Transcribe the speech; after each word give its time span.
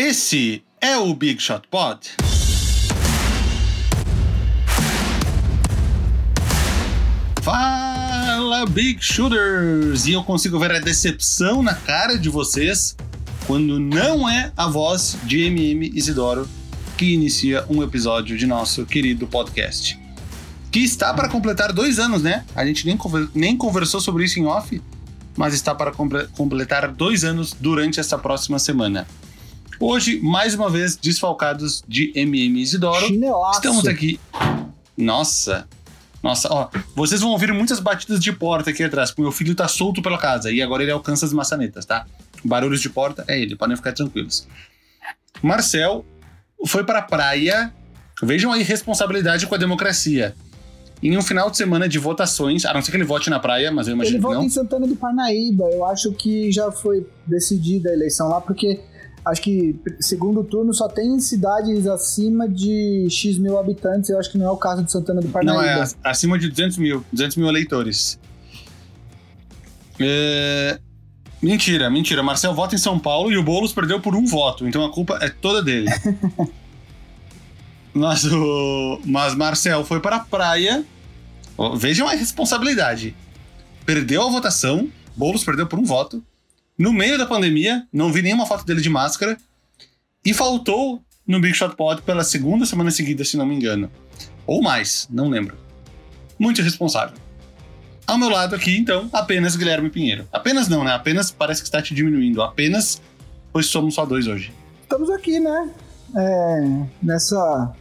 Esse 0.00 0.62
é 0.80 0.96
o 0.96 1.12
Big 1.12 1.42
Shot 1.42 1.66
Pod. 1.68 1.98
Fala, 7.42 8.64
Big 8.66 9.02
Shooters! 9.02 10.06
E 10.06 10.12
eu 10.12 10.22
consigo 10.22 10.56
ver 10.60 10.70
a 10.70 10.78
decepção 10.78 11.64
na 11.64 11.74
cara 11.74 12.16
de 12.16 12.28
vocês 12.28 12.96
quando 13.44 13.80
não 13.80 14.28
é 14.28 14.52
a 14.56 14.68
voz 14.68 15.18
de 15.24 15.40
MM 15.46 15.90
Isidoro 15.92 16.48
que 16.96 17.14
inicia 17.14 17.66
um 17.68 17.82
episódio 17.82 18.38
de 18.38 18.46
nosso 18.46 18.86
querido 18.86 19.26
podcast. 19.26 19.98
Que 20.70 20.78
está 20.78 21.12
para 21.12 21.28
completar 21.28 21.72
dois 21.72 21.98
anos, 21.98 22.22
né? 22.22 22.44
A 22.54 22.64
gente 22.64 22.86
nem, 22.86 22.96
conver 22.96 23.28
nem 23.34 23.56
conversou 23.56 24.00
sobre 24.00 24.26
isso 24.26 24.38
em 24.38 24.46
off, 24.46 24.80
mas 25.36 25.54
está 25.54 25.74
para 25.74 25.90
completar 25.90 26.86
dois 26.86 27.24
anos 27.24 27.52
durante 27.52 27.98
esta 27.98 28.16
próxima 28.16 28.60
semana. 28.60 29.04
Hoje, 29.80 30.20
mais 30.20 30.54
uma 30.54 30.68
vez, 30.68 30.96
desfalcados 30.96 31.84
de 31.86 32.12
MM 32.14 32.60
Isidoro. 32.60 33.06
Chinelaço. 33.06 33.58
Estamos 33.58 33.86
aqui. 33.86 34.18
Nossa, 34.96 35.68
nossa, 36.22 36.48
ó, 36.52 36.68
vocês 36.96 37.20
vão 37.20 37.30
ouvir 37.30 37.52
muitas 37.52 37.78
batidas 37.78 38.18
de 38.18 38.32
porta 38.32 38.70
aqui 38.70 38.82
atrás, 38.82 39.10
porque 39.10 39.22
meu 39.22 39.30
filho 39.30 39.54
tá 39.54 39.68
solto 39.68 40.02
pela 40.02 40.18
casa 40.18 40.50
e 40.50 40.60
agora 40.60 40.82
ele 40.82 40.90
alcança 40.90 41.24
as 41.24 41.32
maçanetas, 41.32 41.84
tá? 41.86 42.06
Barulhos 42.44 42.80
de 42.80 42.90
porta 42.90 43.24
é 43.28 43.40
ele, 43.40 43.54
podem 43.54 43.76
ficar 43.76 43.92
tranquilos. 43.92 44.48
Marcel 45.40 46.04
foi 46.66 46.82
pra 46.82 47.00
praia. 47.00 47.72
Vejam 48.20 48.50
aí 48.50 48.64
responsabilidade 48.64 49.46
com 49.46 49.54
a 49.54 49.58
democracia. 49.58 50.34
Em 51.00 51.16
um 51.16 51.22
final 51.22 51.48
de 51.48 51.56
semana 51.56 51.88
de 51.88 52.00
votações, 52.00 52.64
a 52.64 52.74
não 52.74 52.82
ser 52.82 52.90
que 52.90 52.96
ele 52.96 53.04
vote 53.04 53.30
na 53.30 53.38
praia, 53.38 53.70
mas 53.70 53.86
eu 53.86 53.94
imagino 53.94 54.16
Ele 54.16 54.18
que 54.20 54.26
vota 54.26 54.38
não. 54.38 54.44
em 54.44 54.48
Santana 54.48 54.88
do 54.88 54.96
Parnaíba. 54.96 55.66
Eu 55.70 55.84
acho 55.86 56.10
que 56.14 56.50
já 56.50 56.72
foi 56.72 57.06
decidida 57.24 57.90
a 57.90 57.92
eleição 57.92 58.28
lá, 58.28 58.40
porque 58.40 58.80
acho 59.30 59.40
que 59.42 59.78
segundo 60.00 60.42
turno 60.44 60.72
só 60.74 60.88
tem 60.88 61.18
cidades 61.20 61.86
acima 61.86 62.48
de 62.48 63.06
X 63.10 63.38
mil 63.38 63.58
habitantes. 63.58 64.10
Eu 64.10 64.18
acho 64.18 64.30
que 64.30 64.38
não 64.38 64.46
é 64.46 64.50
o 64.50 64.56
caso 64.56 64.82
de 64.82 64.90
Santana 64.90 65.20
do 65.20 65.26
Não, 65.26 65.32
Parnaíba. 65.32 65.64
é 65.64 65.80
ac- 65.82 65.96
acima 66.04 66.38
de 66.38 66.48
200 66.48 66.78
mil, 66.78 67.04
200 67.12 67.36
mil 67.36 67.48
eleitores. 67.48 68.18
É, 70.00 70.78
Mentira, 71.40 71.88
mentira. 71.88 72.20
Marcel 72.22 72.52
vota 72.54 72.74
em 72.74 72.78
São 72.78 72.98
Paulo 72.98 73.30
e 73.30 73.36
o 73.36 73.42
Boulos 73.44 73.72
perdeu 73.72 74.00
por 74.00 74.14
um 74.16 74.26
voto, 74.26 74.66
então 74.66 74.84
a 74.84 74.90
culpa 74.92 75.18
é 75.22 75.28
toda 75.28 75.62
dele. 75.62 75.88
mas, 77.94 78.24
o... 78.24 79.00
mas 79.04 79.34
Marcel 79.36 79.84
foi 79.84 80.00
para 80.00 80.16
a 80.16 80.20
praia. 80.20 80.84
Vejam 81.76 82.08
a 82.08 82.12
responsabilidade. 82.12 83.14
Perdeu 83.86 84.22
a 84.22 84.30
votação, 84.30 84.88
Boulos 85.16 85.44
perdeu 85.44 85.66
por 85.66 85.78
um 85.78 85.84
voto. 85.84 86.22
No 86.78 86.92
meio 86.92 87.18
da 87.18 87.26
pandemia, 87.26 87.84
não 87.92 88.12
vi 88.12 88.22
nenhuma 88.22 88.46
foto 88.46 88.64
dele 88.64 88.80
de 88.80 88.88
máscara. 88.88 89.36
E 90.24 90.32
faltou 90.32 91.02
no 91.26 91.40
Big 91.40 91.52
Shot 91.52 91.74
Pod 91.74 92.02
pela 92.02 92.22
segunda 92.22 92.64
semana 92.64 92.92
seguida, 92.92 93.24
se 93.24 93.36
não 93.36 93.44
me 93.44 93.56
engano. 93.56 93.90
Ou 94.46 94.62
mais, 94.62 95.08
não 95.10 95.28
lembro. 95.28 95.56
Muito 96.38 96.60
irresponsável. 96.60 97.16
Ao 98.06 98.16
meu 98.16 98.28
lado 98.28 98.54
aqui, 98.54 98.78
então, 98.78 99.10
apenas 99.12 99.56
Guilherme 99.56 99.90
Pinheiro. 99.90 100.26
Apenas 100.32 100.68
não, 100.68 100.84
né? 100.84 100.92
Apenas 100.92 101.32
parece 101.32 101.62
que 101.62 101.66
está 101.66 101.82
te 101.82 101.92
diminuindo. 101.92 102.40
Apenas, 102.40 103.02
pois 103.52 103.66
somos 103.66 103.94
só 103.94 104.06
dois 104.06 104.28
hoje. 104.28 104.52
Estamos 104.82 105.10
aqui, 105.10 105.40
né? 105.40 105.70
É, 106.16 106.86
nessa 107.02 107.74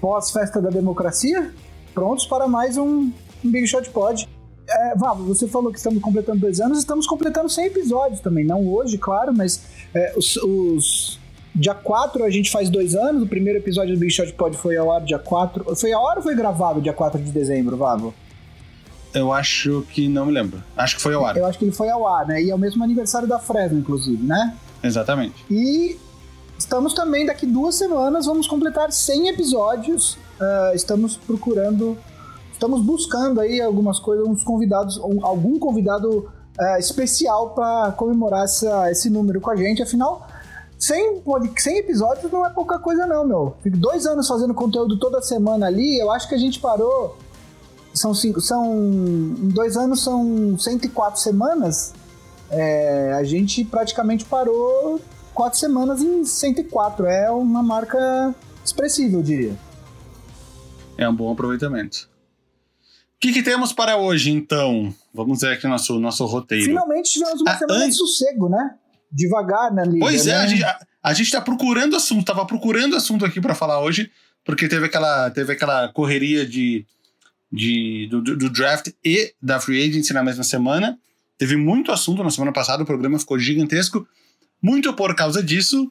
pós-festa 0.00 0.60
da 0.60 0.68
democracia, 0.68 1.54
prontos 1.94 2.26
para 2.26 2.48
mais 2.48 2.76
um, 2.76 3.10
um 3.44 3.50
Big 3.50 3.66
Shot 3.68 3.88
Pod. 3.90 4.28
É, 4.76 4.94
Vavo, 4.94 5.24
você 5.24 5.48
falou 5.48 5.72
que 5.72 5.78
estamos 5.78 6.02
completando 6.02 6.40
dois 6.40 6.60
anos, 6.60 6.78
estamos 6.78 7.06
completando 7.06 7.48
100 7.48 7.66
episódios 7.66 8.20
também. 8.20 8.44
Não 8.44 8.66
hoje, 8.68 8.98
claro, 8.98 9.32
mas 9.34 9.62
é, 9.94 10.12
os, 10.16 10.36
os- 10.36 11.18
Dia 11.58 11.72
4 11.74 12.22
a 12.22 12.28
gente 12.28 12.50
faz 12.50 12.68
dois 12.68 12.94
anos, 12.94 13.22
o 13.22 13.26
primeiro 13.26 13.58
episódio 13.58 13.94
do 13.94 13.98
Big 13.98 14.12
Shot 14.12 14.30
Pod 14.34 14.54
foi 14.58 14.76
ao 14.76 14.92
ar 14.92 15.00
dia 15.00 15.18
4. 15.18 15.74
Foi 15.74 15.90
a 15.90 15.98
hora 15.98 16.18
ou 16.18 16.22
foi 16.22 16.34
gravado 16.34 16.82
dia 16.82 16.92
4 16.92 17.18
de 17.18 17.30
dezembro, 17.30 17.78
Vavo? 17.78 18.12
Eu 19.14 19.32
acho 19.32 19.82
que 19.90 20.06
não 20.06 20.26
me 20.26 20.32
lembro. 20.32 20.62
Acho 20.76 20.96
que 20.96 21.00
foi 21.02 21.14
ao 21.14 21.24
ar. 21.24 21.34
Eu 21.34 21.46
acho 21.46 21.58
que 21.58 21.64
ele 21.64 21.72
foi 21.72 21.88
ao 21.88 22.06
ar, 22.06 22.26
né? 22.26 22.42
E 22.42 22.50
é 22.50 22.54
o 22.54 22.58
mesmo 22.58 22.84
aniversário 22.84 23.26
da 23.26 23.38
Fresno, 23.38 23.78
inclusive, 23.78 24.22
né? 24.22 24.54
Exatamente. 24.82 25.46
E 25.50 25.96
estamos 26.58 26.92
também, 26.92 27.24
daqui 27.24 27.46
duas 27.46 27.74
semanas, 27.76 28.26
vamos 28.26 28.46
completar 28.46 28.92
100 28.92 29.28
episódios. 29.28 30.18
Ah, 30.38 30.72
estamos 30.74 31.16
procurando, 31.16 31.96
estamos 32.56 32.80
buscando 32.82 33.40
aí 33.40 33.60
algumas 33.60 33.98
coisas, 33.98 34.26
uns 34.26 34.42
convidados, 34.42 34.96
um- 34.98 35.24
algum 35.24 35.58
convidado 35.58 36.28
ah, 36.58 36.78
especial 36.78 37.50
para 37.50 37.92
comemorar 37.92 38.44
essa- 38.44 38.90
esse 38.90 39.10
número 39.10 39.40
com 39.42 39.50
a 39.50 39.56
gente. 39.56 39.82
Afinal, 39.82 40.26
100, 40.78 41.20
pod- 41.20 41.52
100 41.60 41.78
episódios 41.78 42.32
não 42.32 42.46
é 42.46 42.50
pouca 42.50 42.78
coisa 42.78 43.06
não, 43.06 43.24
meu. 43.26 43.54
Fico 43.62 43.76
dois 43.76 44.06
anos 44.06 44.26
fazendo 44.26 44.54
conteúdo 44.54 44.98
toda 44.98 45.20
semana 45.20 45.66
ali, 45.66 45.98
eu 46.00 46.10
acho 46.10 46.26
que 46.28 46.34
a 46.34 46.38
gente 46.38 46.58
parou... 46.58 47.16
São, 47.92 48.14
cinco, 48.14 48.40
são 48.42 48.74
em 48.74 49.48
dois 49.48 49.76
anos 49.76 50.02
são 50.02 50.58
104 50.58 51.20
semanas. 51.20 51.92
É, 52.50 53.12
a 53.14 53.24
gente 53.24 53.64
praticamente 53.64 54.24
parou 54.26 55.00
quatro 55.34 55.58
semanas 55.58 56.00
em 56.02 56.22
104. 56.24 57.06
É 57.06 57.30
uma 57.30 57.62
marca 57.62 58.34
expressiva, 58.64 59.16
eu 59.16 59.22
diria. 59.22 59.54
É 60.98 61.08
um 61.08 61.14
bom 61.14 61.30
aproveitamento. 61.32 62.06
O 63.16 63.18
que, 63.20 63.32
que 63.32 63.42
temos 63.42 63.72
para 63.72 63.96
hoje, 63.96 64.30
então? 64.30 64.94
Vamos 65.12 65.40
ver 65.40 65.54
aqui 65.54 65.66
o 65.66 65.70
nosso, 65.70 65.98
nosso 65.98 66.24
roteiro. 66.26 66.64
Finalmente 66.66 67.10
tivemos 67.10 67.40
uma 67.40 67.50
Ah, 67.50 67.58
semana 67.58 67.84
an- 67.84 67.88
de 67.88 67.94
sossego, 67.94 68.48
né? 68.48 68.74
Devagar 69.10 69.72
na 69.72 69.84
liga. 69.84 70.00
Pois 70.00 70.26
é, 70.26 70.32
né? 70.32 70.38
a 70.38 70.46
gente, 70.46 70.64
a, 70.64 70.86
a 71.02 71.14
gente 71.14 71.30
tá 71.30 71.40
procurando 71.40 71.96
assunto, 71.96 72.24
tava 72.26 72.44
procurando 72.46 72.94
assunto 72.94 73.24
aqui 73.24 73.40
para 73.40 73.54
falar 73.54 73.80
hoje, 73.80 74.10
porque 74.44 74.68
teve 74.68 74.84
aquela, 74.86 75.30
teve 75.30 75.52
aquela 75.54 75.88
correria 75.88 76.44
de, 76.46 76.84
de, 77.50 78.06
do, 78.10 78.20
do- 78.20 78.36
do 78.36 78.50
draft 78.50 78.88
e 79.02 79.34
da 79.40 79.58
free 79.58 79.82
agency 79.88 80.12
na 80.12 80.22
mesma 80.22 80.44
semana. 80.44 80.98
Teve 81.38 81.56
muito 81.56 81.90
assunto 81.92 82.22
na 82.22 82.30
semana 82.30 82.52
passada, 82.52 82.82
o 82.82 82.86
programa 82.86 83.18
ficou 83.18 83.38
gigantesco. 83.38 84.06
Muito 84.60 84.92
por 84.92 85.14
causa 85.14 85.42
disso, 85.42 85.90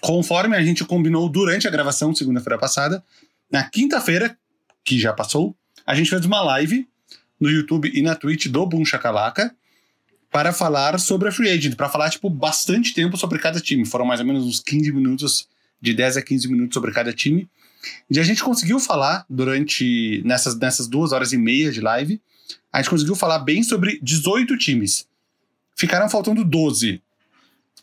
conforme 0.00 0.56
a 0.56 0.62
gente 0.62 0.84
combinou 0.84 1.28
durante 1.28 1.66
a 1.66 1.70
gravação, 1.70 2.14
segunda-feira 2.14 2.58
passada, 2.58 3.02
na 3.50 3.64
quinta-feira, 3.68 4.38
que 4.84 4.98
já 4.98 5.12
passou, 5.12 5.54
a 5.88 5.94
gente 5.94 6.10
fez 6.10 6.22
uma 6.26 6.42
live 6.42 6.86
no 7.40 7.50
YouTube 7.50 7.90
e 7.94 8.02
na 8.02 8.14
Twitch 8.14 8.48
do 8.48 8.66
Boom 8.66 8.84
Chacalaca 8.84 9.56
para 10.30 10.52
falar 10.52 11.00
sobre 11.00 11.30
a 11.30 11.32
free 11.32 11.48
agent, 11.48 11.76
para 11.76 11.88
falar, 11.88 12.10
tipo, 12.10 12.28
bastante 12.28 12.92
tempo 12.92 13.16
sobre 13.16 13.38
cada 13.38 13.58
time. 13.58 13.86
Foram 13.86 14.04
mais 14.04 14.20
ou 14.20 14.26
menos 14.26 14.44
uns 14.44 14.60
15 14.60 14.92
minutos, 14.92 15.48
de 15.80 15.94
10 15.94 16.18
a 16.18 16.22
15 16.22 16.46
minutos 16.46 16.74
sobre 16.74 16.92
cada 16.92 17.10
time. 17.10 17.48
E 18.10 18.20
a 18.20 18.22
gente 18.22 18.44
conseguiu 18.44 18.78
falar 18.78 19.24
durante, 19.30 20.20
nessas, 20.26 20.58
nessas 20.58 20.86
duas 20.86 21.12
horas 21.12 21.32
e 21.32 21.38
meia 21.38 21.72
de 21.72 21.80
live, 21.80 22.20
a 22.70 22.82
gente 22.82 22.90
conseguiu 22.90 23.14
falar 23.14 23.38
bem 23.38 23.62
sobre 23.62 23.98
18 24.02 24.58
times. 24.58 25.06
Ficaram 25.74 26.10
faltando 26.10 26.44
12. 26.44 27.00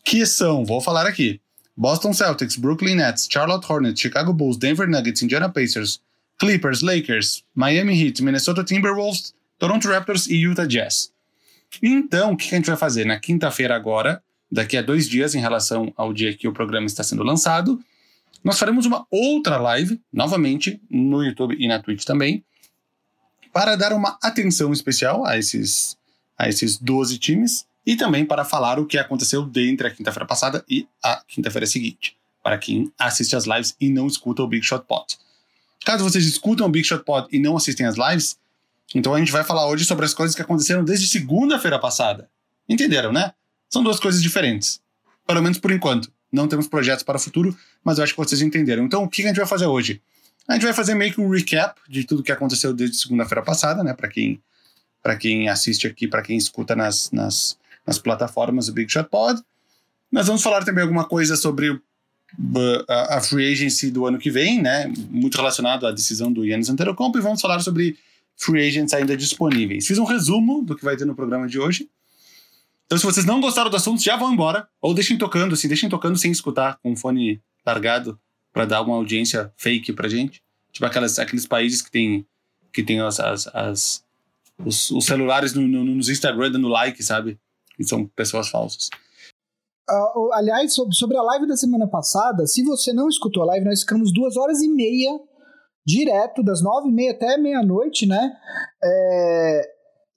Que 0.03 0.27
são, 0.27 0.63
vou 0.63 0.79
falar 0.79 1.07
aqui, 1.07 1.41
Boston 1.75 2.13
Celtics, 2.13 2.55
Brooklyn 2.55 2.97
Nets, 2.97 3.27
Charlotte 3.27 3.66
Hornets, 3.67 3.99
Chicago 3.99 4.31
Bulls, 4.31 4.57
Denver 4.57 4.87
Nuggets, 4.87 5.23
Indiana 5.23 5.49
Pacers, 5.49 5.99
Clippers, 6.38 6.81
Lakers, 6.81 7.44
Miami 7.53 8.01
Heat, 8.01 8.23
Minnesota 8.23 8.63
Timberwolves, 8.63 9.34
Toronto 9.57 9.88
Raptors 9.88 10.28
e 10.28 10.35
Utah 10.35 10.66
Jazz. 10.66 11.12
Então, 11.81 12.34
o 12.34 12.38
que 12.38 12.47
a 12.53 12.57
gente 12.57 12.68
vai 12.68 12.78
fazer 12.78 13.06
na 13.06 13.19
quinta-feira 13.19 13.75
agora, 13.75 14.22
daqui 14.51 14.78
a 14.78 14.81
dois 14.81 15.07
dias, 15.07 15.35
em 15.35 15.40
relação 15.40 15.94
ao 15.96 16.13
dia 16.13 16.35
que 16.35 16.47
o 16.47 16.53
programa 16.53 16.88
está 16.88 17.03
sendo 17.03 17.23
lançado, 17.23 17.79
nós 18.44 18.59
faremos 18.59 18.85
uma 18.85 19.06
outra 19.09 19.57
live, 19.57 20.00
novamente, 20.12 20.79
no 20.90 21.23
YouTube 21.23 21.56
e 21.57 21.68
na 21.68 21.79
Twitch 21.79 22.03
também, 22.03 22.44
para 23.52 23.75
dar 23.75 23.94
uma 23.94 24.17
atenção 24.22 24.72
especial 24.73 25.25
a 25.25 25.38
esses, 25.38 25.97
a 26.38 26.47
esses 26.47 26.78
12 26.78 27.17
times 27.17 27.66
e 27.85 27.96
também 27.96 28.25
para 28.25 28.44
falar 28.44 28.79
o 28.79 28.85
que 28.85 28.97
aconteceu 28.97 29.46
dentre 29.46 29.88
a 29.88 29.91
quinta-feira 29.91 30.25
passada 30.25 30.63
e 30.69 30.88
a 31.03 31.23
quinta-feira 31.28 31.66
seguinte, 31.66 32.17
para 32.43 32.58
quem 32.58 32.91
assiste 32.99 33.35
as 33.35 33.46
lives 33.46 33.76
e 33.79 33.90
não 33.90 34.08
escuta 34.08 34.43
o 34.43 34.47
Big 34.47 34.66
Shot 34.66 34.85
Pod. 34.85 35.17
Caso 35.83 36.03
vocês 36.03 36.25
escutam 36.25 36.67
o 36.67 36.69
Big 36.69 36.87
Shot 36.87 37.03
Pod 37.03 37.27
e 37.31 37.39
não 37.39 37.57
assistem 37.57 37.85
as 37.85 37.95
lives, 37.95 38.37
então 38.93 39.13
a 39.13 39.19
gente 39.19 39.31
vai 39.31 39.43
falar 39.43 39.67
hoje 39.67 39.85
sobre 39.85 40.05
as 40.05 40.13
coisas 40.13 40.35
que 40.35 40.41
aconteceram 40.41 40.83
desde 40.83 41.07
segunda-feira 41.07 41.79
passada. 41.79 42.29
Entenderam, 42.67 43.11
né? 43.11 43.33
São 43.69 43.83
duas 43.83 43.99
coisas 43.99 44.22
diferentes. 44.22 44.79
Pelo 45.25 45.41
menos 45.41 45.57
por 45.57 45.72
enquanto. 45.72 46.11
Não 46.31 46.47
temos 46.47 46.67
projetos 46.67 47.03
para 47.03 47.17
o 47.17 47.19
futuro, 47.19 47.57
mas 47.83 47.97
eu 47.97 48.03
acho 48.03 48.13
que 48.13 48.19
vocês 48.19 48.41
entenderam. 48.41 48.83
Então, 48.83 49.03
o 49.03 49.09
que 49.09 49.23
a 49.23 49.27
gente 49.27 49.37
vai 49.37 49.45
fazer 49.45 49.66
hoje? 49.66 50.01
A 50.47 50.53
gente 50.53 50.63
vai 50.63 50.73
fazer 50.73 50.93
meio 50.93 51.13
que 51.13 51.22
um 51.22 51.29
recap 51.29 51.79
de 51.89 52.03
tudo 52.03 52.22
que 52.22 52.31
aconteceu 52.31 52.73
desde 52.73 52.97
segunda-feira 52.97 53.41
passada, 53.41 53.83
né? 53.83 53.93
Para 53.93 54.07
quem, 54.07 54.41
quem 55.19 55.49
assiste 55.49 55.87
aqui, 55.87 56.07
para 56.07 56.22
quem 56.22 56.37
escuta 56.37 56.75
nas, 56.75 57.09
nas, 57.11 57.57
nas 57.85 57.97
plataformas 57.97 58.67
do 58.67 58.73
Big 58.73 58.91
Shot 58.91 59.09
Pod. 59.09 59.41
Nós 60.11 60.27
vamos 60.27 60.43
falar 60.43 60.63
também 60.63 60.83
alguma 60.83 61.05
coisa 61.05 61.35
sobre 61.35 61.81
a, 62.87 63.22
free 63.22 63.52
agency 63.52 63.91
do 63.91 64.05
ano 64.05 64.17
que 64.17 64.29
vem, 64.29 64.61
né? 64.61 64.91
Muito 65.09 65.35
relacionado 65.35 65.85
à 65.85 65.91
decisão 65.91 66.32
do 66.32 66.46
Yannis 66.46 66.70
Antetokounmpo 66.70 67.17
e 67.17 67.22
vamos 67.22 67.41
falar 67.41 67.59
sobre 67.59 67.97
free 68.37 68.67
agents 68.67 68.93
ainda 68.93 69.16
disponíveis. 69.16 69.87
Fiz 69.87 69.97
um 69.97 70.03
resumo 70.03 70.64
do 70.64 70.76
que 70.76 70.84
vai 70.84 70.97
ter 70.97 71.05
no 71.05 71.16
programa 71.16 71.47
de 71.47 71.59
hoje. 71.59 71.90
Então, 72.85 72.97
se 72.97 73.03
vocês 73.03 73.26
não 73.26 73.41
gostaram 73.41 73.70
do 73.70 73.76
assunto, 73.76 74.02
já 74.02 74.16
vão 74.16 74.34
embora. 74.34 74.67
Ou 74.82 74.93
deixem 74.93 75.17
tocando, 75.17 75.53
assim, 75.53 75.67
deixem 75.67 75.90
tocando 75.90 76.17
sem 76.17 76.32
escutar, 76.32 76.78
com 76.84 76.93
o 76.93 76.97
fone 76.97 77.41
largado, 77.66 78.20
para 78.53 78.66
dar 78.66 78.82
uma 78.82 78.96
audiência 78.96 79.52
fake 79.58 79.93
pra 79.93 80.08
gente. 80.08 80.41
Tipo 80.72 80.85
aquelas, 80.85 81.17
aqueles 81.17 81.47
países 81.47 81.82
que 81.82 81.90
tem, 81.90 82.26
que 82.72 82.84
tem 82.84 82.99
as, 82.99 83.20
as, 83.20 83.47
as 83.47 84.05
os, 84.64 84.91
os, 84.91 85.05
celulares 85.05 85.53
no, 85.53 85.67
no, 85.67 85.84
nos 85.84 86.09
Instagram 86.09 86.52
dando 86.52 86.67
like, 86.67 87.02
sabe? 87.03 87.40
E 87.79 87.84
são 87.84 88.05
pessoas 88.05 88.49
falsas. 88.49 88.90
Uh, 89.90 90.34
aliás, 90.34 90.73
sobre, 90.73 90.96
sobre 90.96 91.17
a 91.17 91.22
live 91.22 91.47
da 91.47 91.55
semana 91.55 91.87
passada, 91.87 92.47
se 92.47 92.64
você 92.64 92.91
não 92.91 93.08
escutou 93.08 93.43
a 93.43 93.47
live, 93.47 93.66
nós 93.66 93.82
ficamos 93.82 94.11
duas 94.11 94.35
horas 94.35 94.61
e 94.61 94.67
meia 94.67 95.11
direto, 95.85 96.43
das 96.43 96.64
nove 96.64 96.90
e 96.90 96.91
meia 96.91 97.11
até 97.11 97.37
meia-noite, 97.37 98.08
né? 98.08 98.32
É, 98.84 99.61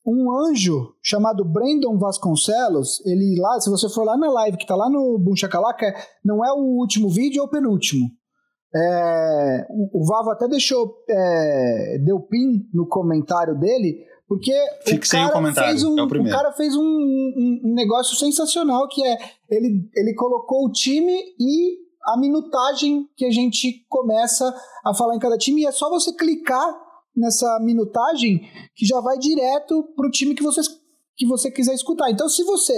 um 0.07 0.33
anjo 0.33 0.95
chamado 1.03 1.45
Brandon 1.45 1.99
Vasconcelos, 1.99 3.05
ele 3.05 3.39
lá, 3.39 3.61
se 3.61 3.69
você 3.69 3.89
for 3.91 4.05
lá 4.05 4.17
na 4.17 4.31
live 4.31 4.57
que 4.57 4.67
tá 4.67 4.75
lá 4.75 4.89
no 4.89 5.19
Boom 5.19 5.37
Chacalaca, 5.37 5.95
não 6.25 6.43
é 6.43 6.51
o 6.53 6.79
último 6.79 7.11
vídeo, 7.11 7.41
é 7.41 7.45
o 7.45 7.51
penúltimo. 7.51 8.09
É, 8.75 9.67
o, 9.71 10.01
o 10.01 10.07
Vavo 10.07 10.31
até 10.31 10.49
deixou, 10.49 10.95
é, 11.09 11.99
deu 12.03 12.21
pin 12.21 12.67
no 12.73 12.87
comentário 12.89 13.59
dele, 13.59 13.99
porque 14.29 14.53
Fixei 14.85 15.25
o, 15.25 15.31
cara 15.33 15.53
fez 15.55 15.83
um, 15.83 15.99
é 15.99 16.03
o, 16.03 16.07
o, 16.07 16.31
cara 16.31 16.53
fez 16.53 16.77
um, 16.77 16.83
um, 16.83 17.61
um, 17.65 17.75
negócio 17.75 18.15
sensacional 18.15 18.87
que 18.87 19.03
é 19.03 19.17
ele, 19.51 19.89
ele 19.97 20.15
colocou 20.15 20.67
o 20.67 20.71
time 20.71 21.19
e 21.41 21.79
a 22.05 22.19
minutagem 22.19 23.09
que 23.17 23.25
a 23.25 23.31
gente 23.31 23.87
começa 23.89 24.55
a 24.85 24.93
falar 24.95 25.17
em 25.17 25.19
cada 25.19 25.39
time 25.39 25.63
e 25.63 25.67
é 25.67 25.73
só 25.73 25.89
você 25.89 26.13
clicar 26.13 26.79
nessa 27.17 27.59
minutagem 27.61 28.43
que 28.77 28.85
já 28.85 29.01
vai 29.01 29.19
direto 29.19 29.83
pro 29.97 30.11
time 30.11 30.35
que 30.35 30.43
você, 30.43 30.61
que 31.17 31.27
você 31.27 31.51
quiser 31.51 31.75
escutar. 31.75 32.11
Então, 32.11 32.29
se 32.29 32.45
você 32.45 32.75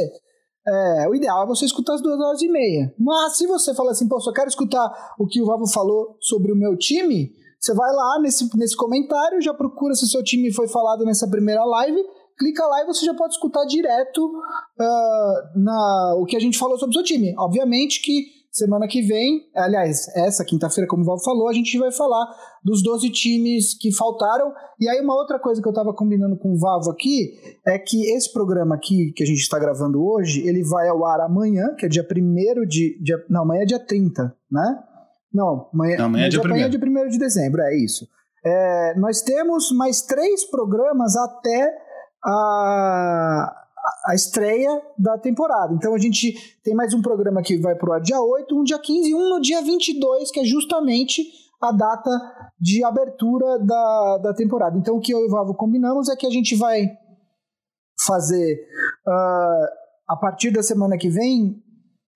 é, 0.66 1.08
o 1.08 1.14
ideal 1.14 1.42
é 1.42 1.46
você 1.46 1.64
escutar 1.64 1.94
as 1.94 2.02
duas 2.02 2.20
horas 2.20 2.42
e 2.42 2.48
meia. 2.48 2.94
Mas 2.98 3.36
se 3.36 3.46
você 3.46 3.74
fala 3.74 3.90
assim, 3.90 4.06
pô, 4.06 4.20
só 4.20 4.32
quero 4.32 4.48
escutar 4.48 5.14
o 5.18 5.26
que 5.26 5.40
o 5.42 5.46
Vavo 5.46 5.66
falou 5.66 6.16
sobre 6.20 6.52
o 6.52 6.56
meu 6.56 6.76
time, 6.76 7.32
você 7.60 7.74
vai 7.74 7.92
lá 7.92 8.18
nesse, 8.22 8.48
nesse 8.56 8.74
comentário, 8.74 9.42
já 9.42 9.52
procura 9.52 9.94
se 9.94 10.08
seu 10.08 10.24
time 10.24 10.50
foi 10.52 10.66
falado 10.66 11.04
nessa 11.04 11.28
primeira 11.28 11.62
live, 11.62 12.02
clica 12.38 12.66
lá 12.66 12.82
e 12.82 12.86
você 12.86 13.04
já 13.04 13.14
pode 13.14 13.34
escutar 13.34 13.66
direto 13.66 14.24
uh, 14.26 15.60
na, 15.60 16.14
o 16.18 16.24
que 16.24 16.36
a 16.36 16.40
gente 16.40 16.58
falou 16.58 16.78
sobre 16.78 16.92
o 16.92 16.94
seu 16.94 17.04
time. 17.04 17.34
Obviamente 17.38 18.00
que 18.00 18.40
semana 18.50 18.88
que 18.88 19.02
vem, 19.02 19.48
aliás, 19.54 20.08
essa 20.16 20.44
quinta-feira, 20.44 20.88
como 20.88 21.02
o 21.02 21.06
Val 21.06 21.22
falou, 21.22 21.48
a 21.48 21.52
gente 21.52 21.78
vai 21.78 21.92
falar 21.92 22.26
dos 22.64 22.82
12 22.82 23.10
times 23.10 23.74
que 23.78 23.92
faltaram. 23.92 24.52
E 24.80 24.88
aí, 24.88 25.00
uma 25.00 25.14
outra 25.14 25.38
coisa 25.38 25.60
que 25.60 25.68
eu 25.68 25.72
estava 25.72 25.94
combinando 25.94 26.36
com 26.36 26.52
o 26.52 26.58
Vavo 26.58 26.90
aqui 26.90 27.34
é 27.66 27.78
que 27.78 28.10
esse 28.10 28.32
programa 28.32 28.74
aqui 28.74 29.12
que 29.14 29.22
a 29.22 29.26
gente 29.26 29.40
está 29.40 29.58
gravando 29.58 30.02
hoje, 30.02 30.46
ele 30.46 30.64
vai 30.64 30.88
ao 30.88 31.04
ar 31.04 31.20
amanhã, 31.20 31.74
que 31.78 31.86
é 31.86 31.88
dia 31.88 32.02
1 32.04 32.66
de. 32.66 32.98
Dia, 33.02 33.24
não, 33.28 33.42
amanhã 33.42 33.62
é 33.62 33.66
dia 33.66 33.78
30, 33.78 34.34
né? 34.50 34.82
Não, 35.32 35.68
amanhã, 35.72 35.96
Não, 35.98 36.04
amanhã, 36.06 36.26
é 36.26 36.28
dia 36.28 36.40
amanhã 36.40 36.66
é 36.66 36.68
dia 36.68 36.80
1 36.80 37.08
de 37.08 37.18
dezembro, 37.18 37.60
é 37.62 37.76
isso. 37.76 38.08
É, 38.44 38.94
nós 38.98 39.20
temos 39.20 39.70
mais 39.72 40.02
três 40.02 40.44
programas 40.44 41.14
até 41.16 41.72
a, 42.24 43.66
a 44.06 44.14
estreia 44.14 44.82
da 44.98 45.18
temporada. 45.18 45.74
Então 45.74 45.94
a 45.94 45.98
gente 45.98 46.34
tem 46.64 46.74
mais 46.74 46.94
um 46.94 47.02
programa 47.02 47.42
que 47.42 47.58
vai 47.58 47.74
pro 47.74 47.92
ar 47.92 48.00
dia 48.00 48.20
8, 48.20 48.58
um 48.58 48.64
dia 48.64 48.78
15 48.78 49.10
e 49.10 49.14
um 49.14 49.28
no 49.28 49.40
dia 49.40 49.62
22, 49.62 50.30
que 50.30 50.40
é 50.40 50.44
justamente 50.44 51.22
a 51.60 51.72
data 51.72 52.10
de 52.58 52.82
abertura 52.82 53.58
da, 53.58 54.18
da 54.22 54.34
temporada. 54.34 54.76
Então 54.78 54.96
o 54.96 55.00
que 55.00 55.12
eu 55.12 55.20
e 55.20 55.26
o 55.26 55.30
Vavo 55.30 55.54
combinamos 55.54 56.08
é 56.08 56.16
que 56.16 56.26
a 56.26 56.30
gente 56.30 56.56
vai 56.56 56.86
fazer 58.06 58.66
uh, 59.06 59.66
a 60.08 60.16
partir 60.16 60.50
da 60.50 60.62
semana 60.62 60.96
que 60.96 61.10
vem 61.10 61.62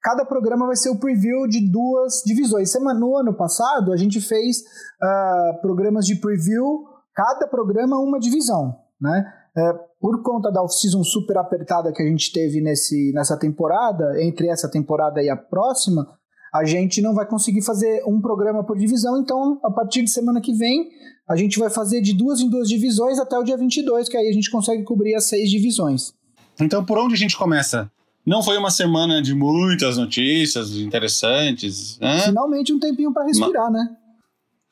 cada 0.05 0.23
programa 0.23 0.67
vai 0.67 0.77
ser 0.77 0.91
o 0.91 0.99
preview 0.99 1.49
de 1.49 1.67
duas 1.67 2.23
divisões. 2.27 2.71
Semana, 2.71 3.01
no 3.01 3.17
ano 3.17 3.33
passado, 3.33 3.91
a 3.91 3.97
gente 3.97 4.21
fez 4.21 4.59
uh, 4.59 5.61
programas 5.63 6.05
de 6.05 6.17
preview, 6.17 6.85
cada 7.15 7.49
programa 7.49 7.99
uma 7.99 8.21
divisão, 8.21 8.77
né? 9.01 9.25
É, 9.57 9.73
por 10.01 10.21
conta 10.23 10.51
da 10.51 10.61
off-season 10.63 11.05
super 11.05 11.39
apertada 11.39 11.93
que 11.93 12.03
a 12.03 12.07
gente 12.07 12.33
teve 12.33 12.61
nesse, 12.61 13.13
nessa 13.15 13.39
temporada, 13.39 14.21
entre 14.21 14.49
essa 14.49 14.69
temporada 14.69 15.23
e 15.23 15.31
a 15.31 15.37
próxima, 15.37 16.09
a 16.53 16.65
gente 16.65 17.01
não 17.01 17.15
vai 17.15 17.25
conseguir 17.25 17.63
fazer 17.63 18.03
um 18.05 18.21
programa 18.21 18.65
por 18.65 18.77
divisão, 18.77 19.17
então 19.17 19.61
a 19.63 19.71
partir 19.71 20.03
de 20.03 20.11
semana 20.11 20.41
que 20.41 20.53
vem 20.53 20.91
a 21.29 21.37
gente 21.37 21.57
vai 21.57 21.71
fazer 21.71 22.01
de 22.01 22.13
duas 22.13 22.41
em 22.41 22.51
duas 22.51 22.69
divisões 22.69 23.21
até 23.21 23.39
o 23.39 23.45
dia 23.45 23.57
22, 23.57 24.09
que 24.09 24.17
aí 24.17 24.29
a 24.29 24.33
gente 24.33 24.51
consegue 24.51 24.83
cobrir 24.83 25.15
as 25.15 25.29
seis 25.29 25.49
divisões. 25.49 26.13
Então 26.61 26.85
por 26.85 26.99
onde 26.99 27.15
a 27.15 27.19
gente 27.19 27.39
começa? 27.39 27.89
Não 28.27 28.43
foi 28.43 28.57
uma 28.57 28.71
semana 28.71 29.21
de 29.21 29.35
muitas 29.35 29.99
notícias 29.99 30.75
interessantes. 30.77 31.99
Né? 31.99 32.21
Finalmente 32.21 32.73
um 32.73 32.79
tempinho 32.79 33.13
para 33.13 33.25
respirar, 33.25 33.69
uma... 33.69 33.71
né? 33.71 33.97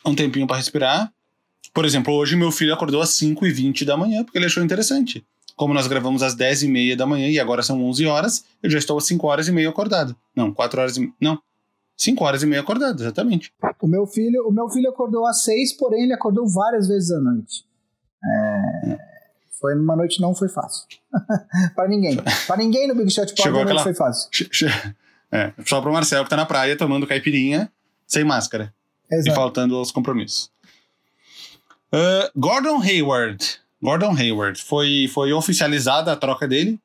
Um 0.07 0.15
tempinho 0.15 0.47
para 0.47 0.57
respirar. 0.57 1.13
Por 1.75 1.85
exemplo, 1.85 2.15
hoje 2.15 2.35
meu 2.35 2.51
filho 2.51 2.73
acordou 2.73 3.01
às 3.01 3.11
5h20 3.11 3.85
da 3.85 3.97
manhã 3.97 4.25
porque 4.25 4.39
ele 4.39 4.47
achou 4.47 4.63
interessante. 4.63 5.25
Como 5.55 5.75
nós 5.75 5.87
gravamos 5.87 6.23
às 6.23 6.35
10h30 6.35 6.97
da 6.97 7.07
manhã 7.07 7.29
e 7.29 7.39
agora 7.39 7.63
são 7.63 7.83
11 7.85 8.07
horas, 8.07 8.45
eu 8.63 8.71
já 8.71 8.79
estou 8.79 8.97
às 8.97 9.05
5 9.05 9.27
horas 9.27 9.49
e 9.49 9.53
meia 9.53 9.69
acordado. 9.69 10.17
Não, 10.35 10.53
4 10.53 10.81
horas 10.81 10.97
e 10.97 11.13
Não, 11.21 11.39
5 11.97 12.25
horas 12.25 12.43
e 12.43 12.47
meia 12.47 12.63
acordado, 12.63 13.01
exatamente. 13.01 13.53
O 13.81 13.87
meu 13.87 14.07
filho, 14.07 14.49
o 14.49 14.51
meu 14.53 14.69
filho 14.71 14.89
acordou 14.89 15.27
às 15.27 15.45
6, 15.45 15.75
porém 15.75 16.05
ele 16.05 16.15
acordou 16.15 16.49
várias 16.49 16.89
vezes 16.89 17.11
à 17.11 17.21
noite. 17.21 17.65
É... 18.25 19.12
Foi 19.63 19.77
numa 19.77 19.95
noite 19.95 20.21
não 20.21 20.35
foi 20.35 20.49
fácil. 20.49 20.85
para 21.77 21.89
ninguém. 21.89 22.19
para 22.49 22.57
ninguém 22.57 22.89
no 22.89 22.97
Big 22.97 23.11
Shot 23.11 23.33
Pod 23.33 23.49
não 23.49 23.63
aquela... 23.63 23.83
foi 23.83 23.95
fácil. 23.95 24.29
É, 25.31 25.51
só 25.65 25.81
pro 25.81 25.91
Marcel 25.91 26.25
que 26.25 26.29
tá 26.29 26.37
na 26.37 26.45
praia 26.45 26.77
tomando 26.77 27.07
caipirinha 27.07 27.73
sem 28.07 28.25
máscara. 28.25 28.75
Exato. 29.11 29.31
E 29.31 29.35
faltando 29.35 29.77
aos 29.77 29.91
compromissos. 29.91 30.51
Uh, 31.91 32.29
Gordon 32.37 32.83
Hayward. 32.83 33.61
Gordon 33.81 34.15
Hayward. 34.15 34.61
Foi, 34.63 35.09
foi 35.15 35.33
oficializada 35.33 36.13
a 36.13 36.17
troca 36.17 36.47
dele. 36.47 36.79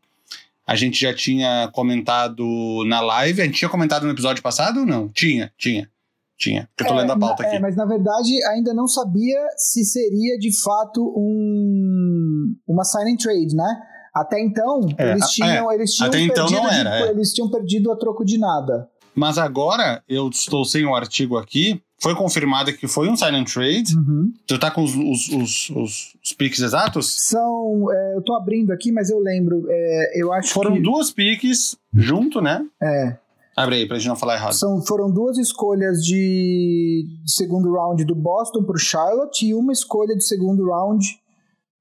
A 0.66 0.76
gente 0.76 1.00
já 1.00 1.14
tinha 1.14 1.70
comentado 1.74 2.84
na 2.86 3.02
live. 3.02 3.42
A 3.42 3.46
gente 3.46 3.58
tinha 3.58 3.70
comentado 3.70 4.04
no 4.04 4.12
episódio 4.12 4.44
passado? 4.44 4.86
Não? 4.86 5.10
Tinha, 5.10 5.52
tinha. 5.58 5.90
Tinha. 6.38 6.70
Eu 6.80 6.86
tô 6.86 6.94
é, 6.94 6.98
lendo 6.98 7.14
a 7.14 7.20
pauta 7.20 7.44
na, 7.44 7.50
aqui. 7.50 7.58
É, 7.58 7.60
mas 7.60 7.76
na 7.76 7.86
verdade 7.86 8.32
ainda 8.52 8.74
não 8.74 8.88
sabia 8.88 9.40
se 9.58 9.84
seria 9.84 10.38
de 10.38 10.52
fato 10.62 11.02
um, 11.18 12.56
uma 12.68 12.84
sign 12.84 13.12
and 13.12 13.18
trade, 13.18 13.56
né? 13.56 13.82
Até 14.14 14.40
então, 14.40 14.82
é, 14.98 15.12
eles 15.12 15.30
tinham, 15.30 15.72
é, 15.72 15.76
eles 15.76 15.94
tinham 15.94 16.10
até 16.10 16.20
então 16.20 16.50
não 16.50 16.70
era, 16.70 16.90
de, 16.90 17.04
é. 17.04 17.10
eles 17.12 17.34
tinham 17.34 17.50
perdido 17.50 17.92
a 17.92 17.98
troco 17.98 18.24
de 18.24 18.38
nada. 18.38 18.88
Mas 19.16 19.38
agora 19.38 20.04
eu 20.08 20.30
estou 20.30 20.64
sem 20.64 20.86
o 20.86 20.92
um 20.92 20.96
artigo 20.96 21.38
aqui 21.38 21.82
foi 22.00 22.16
confirmado 22.16 22.72
que 22.74 22.88
foi 22.88 23.10
um 23.10 23.16
silent 23.16 23.52
trade. 23.52 23.96
Uhum. 23.96 24.32
Tu 24.46 24.60
tá 24.60 24.70
com 24.70 24.84
os, 24.84 24.96
os, 24.96 25.30
os, 25.30 25.70
os, 25.70 26.18
os 26.24 26.34
piques 26.34 26.60
exatos? 26.60 27.16
São. 27.28 27.92
É, 27.92 28.16
eu 28.16 28.22
tô 28.22 28.36
abrindo 28.36 28.72
aqui, 28.72 28.92
mas 28.92 29.10
eu 29.10 29.20
lembro. 29.20 29.66
É, 29.68 30.22
eu 30.22 30.32
acho 30.34 30.54
Foram 30.54 30.74
que... 30.74 30.82
duas 30.82 31.12
piques 31.12 31.76
junto, 31.94 32.40
né? 32.40 32.64
É. 32.82 33.18
Abre 33.58 33.78
aí 33.78 33.88
pra 33.88 33.98
gente 33.98 34.10
não 34.10 34.16
falar 34.16 34.36
errado. 34.36 34.54
São, 34.54 34.86
foram 34.86 35.12
duas 35.12 35.38
escolhas 35.40 36.04
de 36.04 37.08
segundo 37.26 37.74
round 37.74 38.06
do 38.06 38.14
Boston 38.14 38.64
pro 38.64 38.78
Charlotte 38.78 39.48
e 39.48 39.56
uma 39.56 39.74
escolha 39.74 40.16
de 40.16 40.24
segundo 40.24 40.70
round 40.70 41.04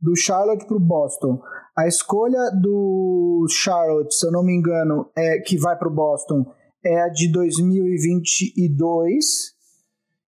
do 0.01 0.17
Charlotte 0.17 0.67
pro 0.67 0.81
Boston. 0.81 1.39
A 1.77 1.87
escolha 1.87 2.51
do 2.51 3.47
Charlotte, 3.51 4.15
se 4.15 4.27
eu 4.27 4.33
não 4.33 4.43
me 4.43 4.55
engano, 4.55 5.11
é 5.15 5.39
que 5.41 5.59
vai 5.59 5.77
pro 5.77 5.91
Boston 5.91 6.47
é 6.87 7.03
a 7.03 7.09
de 7.09 7.31
2022 7.33 9.25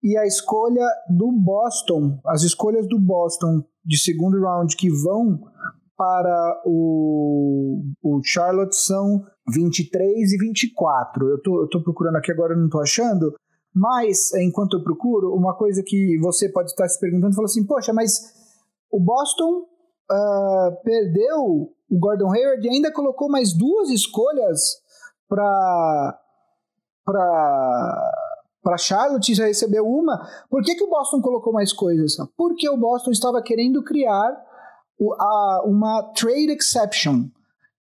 e 0.02 0.16
a 0.16 0.26
escolha 0.26 0.86
do 1.10 1.30
Boston, 1.32 2.18
as 2.26 2.42
escolhas 2.42 2.88
do 2.88 2.98
Boston 2.98 3.62
de 3.84 3.98
segundo 3.98 4.40
round 4.40 4.74
que 4.76 4.90
vão 4.90 5.38
para 5.96 6.62
o, 6.64 7.82
o 8.02 8.20
Charlotte 8.24 8.74
são 8.76 9.24
23 9.48 10.32
e 10.32 10.38
24. 10.38 11.28
Eu 11.28 11.42
tô, 11.42 11.62
eu 11.62 11.68
tô 11.68 11.82
procurando 11.82 12.16
aqui 12.16 12.30
agora, 12.32 12.56
não 12.56 12.68
tô 12.68 12.80
achando. 12.80 13.34
Mas, 13.74 14.32
enquanto 14.34 14.76
eu 14.76 14.82
procuro, 14.82 15.34
uma 15.34 15.54
coisa 15.56 15.82
que 15.84 16.18
você 16.18 16.48
pode 16.48 16.70
estar 16.70 16.88
se 16.88 16.98
perguntando, 16.98 17.34
falou 17.34 17.46
assim, 17.46 17.64
poxa, 17.64 17.92
mas 17.92 18.32
o 18.90 18.98
Boston 18.98 19.66
uh, 20.10 20.82
perdeu 20.82 21.70
o 21.90 21.98
Gordon 21.98 22.32
Hayward 22.32 22.66
e 22.66 22.70
ainda 22.70 22.92
colocou 22.92 23.28
mais 23.28 23.52
duas 23.52 23.90
escolhas 23.90 24.60
para 25.28 26.18
para 27.04 28.12
para 28.62 28.76
Charlotte 28.76 29.34
já 29.34 29.46
recebeu 29.46 29.86
uma. 29.86 30.28
Por 30.50 30.62
que, 30.62 30.74
que 30.74 30.84
o 30.84 30.90
Boston 30.90 31.22
colocou 31.22 31.52
mais 31.52 31.72
coisas? 31.72 32.16
Porque 32.36 32.68
o 32.68 32.76
Boston 32.76 33.12
estava 33.12 33.40
querendo 33.40 33.82
criar 33.82 34.36
o, 34.98 35.14
a, 35.14 35.62
uma 35.64 36.02
trade 36.14 36.52
exception, 36.52 37.28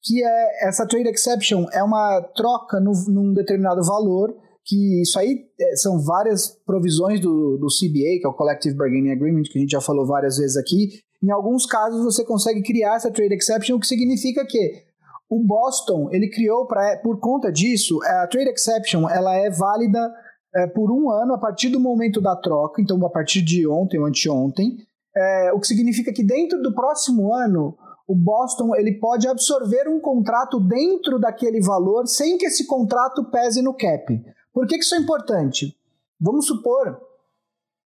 que 0.06 0.24
é 0.24 0.68
essa 0.68 0.86
trade 0.86 1.08
exception 1.08 1.66
é 1.72 1.82
uma 1.82 2.22
troca 2.34 2.78
no, 2.78 2.92
num 3.08 3.34
determinado 3.34 3.82
valor, 3.82 4.32
que 4.64 5.02
isso 5.02 5.18
aí 5.18 5.44
é, 5.60 5.76
são 5.76 6.00
várias 6.00 6.48
provisões 6.64 7.20
do, 7.20 7.58
do 7.58 7.66
CBA, 7.66 8.20
que 8.20 8.22
é 8.24 8.28
o 8.28 8.34
Collective 8.34 8.76
Bargaining 8.76 9.10
Agreement, 9.10 9.42
que 9.50 9.58
a 9.58 9.60
gente 9.60 9.72
já 9.72 9.80
falou 9.80 10.06
várias 10.06 10.38
vezes 10.38 10.56
aqui. 10.56 11.00
Em 11.22 11.30
alguns 11.30 11.66
casos 11.66 12.04
você 12.04 12.24
consegue 12.24 12.62
criar 12.62 12.94
essa 12.94 13.10
trade 13.10 13.34
exception, 13.34 13.76
o 13.76 13.80
que 13.80 13.86
significa 13.86 14.46
que 14.46 14.84
o 15.28 15.44
Boston, 15.44 16.08
ele 16.12 16.30
criou 16.30 16.66
para 16.68 16.98
por 16.98 17.18
conta 17.18 17.50
disso, 17.50 17.98
a 18.04 18.28
trade 18.28 18.50
exception, 18.50 19.08
ela 19.08 19.34
é 19.34 19.50
válida 19.50 20.12
é, 20.54 20.68
por 20.68 20.92
um 20.92 21.10
ano 21.10 21.34
a 21.34 21.38
partir 21.38 21.68
do 21.68 21.80
momento 21.80 22.20
da 22.20 22.36
troca, 22.36 22.80
então 22.80 23.04
a 23.04 23.10
partir 23.10 23.42
de 23.42 23.66
ontem 23.66 23.98
ou 23.98 24.06
anteontem, 24.06 24.76
é, 25.16 25.52
o 25.52 25.58
que 25.58 25.66
significa 25.66 26.12
que 26.12 26.22
dentro 26.22 26.62
do 26.62 26.74
próximo 26.74 27.34
ano 27.34 27.76
o 28.06 28.14
Boston 28.14 28.74
ele 28.76 28.98
pode 28.98 29.26
absorver 29.26 29.88
um 29.88 30.00
contrato 30.00 30.60
dentro 30.60 31.18
daquele 31.18 31.60
valor 31.60 32.06
sem 32.06 32.38
que 32.38 32.46
esse 32.46 32.66
contrato 32.66 33.24
pese 33.30 33.60
no 33.60 33.74
cap. 33.74 34.24
Por 34.52 34.66
que, 34.66 34.78
que 34.78 34.84
isso 34.84 34.94
é 34.94 34.98
importante? 34.98 35.76
Vamos 36.20 36.46
supor 36.46 37.00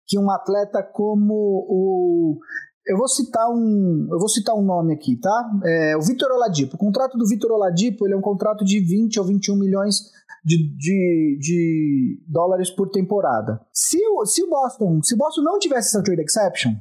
que 0.07 0.17
um 0.17 0.31
atleta 0.31 0.81
como 0.81 1.33
o 1.69 2.39
eu 2.87 2.97
vou 2.97 3.07
citar 3.07 3.49
um, 3.49 4.07
eu 4.09 4.17
vou 4.17 4.29
citar 4.29 4.55
um 4.55 4.61
nome 4.61 4.93
aqui, 4.93 5.17
tá? 5.17 5.51
É, 5.65 5.97
o 5.97 6.01
Vitor 6.01 6.31
Oladipo. 6.31 6.75
O 6.75 6.79
contrato 6.79 7.17
do 7.17 7.27
Vitor 7.27 7.51
Oladipo 7.51 8.07
ele 8.07 8.13
é 8.13 8.17
um 8.17 8.21
contrato 8.21 8.63
de 8.63 8.79
20 8.79 9.19
ou 9.19 9.25
21 9.25 9.57
milhões 9.57 10.09
de, 10.43 10.57
de, 10.77 11.37
de 11.39 12.23
dólares 12.25 12.69
por 12.69 12.89
temporada. 12.89 13.59
Se 13.73 13.99
o, 14.07 14.25
se 14.25 14.41
o 14.41 14.49
Boston, 14.49 15.01
se 15.03 15.15
o 15.15 15.17
Boston 15.17 15.41
não 15.41 15.59
tivesse 15.59 15.89
essa 15.89 16.01
trade 16.01 16.21
exception, 16.21 16.75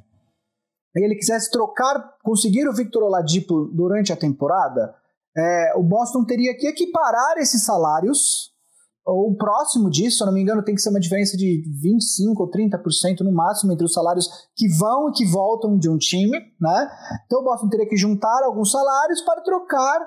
e 0.97 1.05
ele 1.05 1.15
quisesse 1.15 1.51
trocar, 1.51 2.17
conseguir 2.23 2.67
o 2.69 2.73
Victor 2.73 3.03
Oladipo 3.03 3.67
durante 3.73 4.13
a 4.13 4.17
temporada, 4.17 4.95
é, 5.37 5.75
o 5.77 5.83
Boston 5.83 6.25
teria 6.25 6.57
que 6.57 6.67
equiparar 6.67 7.37
esses 7.39 7.65
salários 7.65 8.55
ou 9.07 9.33
próximo 9.37 9.89
disso, 9.89 10.17
se 10.17 10.23
eu 10.25 10.27
não 10.27 10.35
me 10.35 10.43
engano, 10.43 10.65
tem 10.65 10.75
que 10.75 10.81
ser 10.81 10.91
uma 10.91 10.99
diferença 10.99 11.37
de 11.37 11.63
25% 11.81 12.41
ou 12.41 12.51
30% 12.51 13.21
no 13.21 13.31
máximo 13.31 13.73
entre 13.73 13.85
os 13.85 13.93
salários 13.93 14.29
que 14.57 14.67
vão 14.77 15.09
e 15.09 15.13
que 15.13 15.25
voltam 15.25 15.79
de 15.79 15.89
um 15.89 15.97
time, 15.97 16.37
né? 16.61 16.91
Então 17.25 17.41
o 17.41 17.45
Boston 17.45 17.69
teria 17.69 17.89
que 17.89 17.97
juntar 17.97 18.43
alguns 18.43 18.73
salários 18.73 19.21
para 19.21 19.43
trocar. 19.43 20.01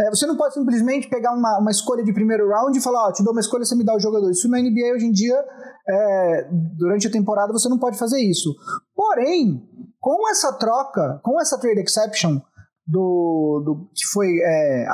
É, 0.00 0.08
você 0.08 0.24
não 0.26 0.38
pode 0.38 0.54
simplesmente 0.54 1.06
pegar 1.08 1.34
uma, 1.34 1.58
uma 1.58 1.70
escolha 1.70 2.02
de 2.02 2.14
primeiro 2.14 2.48
round 2.48 2.78
e 2.78 2.80
falar, 2.80 3.06
ó, 3.06 3.08
oh, 3.08 3.12
te 3.12 3.22
dou 3.22 3.32
uma 3.32 3.40
escolha, 3.40 3.64
você 3.64 3.74
me 3.74 3.84
dá 3.84 3.94
o 3.94 4.00
jogador. 4.00 4.30
Isso 4.30 4.48
na 4.48 4.58
NBA 4.58 4.94
hoje 4.94 5.04
em 5.04 5.12
dia, 5.12 5.38
é, 5.86 6.48
durante 6.78 7.06
a 7.08 7.10
temporada, 7.10 7.52
você 7.52 7.68
não 7.68 7.78
pode 7.78 7.98
fazer 7.98 8.20
isso. 8.22 8.54
Porém, 8.96 9.62
com 10.00 10.28
essa 10.30 10.54
troca, 10.54 11.20
com 11.22 11.38
essa 11.38 11.60
trade 11.60 11.82
exception 11.82 12.40
do, 12.86 13.62
do 13.62 13.90
que 13.94 14.06
foi 14.06 14.26
é, 14.42 14.86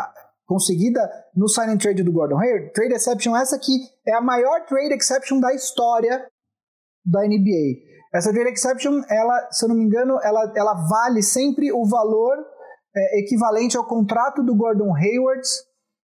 conseguida 0.44 1.00
no 1.36 1.48
sign 1.48 1.72
and 1.72 1.78
trade 1.78 2.02
do 2.02 2.12
Gordon 2.12 2.38
Hayward, 2.38 2.72
trade 2.72 2.94
exception 2.94 3.36
essa 3.36 3.56
que 3.58 3.72
é 4.04 4.14
a 4.14 4.20
maior 4.20 4.66
trade 4.66 4.92
exception 4.92 5.38
da 5.38 5.54
história 5.54 6.26
da 7.06 7.20
NBA. 7.20 7.80
Essa 8.12 8.32
trade 8.32 8.50
exception, 8.50 9.02
ela, 9.08 9.48
se 9.52 9.64
eu 9.64 9.68
não 9.68 9.76
me 9.76 9.84
engano, 9.84 10.18
ela, 10.22 10.52
ela 10.56 10.74
vale 10.74 11.22
sempre 11.22 11.72
o 11.72 11.86
valor 11.86 12.36
é, 12.94 13.20
equivalente 13.20 13.76
ao 13.76 13.86
contrato 13.86 14.42
do 14.42 14.54
Gordon 14.54 14.94
Hayward 14.94 15.46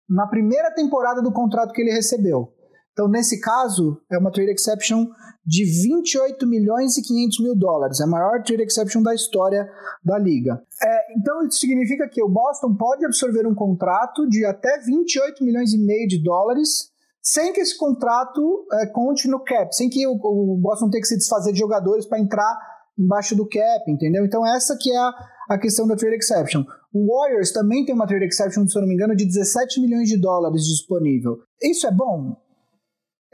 na 0.07 0.27
primeira 0.27 0.71
temporada 0.73 1.21
do 1.21 1.31
contrato 1.31 1.73
que 1.73 1.81
ele 1.81 1.91
recebeu. 1.91 2.53
Então, 2.95 3.09
nesse 3.09 3.41
caso, 3.41 4.01
é 4.09 4.17
uma 4.17 4.31
trade 4.31 4.51
exception 4.51 5.05
de 5.45 5.65
28 5.65 6.47
milhões 6.47 6.97
e 6.97 7.01
500 7.01 7.39
mil 7.41 7.53
dólares, 7.53 7.99
é 7.99 8.05
a 8.05 8.07
maior 8.07 8.41
trade 8.41 8.63
exception 8.63 9.03
da 9.03 9.13
história 9.13 9.69
da 10.01 10.17
liga. 10.17 10.63
É, 10.81 11.17
então, 11.19 11.45
isso 11.45 11.59
significa 11.59 12.07
que 12.07 12.23
o 12.23 12.29
Boston 12.29 12.73
pode 12.73 13.05
absorver 13.05 13.45
um 13.45 13.53
contrato 13.53 14.25
de 14.29 14.45
até 14.45 14.79
28 14.79 15.43
milhões 15.43 15.73
e 15.73 15.77
meio 15.77 16.07
de 16.07 16.23
dólares, 16.23 16.89
sem 17.21 17.51
que 17.51 17.59
esse 17.59 17.77
contrato 17.77 18.65
é, 18.71 18.85
conte 18.87 19.27
no 19.27 19.43
cap, 19.43 19.75
sem 19.75 19.89
que 19.89 20.07
o, 20.07 20.13
o 20.13 20.57
Boston 20.57 20.89
tenha 20.89 21.01
que 21.01 21.07
se 21.07 21.17
desfazer 21.17 21.51
de 21.51 21.59
jogadores 21.59 22.05
para 22.05 22.19
entrar 22.19 22.57
embaixo 22.97 23.35
do 23.35 23.45
cap, 23.45 23.91
entendeu? 23.91 24.25
Então, 24.25 24.47
essa 24.47 24.77
que 24.79 24.89
é 24.89 24.97
a, 24.97 25.13
a 25.49 25.57
questão 25.57 25.85
da 25.85 25.97
trade 25.97 26.15
exception. 26.15 26.63
O 26.93 27.13
Warriors 27.13 27.51
também 27.51 27.83
tem 27.83 27.93
uma 27.93 28.07
trade 28.07 28.23
exception, 28.23 28.65
se 28.65 28.77
eu 28.77 28.81
não 28.81 28.87
me 28.87 28.95
engano, 28.95 29.17
de 29.17 29.25
17 29.25 29.81
milhões 29.81 30.07
de 30.07 30.17
dólares 30.17 30.63
disponível. 30.63 31.39
Isso 31.61 31.85
é 31.85 31.91
bom? 31.91 32.37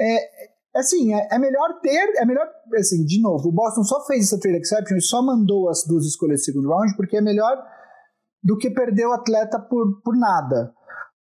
É, 0.02 0.80
assim, 0.80 1.14
é, 1.14 1.28
é, 1.32 1.40
melhor 1.40 1.80
ter, 1.82 2.14
é 2.18 2.26
melhor, 2.26 2.48
assim, 2.78 3.06
de 3.06 3.22
novo, 3.22 3.50
o 3.50 3.52
Boston 3.52 3.84
só 3.84 4.06
fez 4.06 4.26
essa 4.26 4.40
trade 4.40 4.58
exception 4.58 4.98
e 4.98 5.02
só 5.02 5.22
mandou 5.22 5.70
as 5.70 5.86
duas 5.86 6.06
escolhas 6.06 6.40
de 6.40 6.46
segundo 6.46 6.70
round 6.70 6.96
porque 6.96 7.18
é 7.18 7.22
melhor 7.22 7.58
do 8.44 8.58
que 8.58 8.70
perder 8.70 9.06
o 9.06 9.14
atleta 9.14 9.60
por, 9.60 10.02
por 10.02 10.18
nada. 10.18 10.74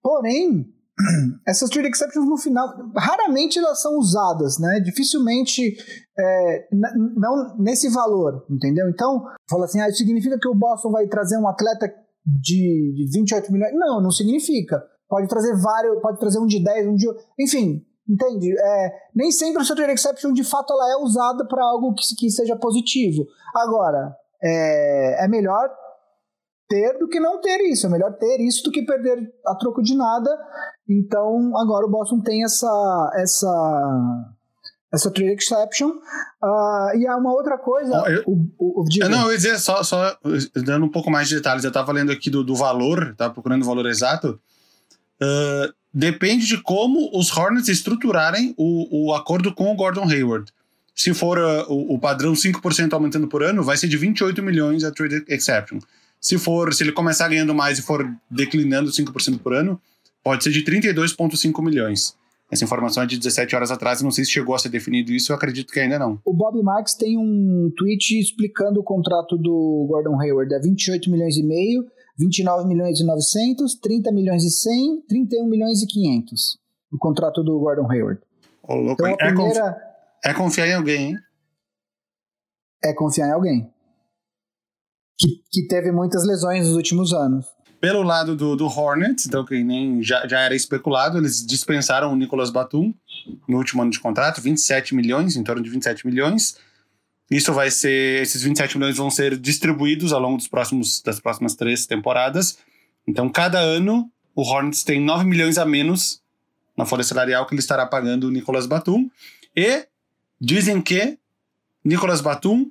Porém, 0.03 0.67
essas 1.47 1.69
trade 1.69 1.89
exceptions 1.89 2.29
no 2.29 2.37
final, 2.37 2.69
raramente 2.97 3.59
elas 3.59 3.81
são 3.83 3.99
usadas, 3.99 4.59
né? 4.59 4.81
Dificilmente, 4.81 5.77
é, 6.19 6.69
não 7.17 7.57
nesse 7.59 7.89
valor, 7.91 8.47
entendeu? 8.49 8.89
Então, 8.89 9.25
fala 9.49 9.65
assim, 9.65 9.81
ah, 9.81 9.89
isso 9.89 9.99
significa 9.99 10.39
que 10.39 10.49
o 10.49 10.55
Boston 10.55 10.91
vai 10.91 11.07
trazer 11.07 11.37
um 11.39 11.49
atleta 11.49 11.93
de, 12.25 12.95
de 12.95 13.11
28 13.13 13.53
milhões? 13.53 13.75
Não, 13.75 14.01
não 14.03 14.11
significa. 14.11 14.83
Pode 15.09 15.29
trazer 15.29 15.55
vários, 15.57 16.01
pode 16.01 16.19
trazer 16.19 16.39
um 16.39 16.47
de 16.47 16.63
10, 16.63 16.87
um 16.87 16.95
de. 16.95 17.07
Enfim, 17.39 17.85
Entende? 18.11 18.53
É, 18.59 18.93
nem 19.15 19.31
sempre 19.31 19.63
a 19.63 19.65
trade 19.65 19.93
exception 19.93 20.33
de 20.33 20.43
fato 20.43 20.73
ela 20.73 20.93
é 20.93 20.97
usada 20.97 21.47
para 21.47 21.63
algo 21.63 21.95
que, 21.95 22.03
que 22.17 22.29
seja 22.29 22.57
positivo. 22.57 23.25
Agora, 23.55 24.17
é, 24.43 25.25
é 25.25 25.29
melhor 25.29 25.71
ter 26.69 26.99
do 26.99 27.07
que 27.07 27.21
não 27.21 27.41
ter 27.41 27.61
isso. 27.71 27.87
É 27.87 27.89
melhor 27.89 28.13
ter 28.15 28.41
isso 28.41 28.65
do 28.65 28.73
que 28.73 28.83
perder 28.83 29.33
a 29.47 29.55
troco 29.55 29.81
de 29.81 29.97
nada. 29.97 30.29
Então, 30.89 31.57
agora 31.57 31.87
o 31.87 31.91
Boston 31.91 32.21
tem 32.21 32.43
essa 32.43 33.13
essa 33.15 34.27
essa 34.93 35.09
trade 35.09 35.35
exception. 35.35 35.91
Uh, 36.43 36.97
e 36.97 37.07
há 37.07 37.17
uma 37.17 37.33
outra 37.33 37.57
coisa. 37.59 37.95
Eu, 38.09 38.25
o, 38.27 38.33
o, 38.59 38.83
o, 38.83 39.09
não, 39.09 39.27
eu 39.27 39.31
ia 39.31 39.37
dizer, 39.37 39.57
só, 39.61 39.85
só 39.85 40.19
dando 40.65 40.85
um 40.87 40.91
pouco 40.91 41.13
mais 41.13 41.29
de 41.29 41.37
detalhes, 41.37 41.63
eu 41.63 41.69
estava 41.69 41.93
lendo 41.93 42.11
aqui 42.11 42.29
do, 42.29 42.43
do 42.43 42.57
valor, 42.57 43.11
estava 43.13 43.33
procurando 43.33 43.63
o 43.63 43.67
valor 43.67 43.87
exato. 43.87 44.41
Uh, 45.23 45.80
depende 45.93 46.47
de 46.47 46.63
como 46.63 47.11
os 47.13 47.37
Hornets 47.37 47.69
estruturarem 47.69 48.55
o, 48.57 49.09
o 49.09 49.15
acordo 49.15 49.53
com 49.55 49.73
o 49.73 49.75
Gordon 49.75 50.09
Hayward. 50.09 50.53
Se 50.95 51.15
for 51.15 51.39
uh, 51.39 51.65
o, 51.69 51.95
o, 51.95 51.99
padrão 51.99 52.33
5% 52.33 52.93
aumentando 52.93 53.27
por 53.27 53.43
ano, 53.43 53.63
vai 53.63 53.77
ser 53.77 53.89
de 53.89 53.97
28 53.97 54.43
milhões 54.43 54.85
a 54.85 54.91
trade 54.91 55.25
exception. 55.29 55.79
Se 56.21 56.37
for, 56.37 56.75
se 56.75 56.83
ele 56.83 56.93
começar 56.93 57.29
ganhando 57.29 57.55
mais 57.55 57.79
e 57.79 57.83
for 57.83 58.07
declinando 58.31 58.91
5% 58.91 59.39
por 59.39 59.55
ano, 59.55 59.81
pode 60.23 60.45
ser 60.45 60.51
de 60.51 60.63
32,5 60.63 61.65
milhões. 61.65 62.15
Essa 62.51 62.65
informação 62.65 63.05
é 63.05 63.07
de 63.07 63.17
17 63.17 63.55
horas 63.55 63.71
atrás, 63.71 64.03
não 64.03 64.11
sei 64.11 64.25
se 64.25 64.33
chegou 64.33 64.55
a 64.55 64.59
ser 64.59 64.71
definido 64.71 65.13
isso, 65.13 65.31
eu 65.31 65.37
acredito 65.37 65.73
que 65.73 65.79
ainda 65.79 65.99
não. 65.99 66.21
O 66.25 66.33
Bob 66.33 66.61
Marks 66.63 66.95
tem 66.95 67.17
um 67.17 67.73
tweet 67.77 68.19
explicando 68.19 68.81
o 68.81 68.83
contrato 68.83 69.39
do 69.39 69.87
Gordon 69.89 70.21
Hayward, 70.21 70.53
é 70.53 70.59
28 70.59 71.09
milhões 71.09 71.37
e 71.37 71.45
meio, 71.45 71.87
29 72.21 72.69
milhões 72.69 73.01
e 73.01 73.05
900, 73.05 73.77
30 73.77 74.13
milhões 74.13 74.45
e 74.45 74.51
100, 74.51 75.03
31 75.09 75.49
milhões 75.49 75.83
e 75.83 75.87
500. 75.87 76.59
O 76.93 76.99
contrato 76.99 77.43
do 77.43 77.59
Gordon 77.59 77.91
Hayward. 77.91 78.21
Ô, 78.63 78.75
louco, 78.75 78.93
então, 78.93 79.07
a 79.07 79.11
é, 79.13 79.17
primeira... 79.17 79.73
confi... 79.73 79.81
é 80.25 80.35
confiar 80.35 80.69
em 80.69 80.75
alguém, 80.75 81.09
hein? 81.09 81.17
É 82.85 82.93
confiar 82.93 83.29
em 83.29 83.33
alguém. 83.33 83.71
Que, 85.19 85.29
que 85.51 85.67
teve 85.67 85.91
muitas 85.91 86.27
lesões 86.27 86.67
nos 86.67 86.77
últimos 86.77 87.13
anos. 87.15 87.47
Pelo 87.81 88.03
lado 88.03 88.37
do, 88.37 88.55
do 88.55 88.67
Hornets, 88.67 89.27
então 89.27 89.45
que 89.45 89.65
nem 89.65 90.03
já, 90.03 90.27
já 90.27 90.41
era 90.41 90.55
especulado, 90.55 91.17
eles 91.17 91.45
dispensaram 91.47 92.13
o 92.13 92.17
Nicolas 92.17 92.51
Batum 92.51 92.93
no 93.49 93.57
último 93.57 93.81
ano 93.81 93.91
de 93.91 93.99
contrato, 93.99 94.41
27 94.43 94.95
milhões, 94.95 95.37
em 95.37 95.43
torno 95.43 95.63
de 95.63 95.71
27 95.71 96.07
milhões. 96.07 96.59
Isso 97.31 97.53
vai 97.53 97.71
ser, 97.71 98.23
esses 98.23 98.43
27 98.43 98.77
milhões 98.77 98.97
vão 98.97 99.11
ser 99.11 99.39
distribuídos 99.39 100.13
ao 100.13 100.21
longo 100.21 100.37
dos 100.37 100.49
próximos, 100.49 101.01
das 101.01 101.21
próximas 101.21 101.55
três 101.55 101.87
temporadas. 101.87 102.59
Então, 103.07 103.29
cada 103.29 103.61
ano, 103.61 104.11
o 104.35 104.43
Hornets 104.43 104.83
tem 104.83 105.01
9 105.01 105.25
milhões 105.25 105.57
a 105.57 105.65
menos 105.65 106.21
na 106.77 106.85
folha 106.85 107.05
salarial 107.05 107.47
que 107.47 107.55
ele 107.55 107.61
estará 107.61 107.87
pagando 107.87 108.27
o 108.27 108.31
Nicolas 108.31 108.67
Batum. 108.67 109.09
E 109.57 109.87
dizem 110.41 110.83
que 110.83 111.19
Nicolas 111.85 112.21
Batum 112.21 112.71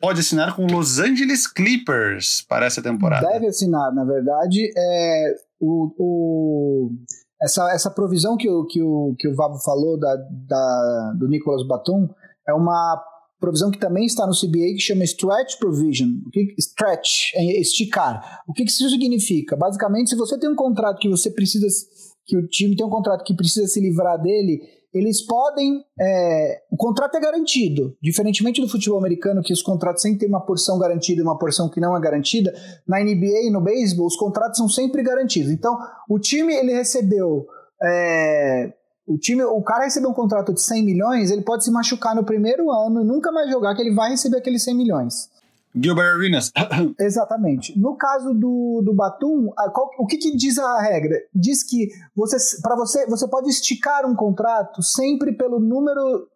pode 0.00 0.20
assinar 0.20 0.56
com 0.56 0.66
Los 0.66 0.98
Angeles 0.98 1.46
Clippers 1.46 2.42
para 2.42 2.66
essa 2.66 2.82
temporada. 2.82 3.26
Deve 3.28 3.46
assinar, 3.46 3.92
na 3.94 4.04
verdade. 4.04 4.72
É, 4.76 5.34
o, 5.60 5.92
o, 5.98 6.90
essa, 7.40 7.70
essa 7.72 7.90
provisão 7.90 8.36
que 8.36 8.48
o, 8.48 8.64
que 8.64 8.82
o, 8.82 9.14
que 9.18 9.28
o 9.28 9.34
Vavo 9.36 9.58
falou 9.58 9.98
da, 9.98 10.16
da, 10.16 11.12
do 11.16 11.28
Nicolas 11.28 11.66
Batum 11.66 12.08
é 12.48 12.54
uma 12.54 13.02
provisão 13.40 13.70
que 13.70 13.78
também 13.78 14.04
está 14.04 14.26
no 14.26 14.32
CBA 14.32 14.74
que 14.76 14.80
chama 14.80 15.02
Stretch 15.04 15.58
Provision. 15.58 16.10
O 16.26 16.30
que 16.30 16.54
stretch 16.58 17.34
é 17.34 17.60
esticar. 17.60 18.42
O 18.46 18.52
que, 18.52 18.64
que 18.64 18.70
isso 18.70 18.88
significa? 18.88 19.56
Basicamente, 19.56 20.10
se 20.10 20.16
você 20.16 20.38
tem 20.38 20.50
um 20.50 20.54
contrato 20.54 20.98
que 20.98 21.08
você 21.08 21.30
precisa, 21.30 21.66
que 22.26 22.36
o 22.36 22.46
time 22.46 22.76
tem 22.76 22.86
um 22.86 22.90
contrato 22.90 23.24
que 23.24 23.34
precisa 23.34 23.66
se 23.66 23.80
livrar 23.80 24.20
dele, 24.20 24.60
eles 24.92 25.24
podem. 25.24 25.84
É, 25.98 26.62
o 26.70 26.76
contrato 26.76 27.16
é 27.16 27.20
garantido, 27.20 27.96
diferentemente 28.02 28.60
do 28.60 28.68
futebol 28.68 28.98
americano, 28.98 29.42
que 29.42 29.52
os 29.52 29.62
contratos 29.62 30.02
sempre 30.02 30.20
têm 30.20 30.28
uma 30.28 30.44
porção 30.44 30.78
garantida 30.78 31.20
e 31.20 31.24
uma 31.24 31.38
porção 31.38 31.68
que 31.68 31.80
não 31.80 31.96
é 31.96 32.00
garantida. 32.00 32.52
Na 32.86 33.00
NBA 33.00 33.46
e 33.46 33.50
no 33.50 33.60
beisebol, 33.60 34.06
os 34.06 34.16
contratos 34.16 34.58
são 34.58 34.68
sempre 34.68 35.02
garantidos. 35.02 35.50
Então, 35.50 35.78
o 36.08 36.18
time 36.18 36.54
ele 36.54 36.72
recebeu 36.72 37.46
é, 37.82 38.72
o 39.10 39.18
time, 39.18 39.42
o 39.42 39.60
cara 39.60 39.84
receber 39.84 40.06
um 40.06 40.14
contrato 40.14 40.54
de 40.54 40.62
100 40.62 40.84
milhões, 40.84 41.32
ele 41.32 41.42
pode 41.42 41.64
se 41.64 41.70
machucar 41.72 42.14
no 42.14 42.24
primeiro 42.24 42.70
ano 42.70 43.00
e 43.00 43.04
nunca 43.04 43.32
mais 43.32 43.50
jogar, 43.50 43.74
que 43.74 43.82
ele 43.82 43.92
vai 43.92 44.10
receber 44.10 44.36
aqueles 44.36 44.62
100 44.62 44.76
milhões. 44.76 45.28
Gilbert 45.74 46.14
Arenas. 46.14 46.52
Exatamente. 46.96 47.76
No 47.76 47.96
caso 47.96 48.32
do, 48.32 48.82
do 48.84 48.94
Batum, 48.94 49.52
a, 49.58 49.68
qual, 49.68 49.90
o 49.98 50.06
que, 50.06 50.16
que, 50.16 50.36
diz 50.36 50.58
a 50.58 50.80
regra? 50.80 51.16
Diz 51.34 51.64
que 51.64 51.88
você, 52.14 52.36
para 52.62 52.76
você, 52.76 53.04
você 53.06 53.26
pode 53.26 53.48
esticar 53.48 54.08
um 54.08 54.14
contrato 54.14 54.80
sempre 54.80 55.32
pelo 55.32 55.58
número, 55.58 56.28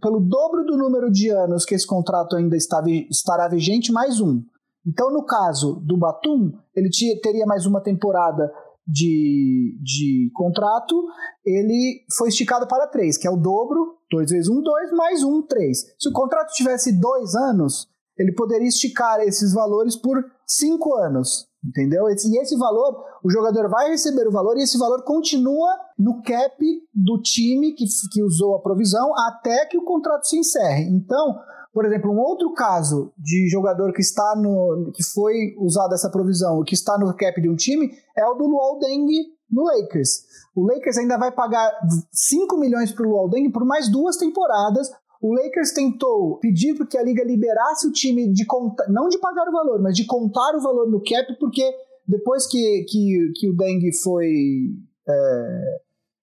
pelo 0.00 0.20
dobro 0.20 0.64
do 0.64 0.76
número 0.76 1.10
de 1.10 1.30
anos 1.30 1.64
que 1.64 1.74
esse 1.74 1.86
contrato 1.86 2.36
ainda 2.36 2.56
está, 2.56 2.80
estará 3.10 3.48
vigente, 3.48 3.90
mais 3.90 4.20
um. 4.20 4.40
Então, 4.86 5.10
no 5.10 5.24
caso 5.24 5.82
do 5.84 5.96
Batum, 5.96 6.52
ele 6.76 6.90
teria 7.20 7.44
mais 7.44 7.66
uma 7.66 7.80
temporada 7.80 8.52
de, 8.90 9.78
de 9.82 10.30
contrato, 10.34 11.00
ele 11.44 12.04
foi 12.16 12.28
esticado 12.28 12.66
para 12.66 12.88
três, 12.88 13.16
que 13.16 13.26
é 13.26 13.30
o 13.30 13.36
dobro, 13.36 13.98
dois 14.10 14.30
vezes 14.30 14.48
um, 14.48 14.60
dois, 14.60 14.90
mais 14.92 15.22
um, 15.22 15.42
três. 15.42 15.84
Se 15.98 16.08
o 16.08 16.12
contrato 16.12 16.52
tivesse 16.52 16.98
dois 16.98 17.34
anos, 17.34 17.88
ele 18.18 18.32
poderia 18.32 18.68
esticar 18.68 19.20
esses 19.20 19.54
valores 19.54 19.96
por 19.96 20.22
cinco 20.46 20.94
anos, 20.96 21.46
entendeu? 21.64 22.08
E 22.08 22.12
esse 22.12 22.56
valor, 22.56 23.04
o 23.24 23.30
jogador 23.30 23.68
vai 23.70 23.90
receber 23.90 24.26
o 24.26 24.32
valor 24.32 24.58
e 24.58 24.62
esse 24.62 24.76
valor 24.76 25.04
continua 25.04 25.70
no 25.98 26.20
cap 26.22 26.56
do 26.92 27.22
time 27.22 27.72
que, 27.72 27.84
que 28.12 28.22
usou 28.22 28.56
a 28.56 28.60
provisão 28.60 29.16
até 29.16 29.66
que 29.66 29.78
o 29.78 29.84
contrato 29.84 30.26
se 30.26 30.36
encerre. 30.36 30.84
Então, 30.90 31.38
por 31.72 31.84
exemplo, 31.84 32.10
um 32.10 32.18
outro 32.18 32.52
caso 32.52 33.12
de 33.16 33.48
jogador 33.48 33.92
que 33.92 34.00
está 34.00 34.34
no 34.36 34.90
que 34.92 35.04
foi 35.04 35.54
usado 35.58 35.94
essa 35.94 36.10
provisão, 36.10 36.64
que 36.64 36.74
está 36.74 36.98
no 36.98 37.14
cap 37.14 37.40
de 37.40 37.48
um 37.48 37.54
time, 37.54 37.92
é 38.16 38.26
o 38.26 38.34
do 38.34 38.46
Luol 38.46 38.78
Deng 38.78 39.06
no 39.50 39.64
Lakers. 39.64 40.24
O 40.54 40.66
Lakers 40.66 40.98
ainda 40.98 41.16
vai 41.16 41.30
pagar 41.30 41.72
5 42.12 42.56
milhões 42.58 42.92
para 42.92 43.06
o 43.06 43.10
Luol 43.10 43.28
Deng 43.28 43.50
por 43.50 43.64
mais 43.64 43.88
duas 43.88 44.16
temporadas. 44.16 44.90
O 45.22 45.34
Lakers 45.34 45.72
tentou 45.72 46.38
pedir 46.38 46.74
que 46.86 46.98
a 46.98 47.02
liga 47.02 47.22
liberasse 47.22 47.86
o 47.86 47.92
time 47.92 48.32
de 48.32 48.44
não 48.88 49.08
de 49.08 49.18
pagar 49.18 49.48
o 49.48 49.52
valor, 49.52 49.80
mas 49.80 49.94
de 49.94 50.06
contar 50.06 50.56
o 50.56 50.62
valor 50.62 50.90
no 50.90 51.00
cap, 51.00 51.38
porque 51.38 51.62
depois 52.06 52.46
que, 52.48 52.84
que, 52.88 53.32
que 53.36 53.48
o 53.48 53.56
Deng 53.56 53.92
foi 54.02 54.32
é, 55.08 55.80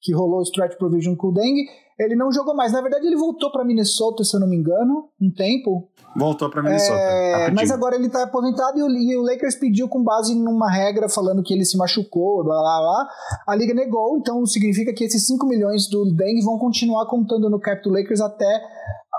que 0.07 0.15
rolou 0.15 0.39
o 0.39 0.43
stretch 0.43 0.79
provision 0.79 1.17
com 1.17 1.29
o 1.29 1.33
Deng, 1.33 1.67
ele 1.99 2.15
não 2.15 2.31
jogou 2.31 2.55
mais. 2.55 2.73
Na 2.73 2.81
verdade, 2.81 3.05
ele 3.07 3.17
voltou 3.17 3.51
para 3.51 3.65
Minnesota, 3.65 4.23
se 4.23 4.37
eu 4.37 4.41
não 4.41 4.47
me 4.47 4.57
engano, 4.57 5.09
um 5.21 5.33
tempo. 5.33 5.91
Voltou 6.17 6.49
para 6.49 6.63
Minnesota. 6.63 6.95
É, 6.95 7.51
mas 7.51 7.73
agora 7.73 7.97
ele 7.97 8.07
está 8.07 8.23
aposentado 8.23 8.79
e 8.79 8.83
o, 8.83 8.89
e 8.89 9.17
o, 9.17 9.23
Lakers 9.23 9.57
pediu 9.57 9.89
com 9.89 10.05
base 10.05 10.33
numa 10.35 10.71
regra 10.71 11.09
falando 11.09 11.43
que 11.43 11.53
ele 11.53 11.65
se 11.65 11.77
machucou, 11.77 12.45
blá 12.45 12.55
blá 12.55 12.81
blá. 12.81 13.09
A 13.49 13.57
liga 13.57 13.75
negou, 13.75 14.17
então 14.17 14.47
significa 14.47 14.95
que 14.95 15.03
esses 15.03 15.27
5 15.27 15.45
milhões 15.47 15.89
do 15.89 16.15
Deng 16.15 16.41
vão 16.45 16.57
continuar 16.57 17.07
contando 17.07 17.51
no 17.51 17.59
cap 17.59 17.83
do 17.83 17.91
Lakers 17.91 18.21
até 18.21 18.63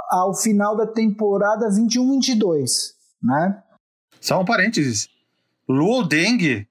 ao 0.10 0.34
final 0.34 0.77
da 0.77 0.88
temporada 0.88 1.67
21-22, 1.70 2.65
né? 3.22 3.62
Só 4.22 4.39
um 4.39 4.46
parênteses. 4.46 5.10
Luol 5.67 6.08
Deng, 6.08 6.65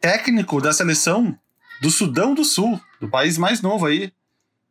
técnico 0.00 0.60
da 0.60 0.72
seleção 0.72 1.36
do 1.80 1.90
Sudão 1.90 2.34
do 2.34 2.44
Sul, 2.44 2.80
do 3.00 3.08
país 3.08 3.38
mais 3.38 3.60
novo 3.60 3.86
aí, 3.86 4.12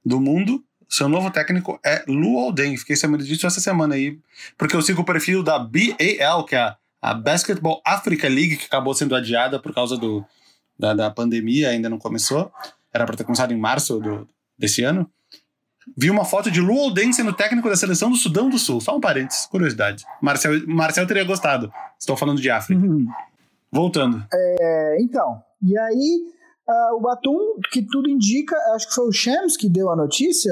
do 0.05 0.19
mundo. 0.19 0.63
Seu 0.88 1.09
novo 1.09 1.31
técnico 1.31 1.79
é 1.83 2.03
Lu 2.07 2.38
Alden. 2.38 2.77
Fiquei 2.77 2.95
sabendo 2.95 3.24
disso 3.24 3.47
essa 3.47 3.59
semana 3.59 3.95
aí, 3.95 4.19
porque 4.57 4.75
eu 4.75 4.81
sigo 4.81 5.01
o 5.01 5.05
perfil 5.05 5.43
da 5.43 5.57
BAL, 5.57 6.45
que 6.45 6.55
é 6.55 6.75
a, 7.01 7.13
Basketball 7.13 7.81
Africa 7.85 8.27
League, 8.27 8.57
que 8.57 8.65
acabou 8.65 8.93
sendo 8.93 9.15
adiada 9.15 9.59
por 9.59 9.74
causa 9.74 9.97
do, 9.97 10.24
da, 10.77 10.93
da 10.93 11.12
pandemia, 11.12 11.69
ainda 11.69 11.89
não 11.89 11.97
começou. 11.97 12.51
Era 12.93 13.05
para 13.05 13.15
ter 13.15 13.24
começado 13.24 13.51
em 13.51 13.57
março 13.57 14.00
do, 14.00 14.27
desse 14.57 14.83
ano. 14.83 15.09
Vi 15.95 16.09
uma 16.09 16.25
foto 16.25 16.50
de 16.50 16.59
Lu 16.59 16.79
Alden 16.79 17.13
sendo 17.13 17.33
técnico 17.33 17.69
da 17.69 17.75
seleção 17.75 18.09
do 18.09 18.15
Sudão 18.15 18.50
do 18.50 18.57
Sul. 18.57 18.81
Só 18.81 18.95
um 18.95 19.01
parênteses, 19.01 19.45
curiosidade. 19.45 20.03
Marcel, 20.21 20.67
Marcel 20.67 21.05
teria 21.05 21.24
gostado. 21.24 21.71
Estou 22.00 22.17
falando 22.17 22.41
de 22.41 22.50
África. 22.50 22.81
Uhum. 22.81 23.05
Voltando. 23.71 24.25
É, 24.33 24.97
então, 25.00 25.43
e 25.62 25.77
aí 25.77 26.35
Uh, 26.67 26.95
o 26.95 27.01
Batum, 27.01 27.38
que 27.72 27.86
tudo 27.86 28.10
indica, 28.10 28.55
acho 28.74 28.88
que 28.88 28.95
foi 28.95 29.07
o 29.07 29.12
Shams 29.12 29.55
que 29.55 29.69
deu 29.69 29.89
a 29.91 29.95
notícia, 29.95 30.51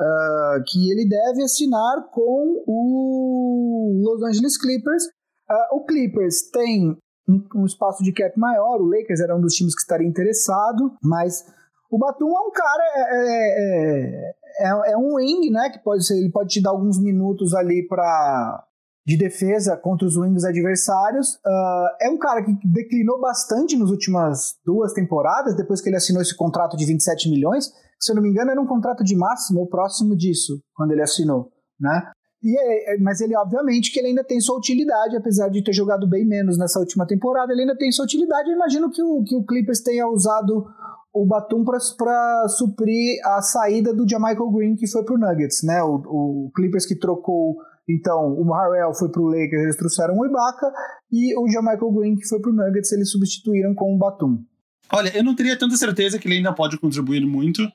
uh, 0.00 0.62
que 0.66 0.90
ele 0.90 1.08
deve 1.08 1.42
assinar 1.42 2.08
com 2.12 2.62
o 2.66 4.02
Los 4.04 4.22
Angeles 4.22 4.56
Clippers. 4.56 5.04
Uh, 5.50 5.76
o 5.76 5.84
Clippers 5.84 6.50
tem 6.52 6.96
um, 7.28 7.44
um, 7.56 7.66
espaço 7.66 8.04
de 8.04 8.12
cap 8.12 8.38
maior, 8.38 8.80
o 8.80 8.86
Lakers 8.86 9.20
era 9.20 9.36
um 9.36 9.40
dos 9.40 9.54
times 9.54 9.74
que 9.74 9.80
estaria 9.80 10.06
interessado, 10.06 10.96
mas 11.02 11.44
o 11.90 11.98
Batum 11.98 12.28
é 12.28 12.40
um 12.40 12.52
cara, 12.52 12.84
é, 12.94 13.54
é, 13.58 14.34
é, 14.60 14.92
é 14.92 14.96
um 14.96 15.16
wing, 15.16 15.50
né, 15.50 15.70
que 15.70 15.78
pode 15.80 16.06
ser, 16.06 16.18
ele 16.18 16.30
pode 16.30 16.50
te 16.50 16.62
dar 16.62 16.70
alguns 16.70 17.02
minutos 17.02 17.52
ali 17.54 17.86
para 17.88 18.64
de 19.08 19.16
defesa 19.16 19.74
contra 19.74 20.06
os 20.06 20.18
wings 20.18 20.44
adversários. 20.44 21.36
Uh, 21.36 21.88
é 21.98 22.10
um 22.10 22.18
cara 22.18 22.44
que 22.44 22.52
declinou 22.62 23.18
bastante 23.18 23.74
nas 23.74 23.88
últimas 23.88 24.56
duas 24.62 24.92
temporadas, 24.92 25.56
depois 25.56 25.80
que 25.80 25.88
ele 25.88 25.96
assinou 25.96 26.20
esse 26.20 26.36
contrato 26.36 26.76
de 26.76 26.84
27 26.84 27.30
milhões. 27.30 27.72
Se 27.98 28.12
eu 28.12 28.16
não 28.16 28.22
me 28.22 28.28
engano, 28.28 28.50
era 28.50 28.60
um 28.60 28.66
contrato 28.66 29.02
de 29.02 29.16
máximo 29.16 29.60
ou 29.60 29.66
próximo 29.66 30.14
disso, 30.14 30.60
quando 30.74 30.92
ele 30.92 31.00
assinou, 31.00 31.50
né? 31.80 32.10
E 32.42 32.54
é, 32.54 32.94
é, 32.94 32.98
mas 32.98 33.22
ele, 33.22 33.34
obviamente, 33.34 33.90
que 33.90 33.98
ele 33.98 34.08
ainda 34.08 34.22
tem 34.22 34.38
sua 34.40 34.58
utilidade, 34.58 35.16
apesar 35.16 35.48
de 35.48 35.64
ter 35.64 35.72
jogado 35.72 36.06
bem 36.06 36.26
menos 36.26 36.58
nessa 36.58 36.78
última 36.78 37.06
temporada, 37.06 37.50
ele 37.50 37.62
ainda 37.62 37.78
tem 37.78 37.90
sua 37.90 38.04
utilidade. 38.04 38.50
Eu 38.50 38.56
imagino 38.56 38.90
que 38.90 39.02
o, 39.02 39.24
que 39.24 39.34
o 39.34 39.42
Clippers 39.42 39.80
tenha 39.80 40.06
usado 40.06 40.66
o 41.14 41.24
Batum 41.24 41.64
para 41.64 42.46
suprir 42.48 43.18
a 43.24 43.40
saída 43.40 43.94
do 43.94 44.06
Jamichael 44.06 44.50
Green, 44.50 44.76
que 44.76 44.86
foi 44.86 45.02
para 45.02 45.14
o 45.14 45.18
Nuggets, 45.18 45.62
né? 45.64 45.82
O, 45.82 45.94
o 45.94 46.52
Clippers 46.54 46.84
que 46.84 46.94
trocou 46.94 47.56
então, 47.88 48.32
o 48.32 48.52
Harrell 48.52 48.92
foi 48.94 49.10
para 49.10 49.22
o 49.22 49.26
Lakers, 49.26 49.62
eles 49.62 49.76
trouxeram 49.76 50.14
o 50.18 50.26
Ibaka, 50.26 50.70
e 51.10 51.34
o 51.38 51.50
Jamaica 51.50 51.86
Green, 51.90 52.16
que 52.16 52.28
foi 52.28 52.38
para 52.40 52.50
o 52.50 52.54
Nuggets, 52.54 52.92
eles 52.92 53.10
substituíram 53.10 53.74
com 53.74 53.94
o 53.94 53.98
Batum. 53.98 54.44
Olha, 54.92 55.16
eu 55.16 55.24
não 55.24 55.34
teria 55.34 55.58
tanta 55.58 55.76
certeza 55.76 56.18
que 56.18 56.28
ele 56.28 56.36
ainda 56.36 56.52
pode 56.52 56.78
contribuir 56.78 57.24
muito. 57.24 57.66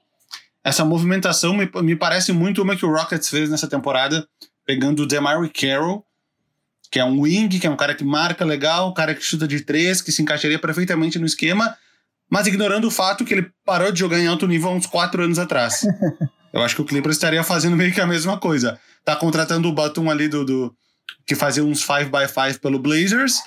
Essa 0.64 0.86
movimentação 0.86 1.56
me, 1.56 1.70
me 1.82 1.96
parece 1.96 2.32
muito 2.32 2.62
uma 2.62 2.76
que 2.76 2.86
o 2.86 2.92
Rockets 2.92 3.28
fez 3.28 3.50
nessa 3.50 3.68
temporada, 3.68 4.28
pegando 4.66 5.04
o 5.04 5.08
Demary 5.08 5.50
Carroll, 5.50 6.06
que 6.92 7.00
é 7.00 7.06
um 7.06 7.22
wing, 7.22 7.60
que 7.60 7.66
é 7.66 7.70
um 7.70 7.76
cara 7.76 7.96
que 7.96 8.04
marca 8.04 8.46
legal, 8.46 8.90
um 8.90 8.94
cara 8.94 9.16
que 9.16 9.22
chuta 9.22 9.48
de 9.48 9.62
três, 9.62 10.00
que 10.00 10.12
se 10.12 10.22
encaixaria 10.22 10.60
perfeitamente 10.60 11.18
no 11.18 11.26
esquema, 11.26 11.76
mas 12.30 12.46
ignorando 12.46 12.88
o 12.88 12.92
fato 12.92 13.26
que 13.26 13.34
ele 13.34 13.52
parou 13.66 13.92
de 13.92 14.00
jogar 14.00 14.20
em 14.20 14.28
alto 14.28 14.48
nível 14.48 14.70
há 14.70 14.74
uns 14.74 14.86
quatro 14.86 15.24
anos 15.24 15.40
atrás. 15.40 15.82
eu 16.54 16.62
acho 16.62 16.76
que 16.76 16.82
o 16.82 16.86
Clippers 16.86 17.16
estaria 17.16 17.44
fazendo 17.44 17.76
meio 17.76 17.92
que 17.92 18.00
a 18.00 18.06
mesma 18.06 18.38
coisa 18.38 18.80
tá 19.04 19.16
contratando 19.16 19.68
o 19.68 19.74
Batum 19.74 20.10
ali 20.10 20.28
do, 20.28 20.46
do 20.46 20.76
que 21.26 21.36
fazia 21.36 21.64
uns 21.64 21.86
5x5 21.86 22.60
pelo 22.60 22.80
Blazers, 22.80 23.42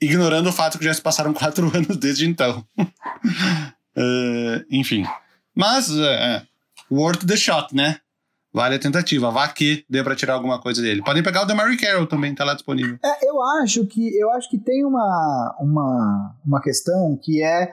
ignorando 0.00 0.48
o 0.48 0.52
fato 0.52 0.78
que 0.78 0.84
já 0.84 0.92
se 0.92 1.00
passaram 1.00 1.32
quatro 1.34 1.74
anos 1.74 1.96
desde 1.96 2.26
então. 2.28 2.66
uh, 2.78 4.64
enfim. 4.70 5.06
Mas, 5.54 5.88
uh, 5.88 6.44
worth 6.90 7.24
the 7.24 7.36
shot, 7.36 7.74
né? 7.74 8.00
Vale 8.52 8.76
a 8.76 8.78
tentativa. 8.78 9.30
Vá 9.30 9.46
que 9.48 9.84
dê 9.88 10.02
para 10.02 10.16
tirar 10.16 10.34
alguma 10.34 10.58
coisa 10.58 10.80
dele. 10.80 11.02
Podem 11.02 11.22
pegar 11.22 11.44
o 11.44 11.54
Mary 11.54 11.76
Carroll 11.76 12.06
também, 12.06 12.34
tá 12.34 12.42
lá 12.42 12.54
disponível. 12.54 12.98
É, 13.04 13.28
eu 13.28 13.42
acho 13.42 13.86
que 13.86 14.18
eu 14.18 14.30
acho 14.32 14.48
que 14.48 14.56
tem 14.58 14.82
uma, 14.82 15.54
uma, 15.60 16.34
uma 16.44 16.60
questão 16.62 17.18
que 17.22 17.42
é 17.42 17.70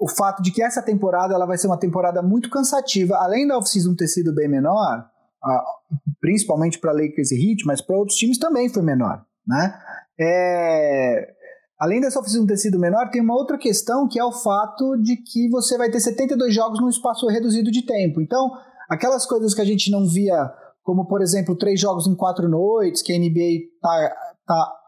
o 0.00 0.08
fato 0.08 0.42
de 0.42 0.50
que 0.50 0.62
essa 0.62 0.80
temporada 0.80 1.34
ela 1.34 1.44
vai 1.44 1.58
ser 1.58 1.66
uma 1.66 1.78
temporada 1.78 2.22
muito 2.22 2.48
cansativa. 2.48 3.16
Além 3.16 3.46
da 3.46 3.58
off-season 3.58 3.94
ter 3.94 4.08
sido 4.08 4.34
bem 4.34 4.48
menor, 4.48 5.06
principalmente 6.20 6.78
para 6.78 6.92
Lakers 6.92 7.30
e 7.30 7.36
Heat, 7.36 7.66
mas 7.66 7.82
para 7.82 7.98
outros 7.98 8.16
times 8.16 8.38
também 8.38 8.70
foi 8.70 8.82
menor, 8.82 9.22
né? 9.46 9.78
É, 10.18 11.34
além 11.78 12.00
dessa 12.00 12.18
oficina 12.18 12.46
ter 12.46 12.56
sido 12.56 12.78
menor, 12.78 13.10
tem 13.10 13.20
uma 13.20 13.34
outra 13.34 13.58
questão 13.58 14.08
que 14.08 14.18
é 14.18 14.24
o 14.24 14.32
fato 14.32 14.96
de 14.96 15.16
que 15.16 15.50
você 15.50 15.76
vai 15.76 15.90
ter 15.90 16.00
72 16.00 16.54
jogos 16.54 16.80
num 16.80 16.88
espaço 16.88 17.26
reduzido 17.26 17.70
de 17.70 17.82
tempo. 17.82 18.22
Então, 18.22 18.50
aquelas 18.88 19.26
coisas 19.26 19.54
que 19.54 19.60
a 19.60 19.66
gente 19.66 19.90
não 19.90 20.08
via, 20.08 20.50
como 20.82 21.06
por 21.06 21.20
exemplo, 21.20 21.56
três 21.56 21.78
jogos 21.78 22.06
em 22.06 22.14
quatro 22.14 22.48
noites, 22.48 23.02
que 23.02 23.12
a 23.12 23.18
NBA 23.18 23.68
tá, 23.82 24.16
tá 24.46 24.79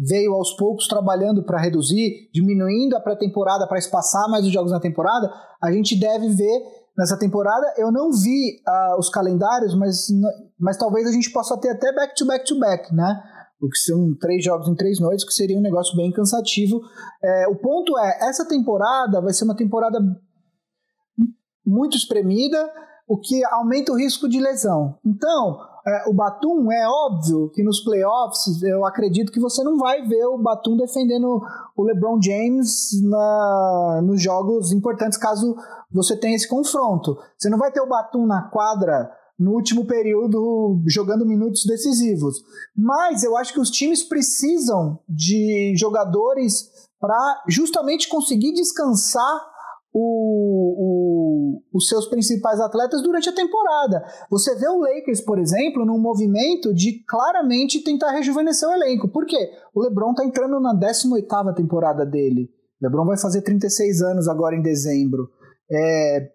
veio 0.00 0.32
aos 0.32 0.52
poucos 0.56 0.88
trabalhando 0.88 1.42
para 1.42 1.60
reduzir, 1.60 2.30
diminuindo 2.32 2.96
a 2.96 3.00
pré-temporada 3.00 3.66
para 3.66 3.78
espaçar 3.78 4.28
mais 4.30 4.46
os 4.46 4.52
jogos 4.52 4.72
na 4.72 4.80
temporada, 4.80 5.30
a 5.62 5.70
gente 5.70 5.98
deve 5.98 6.28
ver 6.30 6.62
nessa 6.96 7.18
temporada. 7.18 7.74
Eu 7.76 7.92
não 7.92 8.10
vi 8.10 8.62
uh, 8.66 8.98
os 8.98 9.10
calendários, 9.10 9.74
mas, 9.74 10.06
mas 10.58 10.78
talvez 10.78 11.06
a 11.06 11.12
gente 11.12 11.30
possa 11.30 11.58
ter 11.58 11.68
até 11.68 11.92
back-to-back-to-back, 11.92 12.84
-back, 12.84 12.96
né? 12.96 13.22
O 13.60 13.68
que 13.68 13.76
são 13.76 14.16
três 14.18 14.42
jogos 14.42 14.68
em 14.68 14.74
três 14.74 14.98
noites, 14.98 15.22
que 15.22 15.34
seria 15.34 15.58
um 15.58 15.62
negócio 15.62 15.94
bem 15.94 16.10
cansativo. 16.10 16.80
É, 17.22 17.48
o 17.48 17.56
ponto 17.56 17.98
é, 17.98 18.28
essa 18.28 18.48
temporada 18.48 19.20
vai 19.20 19.34
ser 19.34 19.44
uma 19.44 19.56
temporada 19.56 19.98
muito 21.66 21.94
espremida, 21.94 22.72
o 23.10 23.18
que 23.18 23.44
aumenta 23.46 23.90
o 23.90 23.96
risco 23.96 24.28
de 24.28 24.38
lesão. 24.38 24.94
Então, 25.04 25.58
é, 25.84 26.08
o 26.08 26.14
Batum, 26.14 26.70
é 26.70 26.88
óbvio 26.88 27.50
que 27.50 27.60
nos 27.60 27.80
playoffs, 27.80 28.62
eu 28.62 28.86
acredito 28.86 29.32
que 29.32 29.40
você 29.40 29.64
não 29.64 29.76
vai 29.78 30.00
ver 30.06 30.26
o 30.26 30.38
Batum 30.38 30.76
defendendo 30.76 31.42
o 31.76 31.82
LeBron 31.82 32.22
James 32.22 32.90
na, 33.02 34.00
nos 34.04 34.22
jogos 34.22 34.70
importantes, 34.70 35.18
caso 35.18 35.56
você 35.90 36.16
tenha 36.16 36.36
esse 36.36 36.48
confronto. 36.48 37.18
Você 37.36 37.50
não 37.50 37.58
vai 37.58 37.72
ter 37.72 37.80
o 37.80 37.88
Batum 37.88 38.26
na 38.26 38.42
quadra 38.42 39.10
no 39.36 39.54
último 39.54 39.84
período 39.86 40.80
jogando 40.86 41.26
minutos 41.26 41.64
decisivos. 41.66 42.36
Mas 42.76 43.24
eu 43.24 43.36
acho 43.36 43.52
que 43.52 43.60
os 43.60 43.70
times 43.70 44.04
precisam 44.04 45.00
de 45.08 45.74
jogadores 45.76 46.70
para 47.00 47.42
justamente 47.48 48.08
conseguir 48.08 48.52
descansar 48.52 49.50
o, 49.92 49.98
o, 50.78 51.09
os 51.72 51.88
seus 51.88 52.06
principais 52.06 52.60
atletas 52.60 53.02
durante 53.02 53.28
a 53.28 53.34
temporada. 53.34 54.04
Você 54.30 54.54
vê 54.56 54.68
o 54.68 54.80
Lakers, 54.80 55.20
por 55.20 55.38
exemplo, 55.38 55.84
num 55.84 55.98
movimento 55.98 56.74
de 56.74 57.04
claramente 57.08 57.82
tentar 57.82 58.12
rejuvenescer 58.12 58.68
o 58.68 58.72
elenco. 58.72 59.08
Por 59.08 59.26
quê? 59.26 59.50
O 59.74 59.82
LeBron 59.82 60.10
está 60.10 60.24
entrando 60.24 60.60
na 60.60 60.74
18ª 60.74 61.54
temporada 61.54 62.04
dele. 62.04 62.50
O 62.80 62.86
LeBron 62.86 63.06
vai 63.06 63.18
fazer 63.18 63.42
36 63.42 64.02
anos 64.02 64.28
agora 64.28 64.56
em 64.56 64.62
dezembro. 64.62 65.28
É, 65.70 66.30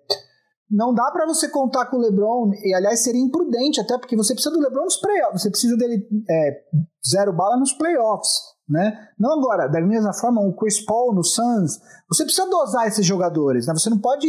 não 0.70 0.94
dá 0.94 1.12
para 1.12 1.26
você 1.26 1.50
contar 1.50 1.86
com 1.88 1.98
o 1.98 2.02
LeBron, 2.02 2.52
e 2.64 2.74
aliás 2.74 3.04
seria 3.04 3.22
imprudente 3.22 3.80
até, 3.80 3.98
porque 3.98 4.16
você 4.16 4.34
precisa 4.34 4.54
do 4.54 4.62
LeBron 4.62 4.84
nos 4.84 4.98
playoffs, 4.98 5.42
você 5.42 5.50
precisa 5.50 5.78
dele 5.78 6.08
é, 6.30 6.62
zero 7.08 7.34
bala 7.34 7.58
nos 7.58 7.74
playoffs. 7.74 8.56
Né? 8.68 8.98
Não 9.20 9.34
agora, 9.34 9.68
da 9.68 9.80
mesma 9.80 10.12
forma, 10.12 10.42
o 10.42 10.56
Chris 10.56 10.84
Paul 10.84 11.14
no 11.14 11.24
Suns, 11.24 11.80
você 12.10 12.24
precisa 12.24 12.50
dosar 12.50 12.88
esses 12.88 13.06
jogadores, 13.06 13.68
né? 13.68 13.74
Você 13.74 13.92
não 13.92 14.00
pode 14.00 14.28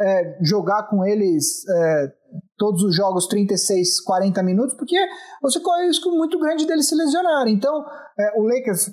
é, 0.00 0.38
jogar 0.42 0.84
com 0.84 1.04
eles 1.04 1.66
é, 1.68 2.12
todos 2.56 2.82
os 2.82 2.94
jogos 2.94 3.26
36, 3.26 4.00
40 4.00 4.42
minutos, 4.42 4.74
porque 4.76 4.96
você 5.42 5.60
corre 5.60 5.84
o 5.84 5.86
risco 5.88 6.10
muito 6.10 6.38
grande 6.38 6.66
deles 6.66 6.88
se 6.88 6.94
lesionarem. 6.94 7.54
Então, 7.54 7.84
é, 8.18 8.38
o 8.38 8.42
Lakers, 8.42 8.90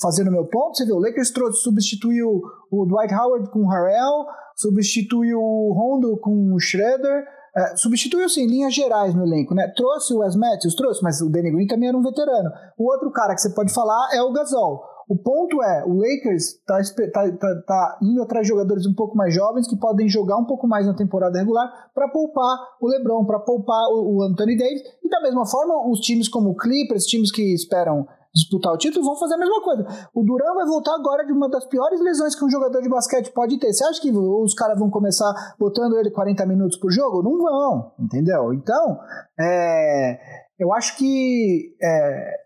fazendo 0.00 0.30
meu 0.30 0.46
ponto, 0.46 0.76
você 0.76 0.84
vê, 0.84 0.92
o 0.92 0.98
Lakers 0.98 1.30
trouxe, 1.30 1.62
substituiu 1.62 2.42
o 2.70 2.86
Dwight 2.86 3.14
Howard 3.14 3.50
com 3.50 3.60
o 3.60 3.70
Harrell, 3.70 4.26
substituiu 4.56 5.38
o 5.38 5.72
Rondo 5.72 6.18
com 6.18 6.54
o 6.54 6.60
Schroeder, 6.60 7.24
é, 7.56 7.76
substituiu 7.76 8.28
sim, 8.28 8.46
linhas 8.46 8.74
gerais 8.74 9.14
no 9.14 9.26
elenco, 9.26 9.54
né? 9.54 9.72
Trouxe 9.74 10.12
o 10.12 10.18
Wes 10.18 10.36
Matthews, 10.36 10.74
trouxe, 10.74 11.02
mas 11.02 11.22
o 11.22 11.30
Danny 11.30 11.50
Green 11.50 11.66
também 11.66 11.88
era 11.88 11.96
um 11.96 12.02
veterano. 12.02 12.50
O 12.76 12.90
outro 12.90 13.10
cara 13.10 13.34
que 13.34 13.40
você 13.40 13.50
pode 13.50 13.72
falar 13.72 14.10
é 14.12 14.22
o 14.22 14.32
Gasol. 14.32 14.95
O 15.08 15.16
ponto 15.16 15.62
é, 15.62 15.84
o 15.86 15.94
Lakers 15.94 16.56
está 16.58 16.78
tá, 17.12 17.30
tá, 17.30 17.62
tá 17.64 17.98
indo 18.02 18.22
atrás 18.22 18.44
de 18.44 18.48
jogadores 18.48 18.86
um 18.86 18.94
pouco 18.94 19.16
mais 19.16 19.32
jovens 19.32 19.68
que 19.68 19.76
podem 19.76 20.08
jogar 20.08 20.36
um 20.36 20.44
pouco 20.44 20.66
mais 20.66 20.84
na 20.84 20.94
temporada 20.94 21.38
regular 21.38 21.90
para 21.94 22.08
poupar 22.08 22.58
o 22.80 22.88
LeBron, 22.88 23.24
para 23.24 23.38
poupar 23.38 23.88
o, 23.90 24.16
o 24.16 24.22
Anthony 24.22 24.56
Davis. 24.56 24.82
E 25.04 25.08
da 25.08 25.20
mesma 25.20 25.46
forma, 25.46 25.88
os 25.88 26.00
times 26.00 26.28
como 26.28 26.50
o 26.50 26.56
Clippers, 26.56 27.04
times 27.06 27.30
que 27.30 27.54
esperam 27.54 28.06
disputar 28.34 28.72
o 28.72 28.76
título, 28.76 29.04
vão 29.04 29.16
fazer 29.16 29.34
a 29.34 29.38
mesma 29.38 29.62
coisa. 29.62 29.86
O 30.12 30.24
Duran 30.24 30.54
vai 30.54 30.66
voltar 30.66 30.94
agora 30.94 31.24
de 31.24 31.32
uma 31.32 31.48
das 31.48 31.64
piores 31.66 32.00
lesões 32.00 32.34
que 32.34 32.44
um 32.44 32.50
jogador 32.50 32.82
de 32.82 32.88
basquete 32.88 33.32
pode 33.32 33.58
ter. 33.58 33.72
Você 33.72 33.84
acha 33.84 34.00
que 34.00 34.10
os 34.10 34.54
caras 34.54 34.78
vão 34.78 34.90
começar 34.90 35.32
botando 35.58 35.96
ele 35.96 36.10
40 36.10 36.44
minutos 36.46 36.76
por 36.78 36.90
jogo? 36.90 37.22
Não 37.22 37.38
vão, 37.38 37.92
entendeu? 37.98 38.52
Então, 38.52 38.98
é, 39.38 40.18
eu 40.58 40.72
acho 40.74 40.96
que 40.98 41.74
é, 41.80 42.45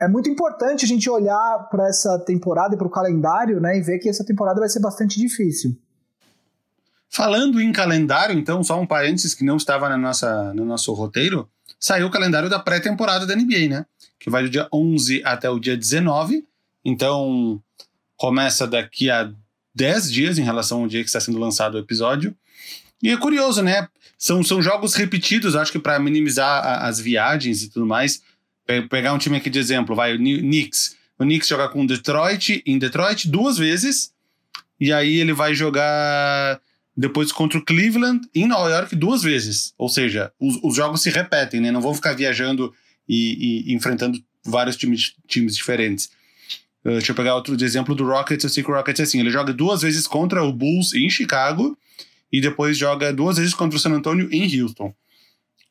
é 0.00 0.08
muito 0.08 0.28
importante 0.28 0.84
a 0.84 0.88
gente 0.88 1.08
olhar 1.10 1.68
para 1.70 1.88
essa 1.88 2.18
temporada 2.20 2.74
e 2.74 2.78
para 2.78 2.86
o 2.86 2.90
calendário 2.90 3.60
né, 3.60 3.76
e 3.76 3.82
ver 3.82 3.98
que 3.98 4.08
essa 4.08 4.24
temporada 4.24 4.60
vai 4.60 4.68
ser 4.68 4.80
bastante 4.80 5.18
difícil. 5.18 5.76
Falando 7.10 7.60
em 7.60 7.72
calendário, 7.72 8.38
então, 8.38 8.62
só 8.62 8.78
um 8.80 8.86
parênteses 8.86 9.34
que 9.34 9.44
não 9.44 9.56
estava 9.56 9.88
na 9.88 9.96
nossa, 9.96 10.52
no 10.54 10.64
nosso 10.64 10.92
roteiro, 10.92 11.48
saiu 11.80 12.06
o 12.06 12.10
calendário 12.10 12.50
da 12.50 12.58
pré-temporada 12.58 13.26
da 13.26 13.34
NBA, 13.34 13.68
né? 13.68 13.86
que 14.18 14.30
vai 14.30 14.42
do 14.42 14.50
dia 14.50 14.68
11 14.72 15.22
até 15.24 15.48
o 15.48 15.58
dia 15.58 15.76
19. 15.76 16.44
Então, 16.84 17.62
começa 18.16 18.66
daqui 18.66 19.10
a 19.10 19.32
10 19.74 20.12
dias 20.12 20.38
em 20.38 20.42
relação 20.42 20.82
ao 20.82 20.88
dia 20.88 21.02
que 21.02 21.08
está 21.08 21.20
sendo 21.20 21.38
lançado 21.38 21.74
o 21.74 21.78
episódio. 21.78 22.36
E 23.02 23.10
é 23.10 23.16
curioso, 23.16 23.62
né? 23.62 23.88
São, 24.18 24.42
são 24.42 24.60
jogos 24.60 24.94
repetidos, 24.94 25.54
acho 25.54 25.70
que 25.70 25.78
para 25.78 25.98
minimizar 26.00 26.66
a, 26.66 26.88
as 26.88 26.98
viagens 26.98 27.62
e 27.62 27.68
tudo 27.70 27.86
mais. 27.86 28.20
Pe 28.68 28.82
pegar 28.82 29.14
um 29.14 29.18
time 29.18 29.38
aqui 29.38 29.48
de 29.48 29.58
exemplo, 29.58 29.96
vai 29.96 30.14
o 30.14 30.18
Knicks. 30.18 30.94
O 31.18 31.24
Knicks 31.24 31.48
joga 31.48 31.70
com 31.70 31.86
Detroit 31.86 32.62
em 32.66 32.78
Detroit 32.78 33.26
duas 33.26 33.56
vezes. 33.56 34.12
E 34.78 34.92
aí 34.92 35.16
ele 35.16 35.32
vai 35.32 35.54
jogar 35.54 36.60
depois 36.94 37.32
contra 37.32 37.58
o 37.58 37.64
Cleveland 37.64 38.28
em 38.34 38.46
Nova 38.46 38.68
York 38.68 38.94
duas 38.94 39.22
vezes. 39.22 39.72
Ou 39.78 39.88
seja, 39.88 40.30
os, 40.38 40.60
os 40.62 40.76
jogos 40.76 41.02
se 41.02 41.08
repetem, 41.08 41.60
né? 41.60 41.70
Não 41.70 41.80
vão 41.80 41.94
ficar 41.94 42.12
viajando 42.12 42.74
e, 43.08 43.70
e 43.70 43.74
enfrentando 43.74 44.22
vários 44.44 44.76
times, 44.76 45.14
times 45.26 45.56
diferentes. 45.56 46.10
Uh, 46.84 46.90
deixa 46.90 47.12
eu 47.12 47.16
pegar 47.16 47.36
outro 47.36 47.56
exemplo 47.64 47.94
do 47.94 48.04
Rockets. 48.04 48.44
Eu 48.44 48.50
sei 48.50 48.62
que 48.62 48.70
o 48.70 48.74
Rockets 48.74 49.00
é 49.00 49.02
assim: 49.04 49.18
ele 49.18 49.30
joga 49.30 49.54
duas 49.54 49.80
vezes 49.80 50.06
contra 50.06 50.44
o 50.44 50.52
Bulls 50.52 50.92
em 50.92 51.08
Chicago 51.08 51.76
e 52.30 52.38
depois 52.38 52.76
joga 52.76 53.14
duas 53.14 53.38
vezes 53.38 53.54
contra 53.54 53.78
o 53.78 53.80
San 53.80 53.92
Antonio 53.92 54.28
em 54.30 54.60
Houston. 54.60 54.94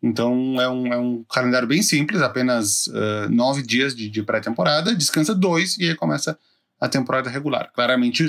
Então 0.02 0.62
é 0.62 0.70
um, 0.70 0.94
é 0.94 0.98
um 0.98 1.24
calendário 1.24 1.68
bem 1.68 1.82
simples, 1.82 2.22
apenas 2.22 2.88
uh, 2.88 3.30
nove 3.30 3.64
dias 3.64 3.96
de, 3.96 4.10
de 4.10 4.24
pré-temporada, 4.24 4.96
descansa 4.96 5.34
dois 5.34 5.78
e 5.78 5.90
aí 5.90 5.96
começa 5.96 6.38
a 6.80 6.88
temporada 6.88 7.30
regular. 7.30 7.72
Claramente 7.74 8.28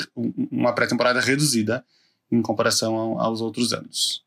uma 0.50 0.72
pré-temporada 0.72 1.20
reduzida 1.20 1.84
em 2.30 2.40
comparação 2.40 3.18
aos 3.20 3.40
outros 3.40 3.72
anos. 3.72 4.24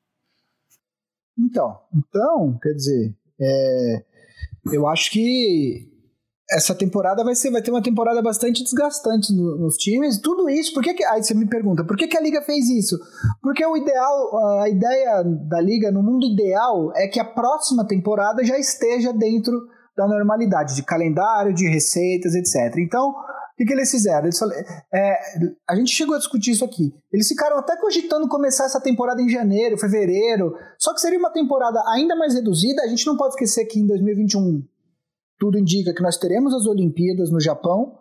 Então, 1.37 1.79
então, 1.95 2.59
quer 2.61 2.73
dizer, 2.73 3.15
é, 3.39 4.03
eu 4.71 4.87
acho 4.87 5.09
que 5.11 5.90
essa 6.51 6.75
temporada 6.75 7.23
vai 7.23 7.33
ser 7.33 7.51
vai 7.51 7.61
ter 7.61 7.71
uma 7.71 7.81
temporada 7.81 8.21
bastante 8.21 8.63
desgastante 8.63 9.33
no, 9.33 9.57
nos 9.57 9.75
times. 9.75 10.19
Tudo 10.19 10.49
isso, 10.49 10.73
por 10.73 10.83
que, 10.83 10.93
que 10.93 11.03
aí 11.05 11.23
você 11.23 11.33
me 11.33 11.47
pergunta, 11.47 11.83
por 11.83 11.95
que, 11.95 12.07
que 12.07 12.17
a 12.17 12.21
liga 12.21 12.41
fez 12.41 12.69
isso? 12.69 12.97
Porque 13.41 13.65
o 13.65 13.77
ideal, 13.77 14.59
a 14.61 14.69
ideia 14.69 15.23
da 15.47 15.61
liga 15.61 15.91
no 15.91 16.03
mundo 16.03 16.25
ideal 16.25 16.91
é 16.95 17.07
que 17.07 17.19
a 17.19 17.25
próxima 17.25 17.87
temporada 17.87 18.43
já 18.43 18.57
esteja 18.59 19.13
dentro 19.13 19.53
da 19.95 20.07
normalidade 20.07 20.75
de 20.75 20.83
calendário, 20.83 21.53
de 21.53 21.67
receitas, 21.67 22.33
etc. 22.33 22.77
Então, 22.77 23.13
que, 23.61 23.65
que 23.65 23.73
eles 23.73 23.91
fizeram? 23.91 24.25
Eles 24.25 24.37
falaram, 24.37 24.59
é, 24.93 25.19
a 25.69 25.75
gente 25.75 25.91
chegou 25.91 26.15
a 26.15 26.17
discutir 26.17 26.51
isso 26.51 26.65
aqui. 26.65 26.93
Eles 27.11 27.27
ficaram 27.27 27.57
até 27.57 27.75
cogitando 27.77 28.27
começar 28.27 28.65
essa 28.65 28.81
temporada 28.81 29.21
em 29.21 29.29
janeiro, 29.29 29.77
fevereiro. 29.77 30.53
Só 30.77 30.93
que 30.93 31.01
seria 31.01 31.19
uma 31.19 31.31
temporada 31.31 31.81
ainda 31.93 32.15
mais 32.15 32.33
reduzida. 32.33 32.81
A 32.81 32.87
gente 32.87 33.05
não 33.05 33.15
pode 33.15 33.33
esquecer 33.33 33.65
que 33.65 33.79
em 33.79 33.85
2021 33.85 34.63
tudo 35.41 35.57
indica 35.57 35.91
que 35.91 36.03
nós 36.03 36.17
teremos 36.17 36.53
as 36.53 36.67
Olimpíadas 36.67 37.31
no 37.31 37.41
Japão. 37.41 37.97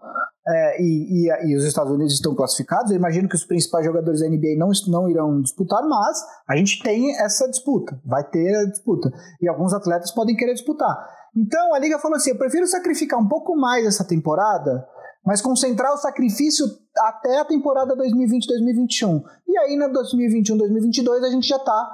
É, 0.46 0.82
e, 0.82 1.28
e, 1.28 1.52
e, 1.52 1.56
os 1.56 1.64
Estados 1.64 1.90
Unidos 1.92 2.12
estão 2.12 2.34
classificados. 2.34 2.90
Eu 2.90 2.98
imagino 2.98 3.28
que 3.28 3.34
os 3.34 3.44
principais 3.44 3.84
jogadores 3.84 4.20
da 4.20 4.28
NBA 4.28 4.56
não, 4.58 4.70
não 4.88 5.08
irão 5.08 5.40
disputar, 5.40 5.82
mas 5.88 6.18
a 6.48 6.56
gente 6.56 6.82
tem 6.82 7.16
essa 7.22 7.48
disputa, 7.48 7.98
vai 8.04 8.28
ter 8.28 8.54
a 8.56 8.64
disputa. 8.64 9.10
E 9.40 9.48
alguns 9.48 9.72
atletas 9.72 10.10
podem 10.12 10.36
querer 10.36 10.52
disputar. 10.52 10.94
Então 11.34 11.72
a 11.72 11.78
Liga 11.78 11.98
falou 11.98 12.16
assim: 12.16 12.30
eu 12.30 12.38
prefiro 12.38 12.66
sacrificar 12.66 13.18
um 13.18 13.28
pouco 13.28 13.56
mais 13.56 13.86
essa 13.86 14.04
temporada 14.04 14.86
mas 15.24 15.42
concentrar 15.42 15.92
o 15.92 15.98
sacrifício 15.98 16.64
até 16.96 17.40
a 17.40 17.44
temporada 17.44 17.94
2020-2021. 17.94 19.22
E 19.46 19.58
aí 19.58 19.76
na 19.76 19.86
2021-2022 19.90 21.22
a 21.22 21.30
gente 21.30 21.46
já 21.46 21.56
está 21.56 21.90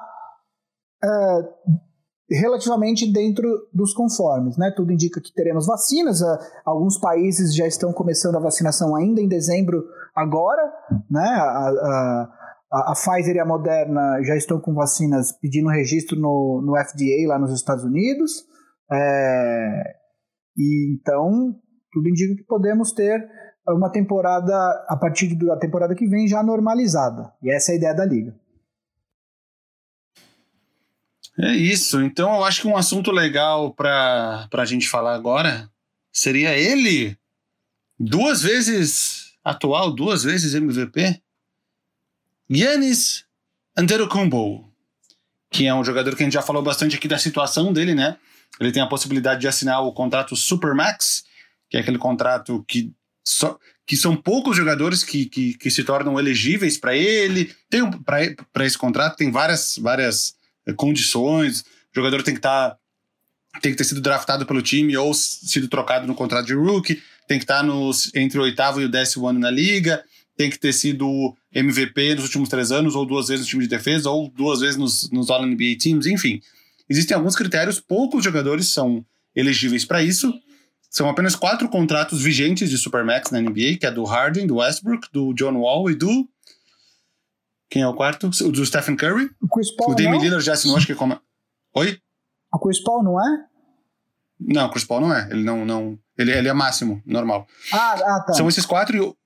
é, 1.03 1.09
relativamente 2.31 3.11
dentro 3.11 3.49
dos 3.73 3.93
conformes. 3.93 4.57
Né? 4.57 4.73
Tudo 4.77 4.93
indica 4.93 5.21
que 5.21 5.33
teremos 5.33 5.67
vacinas, 5.67 6.21
é, 6.21 6.39
alguns 6.65 6.99
países 6.99 7.55
já 7.55 7.67
estão 7.67 7.93
começando 7.93 8.37
a 8.37 8.41
vacinação 8.41 8.97
ainda 8.97 9.21
em 9.21 9.29
dezembro 9.29 9.85
agora, 10.15 10.63
né? 11.11 11.21
a, 11.21 12.29
a, 12.73 12.93
a 12.93 12.95
Pfizer 12.95 13.37
e 13.37 13.41
a 13.41 13.47
Moderna 13.47 14.23
já 14.23 14.37
estão 14.37 14.61
com 14.61 14.75
vacinas 14.75 15.33
pedindo 15.41 15.69
registro 15.69 16.19
no, 16.19 16.63
no 16.65 16.75
FDA 16.77 17.29
lá 17.29 17.39
nos 17.39 17.53
Estados 17.53 17.85
Unidos. 17.85 18.45
É, 18.91 19.83
e 20.57 20.95
então 20.95 21.55
tudo 21.93 22.09
indica 22.09 22.35
que 22.35 22.45
podemos 22.45 22.93
ter 22.93 23.27
uma 23.69 23.91
temporada, 23.91 24.55
a 24.89 24.97
partir 24.97 25.35
da 25.37 25.57
temporada 25.57 25.95
que 25.95 26.07
vem, 26.07 26.29
já 26.29 26.43
normalizada. 26.43 27.33
E 27.43 27.51
essa 27.51 27.73
é 27.73 27.75
a 27.75 27.79
ideia 27.79 27.95
da 27.95 28.05
liga. 28.05 28.35
É 31.39 31.55
isso. 31.55 32.01
Então 32.01 32.35
eu 32.35 32.45
acho 32.45 32.63
que 32.63 32.69
um 32.69 32.77
assunto 32.77 33.11
legal 33.11 33.73
para 33.75 34.49
a 34.53 34.65
gente 34.65 34.89
falar 34.89 35.15
agora 35.15 35.71
seria 36.13 36.57
ele, 36.57 37.17
duas 37.99 38.41
vezes 38.41 39.35
atual, 39.45 39.93
duas 39.93 40.25
vezes 40.25 40.55
MVP, 40.55 41.21
Yannis 42.51 43.25
Antetokounmpo, 43.77 44.73
que 45.51 45.67
é 45.67 45.75
um 45.75 45.85
jogador 45.85 46.17
que 46.17 46.23
a 46.23 46.27
gente 46.27 46.33
já 46.33 46.43
falou 46.43 46.63
bastante 46.63 46.97
aqui 46.97 47.07
da 47.07 47.19
situação 47.19 47.73
dele, 47.73 47.95
né? 47.95 48.17
Ele 48.59 48.73
tem 48.73 48.83
a 48.83 48.87
possibilidade 48.87 49.41
de 49.41 49.49
assinar 49.49 49.83
o 49.83 49.93
contrato 49.93 50.35
Supermax, 50.35 51.25
que 51.69 51.77
é 51.77 51.81
aquele 51.81 51.99
contrato 51.99 52.65
que 52.67 52.93
só 53.25 53.59
que 53.87 53.97
são 53.97 54.17
poucos 54.17 54.57
jogadores 54.57 55.05
que, 55.05 55.27
que, 55.27 55.55
que 55.55 55.71
se 55.71 55.85
tornam 55.85 56.19
elegíveis 56.19 56.77
para 56.77 56.97
ele. 56.97 57.55
Tem 57.71 57.83
um, 57.83 57.91
para 57.91 58.65
esse 58.65 58.77
contrato 58.79 59.17
tem 59.17 59.31
várias 59.31 59.79
várias 59.79 60.36
condições. 60.75 61.61
O 61.61 61.65
jogador 61.95 62.23
tem 62.23 62.35
que 62.35 62.39
estar 62.39 62.71
tá, 62.71 62.79
tem 63.61 63.73
que 63.73 63.79
ter 63.79 63.85
sido 63.85 64.01
draftado 64.01 64.47
pelo 64.47 64.63
time 64.63 64.97
ou 64.97 65.13
sido 65.15 65.69
trocado 65.69 66.07
no 66.07 66.15
contrato 66.15 66.47
de 66.47 66.55
rookie, 66.55 67.03
tem 67.29 67.39
que 67.39 67.45
estar 67.45 67.59
tá 67.59 67.63
nos, 67.63 68.15
entre 68.15 68.39
o 68.39 68.43
oitavo 68.43 68.81
e 68.81 68.85
o 68.85 68.89
décimo 68.89 69.27
ano 69.27 69.39
na 69.39 69.51
liga, 69.51 70.05
tem 70.37 70.51
que 70.51 70.59
ter 70.59 70.73
sido 70.73 71.35
MVP 71.55 72.15
nos 72.15 72.25
últimos 72.25 72.49
três 72.49 72.71
anos, 72.71 72.95
ou 72.95 73.07
duas 73.07 73.29
vezes 73.29 73.47
no 73.47 73.51
time 73.51 73.63
de 73.63 73.71
defesa, 73.71 74.11
ou 74.11 74.31
duas 74.31 74.61
vezes 74.61 74.77
nos, 74.77 75.11
nos 75.11 75.31
All-NBA 75.31 75.79
Teams, 75.81 76.07
enfim. 76.07 76.41
existem 76.89 77.17
alguns 77.17 77.35
critérios, 77.35 77.81
poucos 77.81 78.23
jogadores 78.23 78.69
são 78.69 79.05
elegíveis 79.35 79.85
para 79.85 80.03
isso. 80.03 80.33
São 80.91 81.09
apenas 81.09 81.35
quatro 81.35 81.69
contratos 81.69 82.23
vigentes 82.23 82.71
de 82.71 82.79
Supermax 82.79 83.31
na 83.31 83.41
NBA, 83.41 83.77
que 83.79 83.87
é 83.87 83.91
do 83.91 84.05
Harden, 84.05 84.47
do 84.47 84.57
Westbrook, 84.57 85.09
do 85.13 85.35
John 85.35 85.57
Wall 85.57 85.91
e 85.91 85.95
do. 85.95 86.29
Quem 87.69 87.83
é 87.83 87.89
o 87.89 87.95
quarto? 87.95 88.29
O 88.29 88.53
do 88.53 88.65
Stephen 88.65 88.97
Curry. 88.97 89.31
O 89.41 89.49
Chris 89.49 89.75
Paul. 89.75 89.93
O 89.93 89.95
Damian 89.95 90.21
Lillard 90.21 90.45
já 90.45 90.53
assinou, 90.53 90.77
acho 90.77 90.87
que 90.87 90.95
como. 90.95 91.21
Oi? 91.75 91.99
O 92.53 92.59
Chris 92.59 92.83
Paul 92.83 93.03
não 93.03 93.21
é? 93.21 93.45
Não, 94.39 94.67
o 94.67 94.71
Chris 94.71 94.85
Paul 94.85 95.01
não 95.01 95.15
é. 95.15 95.29
Ele 95.31 95.43
não. 95.43 95.65
não 95.65 95.99
ele, 96.17 96.33
ele 96.33 96.49
é 96.49 96.53
máximo, 96.53 97.03
normal. 97.05 97.47
Ah, 97.73 97.95
ah 97.95 98.25
tá. 98.27 98.33
São 98.35 98.49
esses 98.49 98.65
quatro 98.65 98.97
e 98.97 99.01
o, 99.01 99.17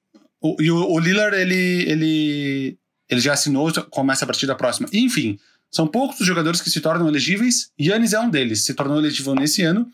o, 0.41 0.57
e 0.61 0.71
o, 0.71 0.91
o 0.91 0.99
Lillard, 0.99 1.37
ele, 1.37 1.89
ele, 1.89 2.79
ele 3.09 3.21
já 3.21 3.35
assinou, 3.35 3.71
começa 3.91 4.25
a 4.25 4.27
partir 4.27 4.47
da 4.47 4.55
próxima. 4.55 4.89
Enfim, 4.93 5.39
são 5.71 5.87
poucos 5.87 6.21
os 6.21 6.27
jogadores 6.27 6.61
que 6.61 6.71
se 6.71 6.81
tornam 6.81 7.09
elegíveis. 7.09 7.71
Yannis 7.81 8.13
é 8.13 8.21
um 8.21 8.29
deles. 8.29 8.65
Se 8.65 8.75
tornou 8.75 8.99
elegível 8.99 9.35
nesse 9.35 9.63
ano. 9.63 9.89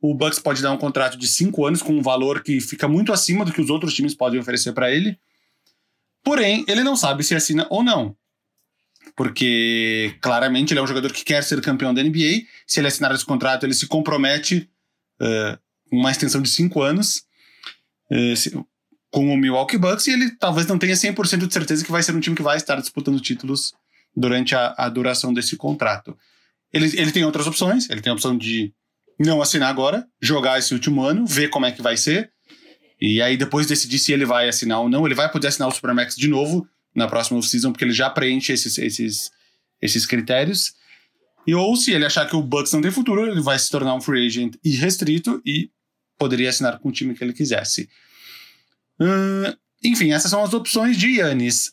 O 0.00 0.14
Bucks 0.14 0.38
pode 0.38 0.62
dar 0.62 0.70
um 0.70 0.78
contrato 0.78 1.18
de 1.18 1.26
cinco 1.26 1.66
anos 1.66 1.82
com 1.82 1.92
um 1.92 2.02
valor 2.02 2.42
que 2.42 2.60
fica 2.60 2.86
muito 2.86 3.12
acima 3.12 3.44
do 3.44 3.52
que 3.52 3.60
os 3.60 3.68
outros 3.68 3.94
times 3.94 4.14
podem 4.14 4.38
oferecer 4.38 4.72
para 4.72 4.92
ele. 4.92 5.18
Porém, 6.28 6.62
ele 6.68 6.84
não 6.84 6.94
sabe 6.94 7.24
se 7.24 7.34
assina 7.34 7.66
ou 7.70 7.82
não. 7.82 8.14
Porque 9.16 10.14
claramente 10.20 10.74
ele 10.74 10.80
é 10.80 10.82
um 10.82 10.86
jogador 10.86 11.10
que 11.10 11.24
quer 11.24 11.42
ser 11.42 11.58
campeão 11.62 11.94
da 11.94 12.02
NBA. 12.02 12.42
Se 12.66 12.78
ele 12.78 12.86
assinar 12.86 13.14
esse 13.14 13.24
contrato, 13.24 13.64
ele 13.64 13.72
se 13.72 13.86
compromete 13.86 14.68
uh, 15.22 15.58
uma 15.90 16.10
extensão 16.10 16.42
de 16.42 16.50
cinco 16.50 16.82
anos 16.82 17.22
uh, 18.12 18.36
se, 18.36 18.50
com 19.10 19.32
o 19.32 19.38
Milwaukee 19.38 19.78
Bucks 19.78 20.06
e 20.06 20.10
ele 20.10 20.30
talvez 20.32 20.66
não 20.66 20.78
tenha 20.78 20.94
100% 20.94 21.46
de 21.46 21.52
certeza 21.54 21.82
que 21.82 21.90
vai 21.90 22.02
ser 22.02 22.14
um 22.14 22.20
time 22.20 22.36
que 22.36 22.42
vai 22.42 22.58
estar 22.58 22.78
disputando 22.78 23.18
títulos 23.22 23.72
durante 24.14 24.54
a, 24.54 24.74
a 24.76 24.90
duração 24.90 25.32
desse 25.32 25.56
contrato. 25.56 26.14
Ele, 26.70 26.94
ele 27.00 27.10
tem 27.10 27.24
outras 27.24 27.46
opções, 27.46 27.88
ele 27.88 28.02
tem 28.02 28.10
a 28.10 28.14
opção 28.14 28.36
de 28.36 28.74
não 29.18 29.40
assinar 29.40 29.70
agora, 29.70 30.06
jogar 30.20 30.58
esse 30.58 30.74
último 30.74 31.02
ano, 31.02 31.24
ver 31.24 31.48
como 31.48 31.64
é 31.64 31.72
que 31.72 31.80
vai 31.80 31.96
ser, 31.96 32.30
e 33.00 33.22
aí 33.22 33.36
depois 33.36 33.66
decidir 33.66 33.98
se 33.98 34.12
ele 34.12 34.24
vai 34.24 34.48
assinar 34.48 34.80
ou 34.80 34.88
não. 34.88 35.06
Ele 35.06 35.14
vai 35.14 35.30
poder 35.30 35.48
assinar 35.48 35.68
o 35.68 35.72
Supermax 35.72 36.16
de 36.16 36.28
novo 36.28 36.66
na 36.94 37.06
próxima 37.06 37.40
season, 37.42 37.70
porque 37.70 37.84
ele 37.84 37.92
já 37.92 38.10
preenche 38.10 38.52
esses, 38.52 38.76
esses, 38.78 39.30
esses 39.80 40.04
critérios. 40.04 40.74
E 41.46 41.54
ou 41.54 41.76
se 41.76 41.92
ele 41.92 42.04
achar 42.04 42.28
que 42.28 42.36
o 42.36 42.42
Bucks 42.42 42.72
não 42.72 42.82
tem 42.82 42.90
futuro, 42.90 43.26
ele 43.26 43.40
vai 43.40 43.58
se 43.58 43.70
tornar 43.70 43.94
um 43.94 44.00
free 44.00 44.26
agent 44.26 44.56
irrestrito 44.64 45.40
e 45.46 45.70
poderia 46.18 46.50
assinar 46.50 46.78
com 46.78 46.88
o 46.88 46.92
time 46.92 47.14
que 47.14 47.22
ele 47.22 47.32
quisesse. 47.32 47.88
Uh, 49.00 49.56
enfim, 49.82 50.12
essas 50.12 50.30
são 50.30 50.42
as 50.42 50.52
opções 50.52 50.96
de 50.96 51.20
Yannis. 51.20 51.72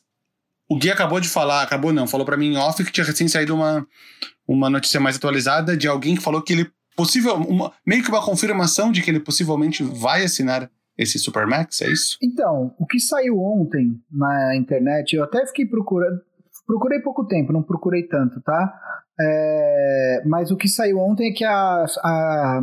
O 0.69 0.77
Gui 0.77 0.91
acabou 0.91 1.19
de 1.19 1.27
falar, 1.27 1.63
acabou 1.63 1.91
não, 1.91 2.07
falou 2.07 2.25
para 2.25 2.37
mim 2.37 2.53
em 2.53 2.57
off 2.57 2.83
que 2.83 2.91
tinha 2.91 3.05
recém 3.05 3.27
saído 3.27 3.55
uma, 3.55 3.85
uma 4.47 4.69
notícia 4.69 4.99
mais 4.99 5.15
atualizada 5.15 5.75
de 5.75 5.87
alguém 5.87 6.15
que 6.15 6.23
falou 6.23 6.41
que 6.41 6.53
ele 6.53 6.71
possível, 6.95 7.35
uma, 7.35 7.73
meio 7.85 8.03
que 8.03 8.09
uma 8.09 8.23
confirmação 8.23 8.91
de 8.91 9.01
que 9.01 9.09
ele 9.09 9.19
possivelmente 9.19 9.83
vai 9.83 10.23
assinar 10.23 10.71
esse 10.97 11.19
Supermax, 11.19 11.81
é 11.81 11.89
isso? 11.89 12.17
Então, 12.21 12.73
o 12.79 12.85
que 12.85 12.99
saiu 12.99 13.39
ontem 13.39 13.99
na 14.11 14.55
internet, 14.55 15.15
eu 15.15 15.23
até 15.23 15.45
fiquei 15.47 15.65
procurando, 15.65 16.21
procurei 16.65 16.99
pouco 16.99 17.25
tempo, 17.25 17.53
não 17.53 17.63
procurei 17.63 18.03
tanto, 18.03 18.41
tá? 18.41 18.73
É, 19.19 20.23
mas 20.25 20.51
o 20.51 20.57
que 20.57 20.67
saiu 20.67 20.99
ontem 20.99 21.31
é 21.31 21.33
que 21.33 21.43
a, 21.43 21.85
a, 22.03 22.61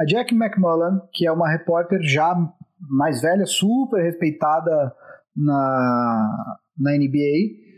a 0.00 0.04
Jack 0.04 0.34
McMullen, 0.34 1.00
que 1.12 1.26
é 1.26 1.32
uma 1.32 1.48
repórter 1.48 2.00
já 2.02 2.34
mais 2.80 3.20
velha, 3.20 3.46
super 3.46 4.02
respeitada 4.02 4.92
na, 5.36 6.56
na 6.78 6.92
NBA, 6.92 7.68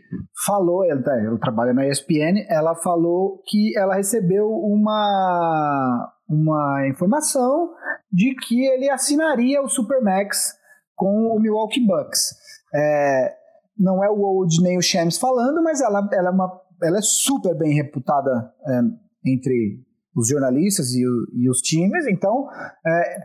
falou, 0.45 0.83
ela, 0.85 1.01
tá, 1.01 1.17
ela 1.19 1.39
trabalha 1.39 1.73
na 1.73 1.87
ESPN, 1.87 2.45
ela 2.49 2.75
falou 2.75 3.41
que 3.47 3.77
ela 3.77 3.95
recebeu 3.95 4.47
uma, 4.47 6.11
uma 6.35 6.87
informação 6.87 7.73
de 8.11 8.35
que 8.35 8.65
ele 8.65 8.89
assinaria 8.89 9.61
o 9.61 9.69
Supermax 9.69 10.55
com 10.95 11.35
o 11.35 11.39
Milwaukee 11.39 11.85
Bucks. 11.85 12.35
É, 12.73 13.33
não 13.77 14.03
é 14.03 14.09
o 14.09 14.19
Old 14.21 14.61
nem 14.61 14.77
o 14.77 14.81
Shams 14.81 15.17
falando, 15.17 15.63
mas 15.63 15.81
ela, 15.81 16.07
ela, 16.13 16.29
é, 16.29 16.31
uma, 16.31 16.61
ela 16.83 16.97
é 16.99 17.01
super 17.01 17.57
bem 17.57 17.73
reputada 17.73 18.53
é, 18.67 18.81
entre 19.25 19.83
os 20.15 20.27
jornalistas 20.27 20.93
e, 20.93 21.05
o, 21.05 21.27
e, 21.33 21.49
os 21.49 21.59
times, 21.61 22.05
então 22.05 22.47
é, 22.85 23.17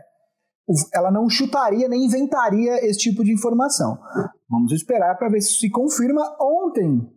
ela 0.93 1.11
não 1.11 1.29
chutaria 1.29 1.87
nem 1.87 2.05
inventaria 2.05 2.85
esse 2.85 2.99
tipo 2.99 3.23
de 3.23 3.31
informação. 3.31 3.97
Vamos 4.49 4.71
esperar 4.71 5.17
para 5.17 5.29
ver 5.29 5.41
se 5.41 5.59
se 5.59 5.69
confirma. 5.69 6.21
Ontem, 6.41 7.07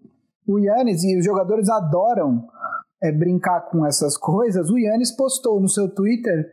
o 0.46 0.59
Yannis 0.59 1.03
e 1.05 1.18
os 1.18 1.24
jogadores 1.24 1.68
adoram 1.68 2.48
é, 3.02 3.12
brincar 3.12 3.62
com 3.70 3.84
essas 3.86 4.16
coisas. 4.16 4.70
O 4.70 4.78
Yannis 4.78 5.14
postou 5.14 5.60
no 5.60 5.68
seu 5.68 5.88
Twitter 5.88 6.46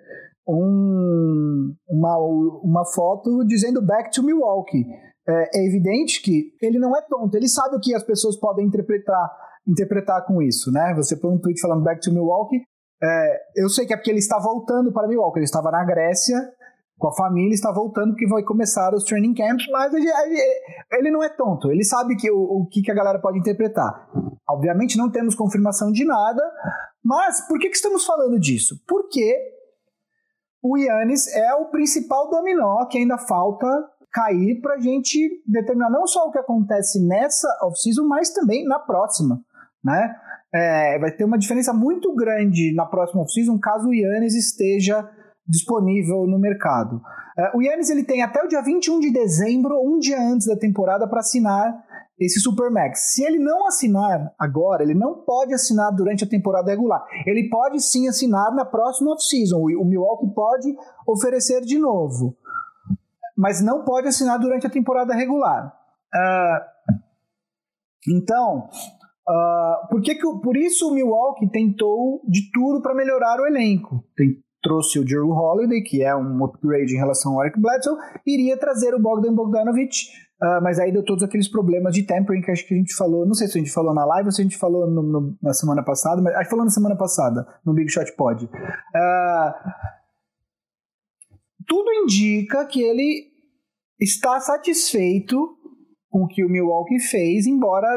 um, 0.47 1.75
uma, 1.89 2.17
uma 2.63 2.85
foto 2.85 3.43
dizendo 3.45 3.85
Back 3.85 4.11
to 4.11 4.23
Milwaukee. 4.23 4.85
É, 5.27 5.59
é, 5.59 5.67
evidente 5.67 6.21
que 6.21 6.53
ele 6.61 6.79
não 6.79 6.95
é 6.95 7.01
tonto, 7.01 7.35
ele 7.35 7.49
sabe 7.49 7.75
o 7.75 7.79
que 7.81 7.93
as 7.93 8.03
pessoas 8.03 8.39
podem 8.39 8.65
interpretar, 8.65 9.29
interpretar 9.67 10.25
com 10.25 10.41
isso, 10.41 10.71
né? 10.71 10.93
Você 10.95 11.17
põe 11.17 11.35
um 11.35 11.39
tweet 11.39 11.59
falando 11.59 11.83
Back 11.83 11.99
to 11.99 12.13
Milwaukee. 12.13 12.61
É, 13.03 13.39
eu 13.57 13.69
sei 13.69 13.85
que 13.85 13.93
é 13.93 13.97
porque 13.97 14.09
ele 14.09 14.19
está 14.19 14.39
voltando 14.39 14.91
para 14.93 15.07
Milwaukee, 15.07 15.39
ele 15.39 15.45
estava 15.45 15.69
na 15.69 15.83
Grécia 15.83 16.37
com 16.97 17.07
a 17.07 17.15
família, 17.15 17.53
está 17.53 17.71
voltando 17.71 18.11
porque 18.11 18.27
vai 18.27 18.41
começar 18.43 18.93
os 18.93 19.03
training 19.03 19.33
camps, 19.33 19.67
mas 19.71 19.93
ele, 19.93 21.11
não 21.11 21.23
é 21.23 21.29
tonto, 21.29 21.71
ele 21.71 21.83
sabe 21.83 22.15
que 22.15 22.29
o, 22.31 22.37
o 22.37 22.67
que, 22.67 22.81
que 22.81 22.91
a 22.91 22.95
galera 22.95 23.19
pode 23.19 23.37
interpretar. 23.37 24.09
Obviamente 24.49 24.97
não 24.97 25.09
temos 25.09 25.35
confirmação 25.35 25.91
de 25.91 26.05
nada, 26.05 26.41
mas 27.03 27.47
por 27.47 27.59
que, 27.59 27.69
que 27.69 27.75
estamos 27.75 28.05
falando 28.05 28.39
disso? 28.39 28.81
Porque 28.87 29.37
o 30.61 30.77
Yannis 30.77 31.27
é 31.35 31.53
o 31.53 31.65
principal 31.65 32.29
dominó 32.29 32.85
que 32.85 32.97
ainda 32.97 33.17
falta 33.17 33.67
cair 34.11 34.59
para 34.61 34.75
a 34.75 34.79
gente 34.79 35.43
determinar 35.45 35.91
não 35.91 36.07
só 36.07 36.27
o 36.27 36.31
que 36.31 36.39
acontece 36.39 36.99
nessa 37.05 37.47
off-season, 37.63 38.07
mas 38.07 38.31
também 38.31 38.63
na 38.65 38.79
próxima, 38.79 39.39
né? 39.83 40.15
É, 40.51 40.97
vai 40.97 41.11
ter 41.11 41.25
uma 41.25 41.37
diferença 41.37 41.73
muito 41.73 42.15
grande 42.15 42.73
na 42.73 42.85
próxima 42.85 43.21
off-season 43.21 43.59
caso 43.59 43.89
o 43.89 43.93
Yannis 43.93 44.33
esteja 44.33 45.07
disponível 45.47 46.27
no 46.27 46.37
mercado. 46.37 47.01
Uh, 47.37 47.57
o 47.57 47.61
Yannis 47.61 47.89
ele 47.89 48.03
tem 48.03 48.21
até 48.21 48.43
o 48.43 48.47
dia 48.47 48.61
21 48.61 48.99
de 48.99 49.11
dezembro, 49.11 49.79
um 49.79 49.99
dia 49.99 50.19
antes 50.19 50.47
da 50.47 50.57
temporada, 50.57 51.07
para 51.07 51.19
assinar 51.19 51.83
esse 52.19 52.39
Supermax. 52.39 53.13
Se 53.13 53.23
ele 53.23 53.37
não 53.37 53.67
assinar 53.67 54.33
agora, 54.39 54.81
ele 54.81 54.95
não 54.95 55.13
pode 55.13 55.53
assinar 55.53 55.91
durante 55.95 56.23
a 56.23 56.27
temporada 56.27 56.71
regular. 56.71 57.05
Ele 57.25 57.47
pode 57.47 57.79
sim 57.79 58.07
assinar 58.07 58.51
na 58.53 58.65
próxima 58.65 59.11
off-season. 59.11 59.57
O, 59.57 59.81
o 59.81 59.85
Milwaukee 59.85 60.33
pode 60.33 60.75
oferecer 61.05 61.61
de 61.61 61.77
novo. 61.77 62.35
Mas 63.37 63.61
não 63.61 63.85
pode 63.85 64.07
assinar 64.07 64.39
durante 64.39 64.65
a 64.65 64.69
temporada 64.69 65.13
regular. 65.13 65.71
Uh, 66.13 66.97
então, 68.07 68.67
uh, 69.29 69.87
por, 69.89 70.01
que 70.01 70.15
que, 70.15 70.21
por 70.41 70.57
isso 70.57 70.89
o 70.89 70.93
Milwaukee 70.93 71.47
tentou 71.47 72.21
de 72.27 72.49
tudo 72.51 72.81
para 72.81 72.95
melhorar 72.95 73.39
o 73.39 73.45
elenco. 73.45 74.03
Trouxe 74.67 74.99
o 74.99 75.05
Drew 75.05 75.29
Holiday, 75.29 75.81
que 75.81 76.03
é 76.03 76.13
um 76.13 76.43
upgrade 76.43 76.93
em 76.93 76.97
relação 76.97 77.35
ao 77.35 77.45
Eric 77.45 77.57
Bledsoe, 77.57 77.95
iria 78.25 78.57
trazer 78.57 78.93
o 78.93 78.99
Bogdan 78.99 79.33
Bogdanovic, 79.33 79.95
uh, 80.43 80.61
mas 80.61 80.77
aí 80.77 80.91
deu 80.91 81.05
todos 81.05 81.23
aqueles 81.23 81.47
problemas 81.47 81.93
de 81.93 82.03
tempering 82.03 82.41
que 82.41 82.51
acho 82.51 82.67
que 82.67 82.73
a 82.73 82.77
gente 82.77 82.93
falou, 82.93 83.25
não 83.25 83.33
sei 83.33 83.47
se 83.47 83.57
a 83.57 83.61
gente 83.61 83.71
falou 83.71 83.93
na 83.93 84.03
live 84.03 84.27
ou 84.27 84.31
se 84.33 84.41
a 84.41 84.43
gente 84.43 84.57
falou 84.57 84.85
no, 84.85 85.01
no, 85.01 85.37
na 85.41 85.53
semana 85.53 85.81
passada, 85.85 86.21
mas 86.21 86.35
acho 86.35 86.43
que 86.43 86.49
falou 86.49 86.65
na 86.65 86.71
semana 86.71 86.97
passada, 86.97 87.47
no 87.65 87.73
Big 87.73 87.89
Shot 87.89 88.11
Pod. 88.17 88.43
Uh, 88.43 88.49
tudo 91.65 91.89
indica 91.93 92.65
que 92.65 92.81
ele 92.81 93.27
está 94.01 94.37
satisfeito 94.41 95.55
com 96.09 96.23
o 96.23 96.27
que 96.27 96.43
o 96.43 96.49
Milwaukee 96.49 96.99
fez, 96.99 97.47
embora 97.47 97.87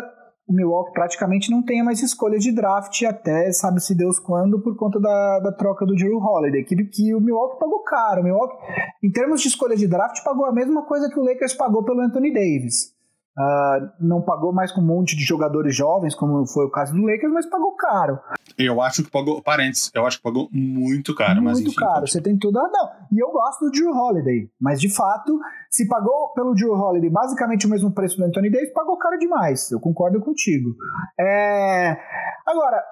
o 0.50 0.52
Milwaukee 0.52 0.92
praticamente 0.92 1.48
não 1.48 1.62
tenha 1.62 1.84
mais 1.84 2.02
escolha 2.02 2.36
de 2.36 2.50
draft 2.50 3.00
até 3.04 3.52
sabe-se 3.52 3.94
Deus 3.94 4.18
quando 4.18 4.60
por 4.60 4.76
conta 4.76 4.98
da, 4.98 5.38
da 5.38 5.52
troca 5.52 5.86
do 5.86 5.94
Drew 5.94 6.18
Holiday, 6.18 6.64
que, 6.64 6.74
que 6.86 7.14
o 7.14 7.20
Milwaukee 7.20 7.60
pagou 7.60 7.84
caro. 7.84 8.20
O 8.20 8.24
Milwaukee, 8.24 8.56
em 9.00 9.12
termos 9.12 9.40
de 9.40 9.46
escolha 9.46 9.76
de 9.76 9.86
draft, 9.86 10.24
pagou 10.24 10.46
a 10.46 10.52
mesma 10.52 10.82
coisa 10.82 11.08
que 11.08 11.20
o 11.20 11.22
Lakers 11.22 11.54
pagou 11.54 11.84
pelo 11.84 12.00
Anthony 12.00 12.32
Davis. 12.32 12.92
Uh, 13.40 13.88
não 13.98 14.20
pagou 14.20 14.53
mais 14.53 14.70
com 14.70 14.83
um 14.83 14.85
monte 14.85 15.16
de 15.16 15.24
jogadores 15.24 15.74
jovens, 15.74 16.14
como 16.14 16.46
foi 16.46 16.66
o 16.66 16.70
caso 16.70 16.92
do 16.92 17.00
Lakers, 17.00 17.33
mas 17.33 17.46
pagou 17.46 17.72
caro. 17.72 18.18
Eu 18.59 18.83
acho 18.83 19.03
que 19.03 19.11
pagou, 19.11 19.40
parênteses, 19.40 19.90
eu 19.94 20.05
acho 20.05 20.18
que 20.18 20.22
pagou 20.22 20.48
muito 20.53 21.14
caro. 21.14 21.40
Muito 21.40 21.44
mas 21.44 21.61
enfim, 21.61 21.74
caro, 21.74 22.07
você 22.07 22.20
tem 22.20 22.37
tudo. 22.37 22.59
Ah, 22.59 22.68
não. 22.70 22.90
E 23.11 23.18
eu 23.18 23.31
gosto 23.31 23.64
do 23.64 23.70
Drew 23.70 23.90
Holiday, 23.90 24.50
mas 24.61 24.79
de 24.79 24.94
fato, 24.94 25.40
se 25.70 25.88
pagou 25.88 26.35
pelo 26.35 26.55
Drew 26.55 26.74
Holiday 26.74 27.09
basicamente 27.09 27.66
o 27.66 27.70
mesmo 27.70 27.90
preço 27.92 28.18
do 28.18 28.24
Anthony 28.24 28.50
Davis, 28.50 28.74
pagou 28.74 28.98
caro 28.98 29.18
demais. 29.18 29.70
Eu 29.70 29.81
concordo 29.81 30.20
contigo. 30.20 30.74
É... 31.18 31.96
Agora, 32.46 32.85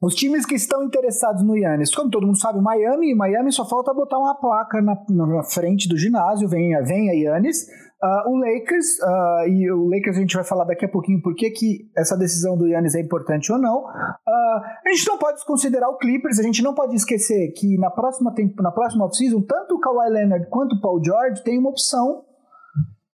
os 0.00 0.14
times 0.14 0.44
que 0.44 0.54
estão 0.54 0.84
interessados 0.84 1.42
no 1.42 1.56
Yannis, 1.56 1.94
como 1.94 2.10
todo 2.10 2.26
mundo 2.26 2.38
sabe, 2.38 2.60
Miami, 2.60 3.14
Miami 3.14 3.50
só 3.50 3.66
falta 3.66 3.94
botar 3.94 4.18
uma 4.18 4.34
placa 4.34 4.80
na, 4.82 4.94
na 5.08 5.42
frente 5.42 5.88
do 5.88 5.96
ginásio, 5.96 6.46
venha, 6.46 6.82
venha 6.82 7.14
Yannis. 7.14 7.66
Uh, 8.02 8.30
o 8.30 8.36
Lakers, 8.38 8.98
uh, 9.00 9.48
e 9.48 9.70
o 9.70 9.88
Lakers 9.88 10.18
a 10.18 10.20
gente 10.20 10.34
vai 10.34 10.44
falar 10.44 10.64
daqui 10.64 10.84
a 10.84 10.88
pouquinho 10.88 11.20
por 11.22 11.34
que, 11.34 11.50
essa 11.96 12.16
decisão 12.16 12.56
do 12.56 12.66
Yannis 12.66 12.94
é 12.94 13.00
importante 13.00 13.50
ou 13.50 13.58
não. 13.58 13.84
Uh, 13.84 14.60
a 14.86 14.92
gente 14.92 15.06
não 15.08 15.18
pode 15.18 15.36
desconsiderar 15.36 15.88
o 15.88 15.96
Clippers, 15.96 16.38
a 16.38 16.42
gente 16.42 16.62
não 16.62 16.74
pode 16.74 16.94
esquecer 16.94 17.52
que 17.52 17.78
na 17.78 17.90
próxima, 17.90 18.34
na 18.60 18.70
próxima 18.70 19.06
offseason, 19.06 19.40
tanto 19.42 19.76
o 19.76 19.80
Kawhi 19.80 20.10
Leonard 20.10 20.46
quanto 20.50 20.76
o 20.76 20.80
Paul 20.80 21.02
George 21.02 21.42
têm 21.42 21.58
uma 21.58 21.70
opção 21.70 22.24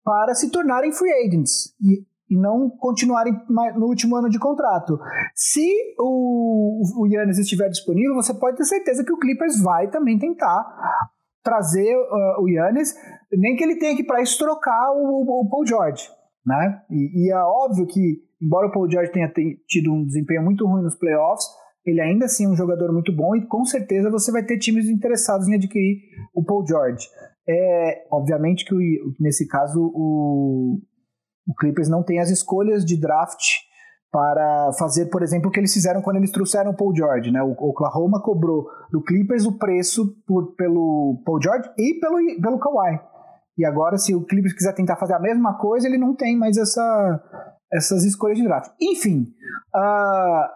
para 0.03 0.35
se 0.35 0.51
tornarem 0.51 0.91
free 0.91 1.11
agents. 1.25 1.73
E 1.81 2.05
e 2.29 2.37
não 2.37 2.69
continuarem 2.69 3.33
no 3.49 3.85
último 3.85 4.15
ano 4.15 4.29
de 4.29 4.37
contrato. 4.37 4.99
Se 5.33 5.65
o, 5.97 6.81
o 7.01 7.07
Yannis 7.07 7.39
estiver 7.39 7.69
disponível, 7.69 8.15
você 8.15 8.33
pode 8.33 8.57
ter 8.57 8.65
certeza 8.65 9.03
que 9.03 9.13
o 9.13 9.17
Clippers 9.17 9.61
vai 9.61 9.89
também 9.89 10.19
tentar 10.19 10.65
trazer 11.47 11.95
uh, 11.95 12.41
o 12.41 12.49
Yannis, 12.49 12.93
nem 13.31 13.55
que 13.55 13.63
ele 13.63 13.79
tenha 13.79 13.95
que 13.95 14.03
para 14.03 14.21
isso 14.21 14.37
trocar 14.37 14.91
o, 14.91 15.21
o, 15.21 15.49
Paul 15.49 15.65
George. 15.65 16.09
Né? 16.45 16.81
E, 16.91 17.27
e, 17.27 17.31
é 17.31 17.37
óbvio 17.37 17.87
que, 17.87 18.21
embora 18.41 18.67
o 18.67 18.71
Paul 18.71 18.91
George 18.91 19.13
tenha 19.13 19.31
tido 19.65 19.93
um 19.93 20.05
desempenho 20.05 20.43
muito 20.43 20.67
ruim 20.67 20.83
nos 20.83 20.95
playoffs, 20.95 21.45
ele 21.85 22.01
ainda 22.01 22.25
assim 22.25 22.45
é 22.45 22.49
um 22.49 22.55
jogador 22.55 22.91
muito 22.91 23.15
bom 23.15 23.33
e 23.33 23.47
com 23.47 23.63
certeza 23.63 24.11
você 24.11 24.29
vai 24.29 24.43
ter 24.43 24.57
times 24.57 24.89
interessados 24.89 25.47
em 25.47 25.55
adquirir 25.55 26.01
o 26.35 26.43
Paul 26.43 26.67
George. 26.67 27.07
É, 27.47 28.05
obviamente 28.11 28.65
que 28.65 28.75
o, 28.75 28.79
nesse 29.17 29.47
caso 29.47 29.79
o, 29.95 30.81
o 31.47 31.55
Clippers 31.55 31.87
não 31.87 32.03
tem 32.03 32.19
as 32.19 32.29
escolhas 32.29 32.83
de 32.83 32.99
draft 32.99 33.41
para 34.11 34.71
fazer, 34.79 35.07
por 35.07 35.21
exemplo, 35.21 35.49
o 35.49 35.51
que 35.51 35.59
eles 35.59 35.73
fizeram 35.73 36.01
quando 36.01 36.17
eles 36.17 36.31
trouxeram 36.31 36.71
o 36.71 36.75
Paul 36.75 36.95
George, 36.95 37.31
né? 37.31 37.41
O 37.43 37.51
Oklahoma 37.51 38.21
cobrou 38.21 38.67
do 38.91 39.03
Clippers 39.03 39.45
o 39.45 39.57
preço 39.57 40.15
por, 40.25 40.55
pelo 40.55 41.21
Paul 41.25 41.41
George 41.41 41.69
e 41.77 41.95
pelo, 41.99 42.17
pelo 42.41 42.59
Kawhi. 42.59 42.99
E 43.57 43.65
agora, 43.65 43.97
se 43.97 44.13
o 44.13 44.23
Clippers 44.23 44.53
quiser 44.53 44.73
tentar 44.73 44.95
fazer 44.97 45.13
a 45.13 45.19
mesma 45.19 45.57
coisa, 45.57 45.87
ele 45.87 45.97
não 45.97 46.15
tem 46.15 46.37
mais 46.37 46.57
essa, 46.57 47.21
essas 47.73 48.03
escolhas 48.03 48.37
de 48.37 48.43
draft. 48.43 48.71
Enfim, 48.79 49.27
uh, 49.75 50.47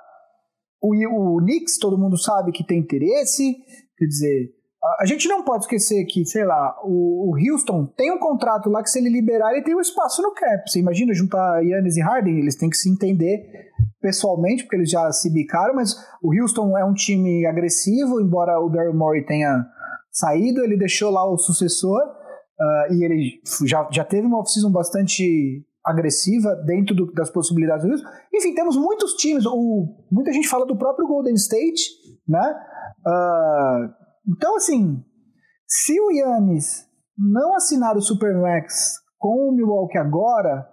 o, 0.82 1.36
o 1.36 1.38
Knicks, 1.40 1.78
todo 1.78 1.98
mundo 1.98 2.18
sabe 2.18 2.52
que 2.52 2.64
tem 2.64 2.80
interesse, 2.80 3.56
quer 3.98 4.06
dizer, 4.06 4.50
a 5.00 5.06
gente 5.06 5.28
não 5.28 5.44
pode 5.44 5.66
esquecer 5.66 6.06
que, 6.06 6.26
sei 6.26 6.44
lá, 6.44 6.76
o, 6.84 7.36
Houston 7.38 7.86
tem 7.86 8.12
um 8.12 8.18
contrato 8.18 8.70
lá 8.70 8.82
que 8.82 8.90
se 8.90 8.98
ele 8.98 9.10
liberar, 9.10 9.52
ele 9.52 9.64
tem 9.64 9.76
um 9.76 9.80
espaço 9.80 10.22
no 10.24 10.34
cap. 10.34 10.68
Você 10.68 10.80
imagina 10.80 11.14
juntar 11.14 11.64
Yannis 11.64 11.98
e 11.98 12.02
Harden, 12.02 12.40
eles 12.40 12.56
têm 12.56 12.70
que 12.70 12.78
se 12.78 12.90
entender 12.90 13.70
pessoalmente, 14.02 14.64
porque 14.64 14.78
eles 14.78 14.90
já 14.90 15.12
se 15.12 15.32
bicaram, 15.32 15.76
mas 15.76 15.96
o 16.24 16.34
Houston 16.34 16.76
é 16.76 16.84
um 16.84 16.94
time 16.94 17.46
agressivo, 17.46 18.20
embora 18.20 18.60
o 18.60 18.70
Daryl 18.70 18.96
Morey 18.96 19.24
tenha 19.24 19.64
saído, 20.12 20.64
ele 20.64 20.76
deixou 20.76 21.12
lá 21.12 21.24
o 21.30 21.38
sucessor, 21.38 22.02
uh, 22.02 22.94
e 22.94 23.04
ele 23.06 23.40
já, 23.68 23.88
já 23.92 24.04
teve 24.04 24.26
uma 24.26 24.40
off-season 24.40 24.72
bastante 24.72 25.64
agressiva 25.86 26.56
dentro 26.66 26.96
do, 26.96 27.12
das 27.14 27.30
possibilidades 27.30 27.86
do 27.86 27.92
Houston. 27.92 28.10
Enfim, 28.34 28.56
temos 28.56 28.76
muitos 28.76 29.14
times, 29.14 29.46
o, 29.46 29.96
muita 30.12 30.34
gente 30.34 30.48
fala 30.48 30.66
do 30.66 30.76
próprio 30.76 31.08
Golden 31.08 31.36
State, 31.36 31.92
né? 32.28 32.56
Uh, 33.06 34.01
então, 34.28 34.56
assim, 34.56 35.04
se 35.68 36.00
o 36.00 36.12
Yannis 36.12 36.86
não 37.18 37.56
assinar 37.56 37.96
o 37.96 38.02
Supermax 38.02 38.96
com 39.18 39.50
o 39.50 39.52
Milwaukee 39.52 39.98
agora, 39.98 40.68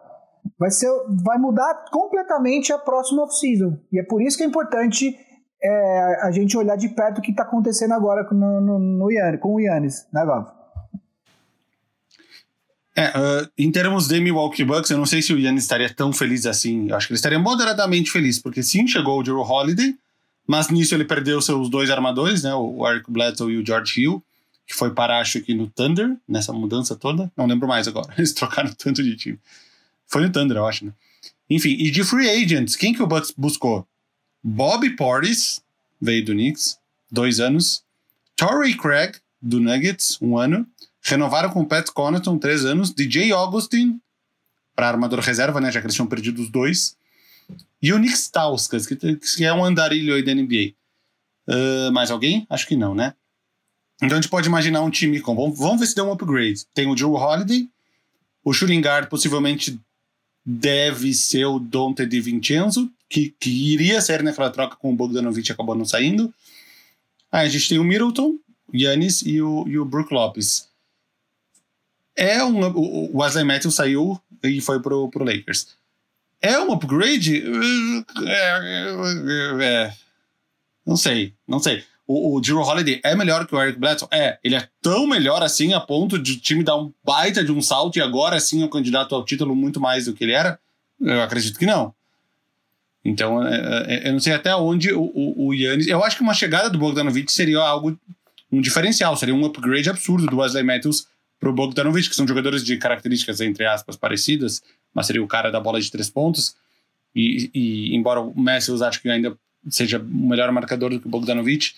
vai, 0.58 0.70
ser, 0.70 0.90
vai 1.24 1.38
mudar 1.38 1.84
completamente 1.90 2.72
a 2.72 2.78
próxima 2.78 3.22
off-season. 3.22 3.78
E 3.92 4.00
é 4.00 4.04
por 4.04 4.22
isso 4.22 4.36
que 4.36 4.42
é 4.42 4.46
importante 4.46 5.14
é, 5.62 6.22
a 6.22 6.30
gente 6.30 6.56
olhar 6.56 6.76
de 6.76 6.88
perto 6.88 7.18
o 7.18 7.22
que 7.22 7.30
está 7.30 7.42
acontecendo 7.42 7.92
agora 7.92 8.26
no, 8.32 8.60
no, 8.60 8.78
no 8.78 9.10
Yannis, 9.10 9.40
com 9.40 9.54
o 9.54 9.60
Yannis, 9.60 10.06
né, 10.12 10.24
Vavo? 10.24 10.58
É, 12.96 13.10
uh, 13.10 13.48
em 13.56 13.70
termos 13.70 14.08
de 14.08 14.20
Milwaukee 14.20 14.64
Bucks, 14.64 14.90
eu 14.90 14.98
não 14.98 15.06
sei 15.06 15.22
se 15.22 15.32
o 15.32 15.38
Yannis 15.38 15.62
estaria 15.62 15.92
tão 15.94 16.12
feliz 16.12 16.46
assim. 16.46 16.88
Eu 16.88 16.96
acho 16.96 17.06
que 17.06 17.12
ele 17.12 17.18
estaria 17.18 17.38
moderadamente 17.38 18.10
feliz, 18.10 18.40
porque 18.40 18.60
sim, 18.60 18.88
chegou 18.88 19.20
o 19.20 19.22
Drew 19.22 19.40
Holiday, 19.40 19.94
mas 20.48 20.70
nisso 20.70 20.94
ele 20.94 21.04
perdeu 21.04 21.42
seus 21.42 21.68
dois 21.68 21.90
armadores, 21.90 22.42
né? 22.42 22.54
O 22.54 22.88
Eric 22.88 23.10
Bledsoe 23.10 23.52
e 23.52 23.58
o 23.58 23.66
George 23.66 24.00
Hill, 24.00 24.24
que 24.66 24.74
foi 24.74 24.94
para 24.94 25.20
acho 25.20 25.42
que 25.42 25.52
no 25.52 25.68
Thunder, 25.68 26.16
nessa 26.26 26.54
mudança 26.54 26.96
toda. 26.96 27.30
Não 27.36 27.44
lembro 27.44 27.68
mais 27.68 27.86
agora. 27.86 28.12
Eles 28.16 28.32
trocaram 28.32 28.72
tanto 28.72 29.02
de 29.02 29.14
time. 29.14 29.38
Foi 30.06 30.22
no 30.22 30.32
Thunder, 30.32 30.56
eu 30.56 30.66
acho, 30.66 30.86
né? 30.86 30.92
Enfim, 31.50 31.76
e 31.78 31.90
de 31.90 32.02
free 32.02 32.30
agents, 32.30 32.76
quem 32.76 32.94
que 32.94 33.02
o 33.02 33.06
Bucks 33.06 33.32
buscou? 33.36 33.86
Bobby 34.42 34.96
Portis, 34.96 35.62
veio 36.00 36.24
do 36.24 36.32
Knicks, 36.32 36.78
dois 37.10 37.40
anos. 37.40 37.82
Torrey 38.34 38.74
Craig, 38.74 39.16
do 39.42 39.60
Nuggets, 39.60 40.16
um 40.22 40.38
ano. 40.38 40.66
Renovaram 41.02 41.50
com 41.50 41.64
Pat 41.64 41.90
Connaughton, 41.90 42.38
três 42.38 42.64
anos. 42.64 42.92
DJ 42.92 43.32
Augustin, 43.32 44.00
para 44.74 44.88
armador 44.88 45.20
reserva, 45.20 45.60
né? 45.60 45.70
Já 45.70 45.80
que 45.80 45.86
eles 45.86 45.94
tinham 45.94 46.06
perdido 46.06 46.40
os 46.40 46.48
dois. 46.48 46.96
Nick 47.82 48.14
Stauskas, 48.14 48.86
que, 48.86 48.96
que 48.96 49.44
é 49.44 49.52
um 49.52 49.64
andarilho 49.64 50.14
aí 50.14 50.22
da 50.22 50.34
NBA. 50.34 50.74
Uh, 51.46 51.92
mais 51.92 52.10
alguém? 52.10 52.46
Acho 52.50 52.66
que 52.66 52.76
não, 52.76 52.94
né? 52.94 53.14
Então 54.02 54.18
a 54.18 54.20
gente 54.20 54.30
pode 54.30 54.48
imaginar 54.48 54.82
um 54.82 54.90
time 54.90 55.20
com. 55.20 55.34
Vamos, 55.34 55.58
vamos 55.58 55.80
ver 55.80 55.86
se 55.86 55.94
deu 55.94 56.06
um 56.06 56.12
upgrade. 56.12 56.64
Tem 56.74 56.86
o 56.86 56.94
Drew 56.94 57.14
Holiday, 57.14 57.68
o 58.44 58.52
shooting 58.52 58.80
guard 58.80 59.08
possivelmente 59.08 59.78
deve 60.44 61.12
ser 61.12 61.44
o 61.46 61.58
Dante 61.58 62.06
Di 62.06 62.20
Vincenzo, 62.20 62.90
que, 63.08 63.34
que 63.38 63.50
iria 63.72 64.00
ser 64.00 64.22
naquela 64.22 64.50
troca 64.50 64.76
com 64.76 64.92
o 64.92 64.96
Bogdanovich 64.96 65.52
acabou 65.52 65.74
não 65.74 65.84
saindo. 65.84 66.32
Aí 67.30 67.46
a 67.46 67.50
gente 67.50 67.68
tem 67.68 67.78
o 67.78 67.84
Middleton, 67.84 68.38
o 68.72 68.76
Yannis 68.76 69.22
e 69.22 69.40
o, 69.42 69.66
e 69.68 69.78
o 69.78 69.84
Brook 69.84 70.12
Lopes. 70.12 70.68
É 72.16 72.42
um, 72.42 72.60
o 72.74 73.18
Wesley 73.18 73.44
Matthews 73.44 73.74
saiu 73.74 74.20
e 74.42 74.60
foi 74.60 74.80
pro, 74.80 75.08
pro 75.08 75.24
Lakers. 75.24 75.76
É 76.40 76.58
um 76.58 76.72
upgrade? 76.72 77.42
É, 78.26 78.94
é, 79.60 79.92
não 80.86 80.96
sei, 80.96 81.34
não 81.46 81.58
sei. 81.58 81.84
O, 82.06 82.36
o 82.36 82.40
Drew 82.40 82.60
Holiday 82.60 83.00
é 83.04 83.14
melhor 83.14 83.46
que 83.46 83.54
o 83.54 83.60
Eric 83.60 83.78
Bledsoe? 83.78 84.08
É, 84.10 84.38
ele 84.42 84.54
é 84.54 84.68
tão 84.80 85.06
melhor 85.06 85.42
assim 85.42 85.74
a 85.74 85.80
ponto 85.80 86.18
de 86.18 86.32
o 86.32 86.40
time 86.40 86.64
dar 86.64 86.76
um 86.76 86.92
baita 87.04 87.44
de 87.44 87.52
um 87.52 87.60
salto 87.60 87.98
e 87.98 88.00
agora 88.00 88.40
sim 88.40 88.62
é 88.62 88.64
um 88.64 88.70
candidato 88.70 89.14
ao 89.14 89.24
título 89.24 89.54
muito 89.54 89.80
mais 89.80 90.06
do 90.06 90.14
que 90.14 90.24
ele 90.24 90.32
era? 90.32 90.58
Eu 91.00 91.20
acredito 91.22 91.58
que 91.58 91.66
não. 91.66 91.94
Então, 93.04 93.46
é, 93.46 93.84
é, 93.86 94.08
eu 94.08 94.12
não 94.12 94.20
sei 94.20 94.32
até 94.32 94.54
onde 94.54 94.92
o, 94.92 95.02
o, 95.02 95.48
o 95.48 95.54
Yannis. 95.54 95.86
Eu 95.86 96.02
acho 96.04 96.16
que 96.16 96.22
uma 96.22 96.34
chegada 96.34 96.70
do 96.70 96.78
Bogdanovich 96.78 97.32
seria 97.32 97.58
algo, 97.58 97.98
um 98.50 98.60
diferencial, 98.60 99.16
seria 99.16 99.34
um 99.34 99.44
upgrade 99.44 99.90
absurdo 99.90 100.26
do 100.26 100.38
Wesley 100.38 100.62
Matthews 100.62 101.06
pro 101.38 101.52
Bogdanovich, 101.52 102.08
que 102.08 102.16
são 102.16 102.26
jogadores 102.26 102.64
de 102.64 102.76
características, 102.76 103.40
entre 103.40 103.66
aspas, 103.66 103.96
parecidas 103.96 104.62
mas 104.94 105.06
seria 105.06 105.22
o 105.22 105.28
cara 105.28 105.50
da 105.50 105.60
bola 105.60 105.80
de 105.80 105.90
três 105.90 106.10
pontos. 106.10 106.56
E, 107.14 107.50
e 107.54 107.96
embora 107.96 108.20
o 108.20 108.40
Messi 108.40 108.70
eu 108.70 108.84
acho 108.84 109.00
que 109.00 109.08
ainda 109.08 109.36
seja 109.68 109.98
o 109.98 110.04
melhor 110.04 110.50
marcador 110.52 110.90
do 110.90 111.00
que 111.00 111.06
o 111.06 111.10
Bogdanovic, 111.10 111.72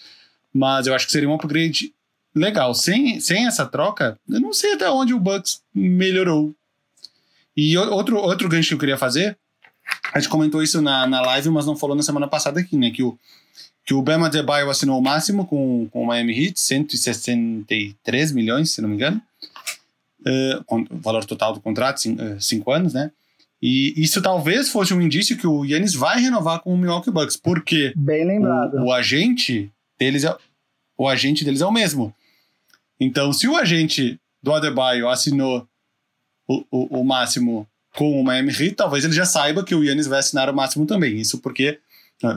mas 0.52 0.86
eu 0.86 0.94
acho 0.94 1.06
que 1.06 1.12
seria 1.12 1.28
um 1.28 1.34
upgrade 1.34 1.92
legal. 2.34 2.74
Sem, 2.74 3.20
sem 3.20 3.46
essa 3.46 3.66
troca, 3.66 4.18
eu 4.28 4.40
não 4.40 4.52
sei 4.52 4.74
até 4.74 4.90
onde 4.90 5.14
o 5.14 5.20
Bucks 5.20 5.62
melhorou. 5.74 6.54
E 7.56 7.76
outro, 7.76 8.16
outro 8.16 8.48
gancho 8.48 8.68
que 8.68 8.74
eu 8.74 8.78
queria 8.78 8.96
fazer, 8.96 9.36
a 10.12 10.20
gente 10.20 10.30
comentou 10.30 10.62
isso 10.62 10.80
na, 10.80 11.06
na 11.06 11.20
live, 11.20 11.50
mas 11.50 11.66
não 11.66 11.76
falou 11.76 11.96
na 11.96 12.02
semana 12.02 12.28
passada 12.28 12.60
aqui, 12.60 12.76
né? 12.76 12.90
Que 12.90 13.02
o, 13.02 13.18
que 13.84 13.92
o 13.92 14.02
Bema 14.02 14.30
Debaio 14.30 14.70
assinou 14.70 14.98
o 14.98 15.02
máximo 15.02 15.46
com, 15.46 15.88
com 15.88 16.02
o 16.02 16.06
Miami 16.06 16.46
Heat, 16.46 16.60
163 16.60 18.32
milhões, 18.32 18.70
se 18.70 18.80
não 18.80 18.88
me 18.88 18.94
engano 18.94 19.20
uh, 20.20 20.86
valor 20.90 21.24
total 21.24 21.52
do 21.52 21.60
contrato, 21.60 22.00
cinco, 22.00 22.22
uh, 22.22 22.40
cinco 22.40 22.72
anos, 22.72 22.94
né? 22.94 23.10
E 23.62 23.92
isso 23.96 24.22
talvez 24.22 24.70
fosse 24.70 24.94
um 24.94 25.02
indício 25.02 25.36
que 25.36 25.46
o 25.46 25.64
Yannis 25.64 25.94
vai 25.94 26.20
renovar 26.20 26.60
com 26.60 26.72
o 26.72 26.78
Milwaukee 26.78 27.10
Bucks, 27.10 27.36
porque 27.36 27.92
Bem 27.96 28.26
lembrado. 28.26 28.78
O, 28.78 28.86
o 28.86 28.92
agente 28.92 29.70
deles 29.98 30.24
é 30.24 30.34
o 30.96 31.08
agente 31.08 31.44
deles 31.44 31.60
é 31.60 31.66
o 31.66 31.72
mesmo. 31.72 32.14
Então, 32.98 33.32
se 33.32 33.48
o 33.48 33.56
agente 33.56 34.20
do 34.42 34.52
Adebayo 34.52 35.08
assinou 35.08 35.66
o, 36.46 36.64
o, 36.70 37.00
o 37.00 37.04
máximo 37.04 37.66
com 37.96 38.20
o 38.20 38.24
Miami 38.24 38.50
Heat, 38.50 38.74
talvez 38.74 39.04
ele 39.04 39.14
já 39.14 39.24
saiba 39.24 39.64
que 39.64 39.74
o 39.74 39.82
Yannis 39.82 40.06
vai 40.06 40.18
assinar 40.18 40.48
o 40.50 40.54
máximo 40.54 40.86
também. 40.86 41.16
Isso 41.16 41.38
porque 41.38 41.78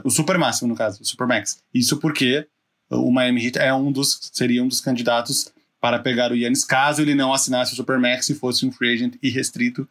o 0.02 0.10
super 0.10 0.38
máximo 0.38 0.68
no 0.68 0.74
caso, 0.74 1.02
o 1.02 1.04
super 1.04 1.26
max. 1.26 1.62
Isso 1.72 1.98
porque 1.98 2.46
o 2.90 3.10
Miami 3.10 3.44
Heat 3.44 3.58
é 3.58 3.72
um 3.74 3.92
dos 3.92 4.18
seria 4.32 4.62
um 4.62 4.68
dos 4.68 4.80
candidatos 4.80 5.52
para 5.84 5.98
pegar 5.98 6.32
o 6.32 6.34
Yannis 6.34 6.64
caso 6.64 7.02
ele 7.02 7.14
não 7.14 7.30
assinasse 7.30 7.74
o 7.74 7.76
Supermax 7.76 8.30
e 8.30 8.34
fosse 8.34 8.64
um 8.64 8.72
free 8.72 8.94
agent 8.94 9.16
irrestrito 9.22 9.86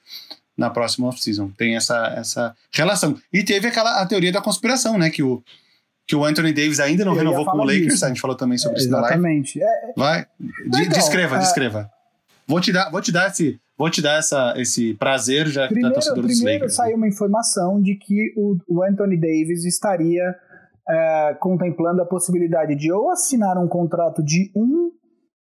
na 0.57 0.67
próxima 0.67 1.07
offseason. 1.07 1.51
Tem 1.55 1.75
essa, 1.75 2.07
essa 2.17 2.55
relação. 2.71 3.15
E 3.31 3.43
teve 3.43 3.67
aquela 3.67 4.01
a 4.01 4.05
teoria 4.07 4.31
da 4.31 4.41
conspiração, 4.41 4.97
né? 4.97 5.11
Que 5.11 5.21
o, 5.21 5.43
que 6.07 6.15
o 6.15 6.25
Anthony 6.25 6.51
Davis 6.51 6.79
ainda 6.79 7.05
não 7.05 7.11
Eu 7.11 7.19
renovou 7.19 7.45
com 7.45 7.59
o 7.59 7.63
Lakers. 7.63 7.93
Disso. 7.93 8.05
A 8.05 8.07
gente 8.07 8.21
falou 8.21 8.35
também 8.35 8.57
sobre 8.57 8.77
é, 8.77 8.79
isso. 8.79 8.87
Exatamente. 8.87 9.61
É, 9.61 9.65
é, 9.65 9.93
Vai. 9.95 10.25
Legal, 10.65 10.89
descreva, 10.93 11.35
é... 11.35 11.39
descreva. 11.39 11.91
Vou 12.47 12.59
te 12.59 12.71
dar, 12.71 12.89
vou 12.89 12.99
te 12.99 13.11
dar 13.11 13.29
esse, 13.29 13.61
vou 13.77 13.91
te 13.91 14.01
dar 14.01 14.17
essa, 14.17 14.55
esse 14.57 14.95
prazer 14.95 15.45
já 15.45 15.67
primeiro, 15.67 15.89
que 15.89 15.93
tá 15.93 16.01
torcedor 16.01 16.23
dos 16.23 16.39
Lakers. 16.39 16.41
Primeiro 16.41 16.69
saiu 16.71 16.97
uma 16.97 17.07
informação 17.07 17.79
de 17.79 17.93
que 17.97 18.33
o, 18.35 18.57
o 18.67 18.83
Anthony 18.83 19.15
Davis 19.15 19.63
estaria 19.63 20.35
é, 20.89 21.37
contemplando 21.39 22.01
a 22.01 22.05
possibilidade 22.05 22.75
de 22.75 22.91
ou 22.91 23.11
assinar 23.11 23.59
um 23.59 23.67
contrato 23.67 24.23
de 24.23 24.51
um 24.55 24.91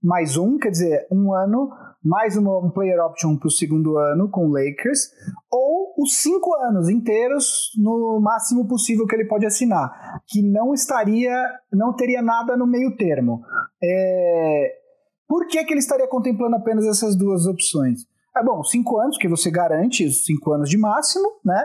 mais 0.02 0.36
um, 0.36 0.58
quer 0.58 0.70
dizer, 0.70 1.06
um 1.10 1.32
ano, 1.32 1.70
mais 2.04 2.36
uma, 2.36 2.58
um 2.58 2.70
player 2.70 2.98
option 3.04 3.36
para 3.36 3.46
o 3.46 3.50
segundo 3.50 3.96
ano 3.96 4.28
com 4.28 4.46
o 4.46 4.52
Lakers, 4.52 5.10
ou 5.50 5.94
os 5.98 6.20
cinco 6.20 6.54
anos 6.56 6.88
inteiros 6.88 7.70
no 7.78 8.18
máximo 8.20 8.66
possível 8.66 9.06
que 9.06 9.14
ele 9.14 9.28
pode 9.28 9.46
assinar, 9.46 10.20
que 10.26 10.42
não 10.42 10.74
estaria, 10.74 11.32
não 11.72 11.94
teria 11.94 12.20
nada 12.20 12.56
no 12.56 12.66
meio 12.66 12.96
termo. 12.96 13.42
É, 13.82 14.72
por 15.28 15.46
que, 15.46 15.64
que 15.64 15.72
ele 15.72 15.80
estaria 15.80 16.08
contemplando 16.08 16.56
apenas 16.56 16.84
essas 16.84 17.16
duas 17.16 17.46
opções? 17.46 18.00
É 18.36 18.42
bom, 18.42 18.64
cinco 18.64 18.98
anos, 18.98 19.18
que 19.18 19.28
você 19.28 19.50
garante 19.50 20.06
os 20.06 20.24
cinco 20.24 20.52
anos 20.52 20.68
de 20.68 20.78
máximo, 20.78 21.28
né? 21.44 21.64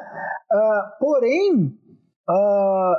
Uh, 0.51 0.99
porém, 0.99 1.73
uh, 2.29 2.95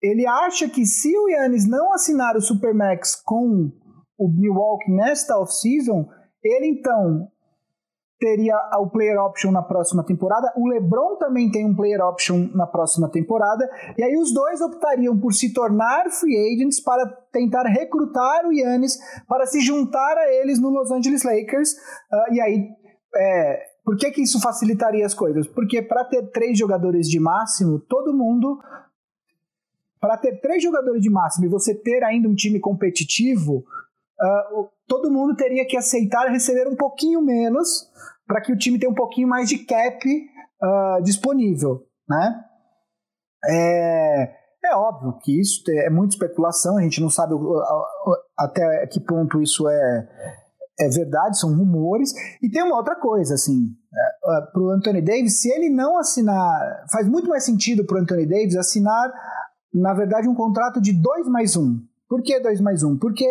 ele 0.00 0.26
acha 0.26 0.68
que 0.68 0.86
se 0.86 1.16
o 1.16 1.28
Yannis 1.28 1.68
não 1.68 1.92
assinar 1.92 2.36
o 2.36 2.40
Supermax 2.40 3.16
com 3.16 3.72
o 4.18 4.28
Milwaukee 4.28 4.92
nesta 4.92 5.38
off-season, 5.38 6.08
ele 6.42 6.66
então 6.66 7.28
teria 8.24 8.56
o 8.78 8.88
player 8.88 9.18
option 9.20 9.50
na 9.50 9.62
próxima 9.62 10.02
temporada. 10.02 10.50
O 10.56 10.68
LeBron 10.68 11.16
também 11.16 11.50
tem 11.50 11.66
um 11.66 11.74
player 11.74 12.00
option 12.00 12.48
na 12.54 12.66
próxima 12.66 13.08
temporada. 13.10 13.68
E 13.98 14.02
aí 14.02 14.16
os 14.16 14.32
dois 14.32 14.60
optariam 14.60 15.18
por 15.18 15.32
se 15.34 15.52
tornar 15.52 16.10
free 16.10 16.54
agents 16.54 16.80
para 16.80 17.06
tentar 17.30 17.64
recrutar 17.64 18.46
o 18.46 18.52
Yannis 18.52 18.98
para 19.28 19.44
se 19.46 19.60
juntar 19.60 20.16
a 20.16 20.32
eles 20.32 20.58
no 20.58 20.70
Los 20.70 20.90
Angeles 20.90 21.22
Lakers. 21.22 21.72
Uh, 21.72 22.34
e 22.34 22.40
aí, 22.40 22.68
é, 23.14 23.62
por 23.84 23.96
que, 23.96 24.10
que 24.10 24.22
isso 24.22 24.40
facilitaria 24.40 25.04
as 25.04 25.12
coisas? 25.12 25.46
Porque 25.46 25.82
para 25.82 26.04
ter 26.04 26.30
três 26.30 26.58
jogadores 26.58 27.08
de 27.08 27.20
máximo, 27.20 27.78
todo 27.78 28.14
mundo. 28.14 28.58
Para 30.00 30.18
ter 30.18 30.38
três 30.40 30.62
jogadores 30.62 31.00
de 31.00 31.10
máximo 31.10 31.46
e 31.46 31.48
você 31.48 31.74
ter 31.74 32.04
ainda 32.04 32.28
um 32.28 32.34
time 32.34 32.60
competitivo, 32.60 33.64
uh, 34.20 34.68
todo 34.86 35.10
mundo 35.10 35.34
teria 35.36 35.66
que 35.66 35.76
aceitar 35.76 36.30
receber 36.30 36.68
um 36.68 36.76
pouquinho 36.76 37.22
menos 37.22 37.88
para 38.26 38.40
que 38.40 38.52
o 38.52 38.56
time 38.56 38.78
tenha 38.78 38.90
um 38.90 38.94
pouquinho 38.94 39.28
mais 39.28 39.48
de 39.48 39.58
cap 39.58 40.08
uh, 40.08 41.02
disponível, 41.02 41.86
né? 42.08 42.44
É, 43.46 44.34
é 44.64 44.74
óbvio 44.74 45.18
que 45.22 45.38
isso 45.38 45.62
é 45.68 45.90
muita 45.90 46.14
especulação, 46.14 46.78
a 46.78 46.82
gente 46.82 47.00
não 47.00 47.10
sabe 47.10 47.34
até 48.38 48.86
que 48.86 48.98
ponto 48.98 49.42
isso 49.42 49.68
é, 49.68 50.08
é 50.80 50.88
verdade, 50.88 51.38
são 51.38 51.54
rumores. 51.54 52.12
E 52.42 52.48
tem 52.48 52.62
uma 52.62 52.76
outra 52.76 52.96
coisa, 52.96 53.34
assim, 53.34 53.68
é, 53.92 54.40
para 54.52 54.62
o 54.62 54.70
Anthony 54.70 55.02
Davis, 55.02 55.40
se 55.40 55.50
ele 55.50 55.68
não 55.68 55.98
assinar, 55.98 56.86
faz 56.90 57.06
muito 57.06 57.28
mais 57.28 57.44
sentido 57.44 57.84
para 57.84 57.98
o 57.98 58.00
Anthony 58.00 58.26
Davis 58.26 58.56
assinar, 58.56 59.12
na 59.72 59.92
verdade, 59.92 60.28
um 60.28 60.34
contrato 60.34 60.80
de 60.80 60.92
2 60.92 61.28
mais 61.28 61.56
1. 61.56 61.62
Um. 61.62 61.86
Por 62.08 62.22
que 62.22 62.38
2 62.38 62.60
mais 62.60 62.82
1? 62.82 62.88
Um? 62.88 62.98
Porque 62.98 63.24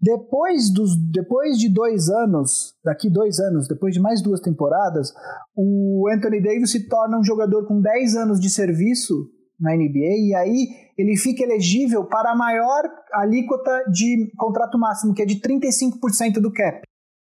depois, 0.00 0.72
dos, 0.72 0.96
depois 1.10 1.58
de 1.58 1.68
dois 1.68 2.08
anos, 2.08 2.74
daqui 2.84 3.10
dois 3.10 3.40
anos, 3.40 3.66
depois 3.66 3.92
de 3.92 4.00
mais 4.00 4.22
duas 4.22 4.40
temporadas, 4.40 5.12
o 5.56 6.08
Anthony 6.14 6.40
Davis 6.40 6.70
se 6.70 6.88
torna 6.88 7.18
um 7.18 7.24
jogador 7.24 7.66
com 7.66 7.80
10 7.80 8.16
anos 8.16 8.40
de 8.40 8.48
serviço 8.48 9.28
na 9.60 9.76
NBA 9.76 10.28
e 10.28 10.34
aí 10.34 10.68
ele 10.98 11.16
fica 11.16 11.42
elegível 11.44 12.04
para 12.04 12.32
a 12.32 12.36
maior 12.36 12.82
alíquota 13.12 13.84
de 13.90 14.30
contrato 14.36 14.78
máximo, 14.78 15.14
que 15.14 15.22
é 15.22 15.26
de 15.26 15.40
35% 15.40 16.40
do 16.40 16.52
cap. 16.52 16.82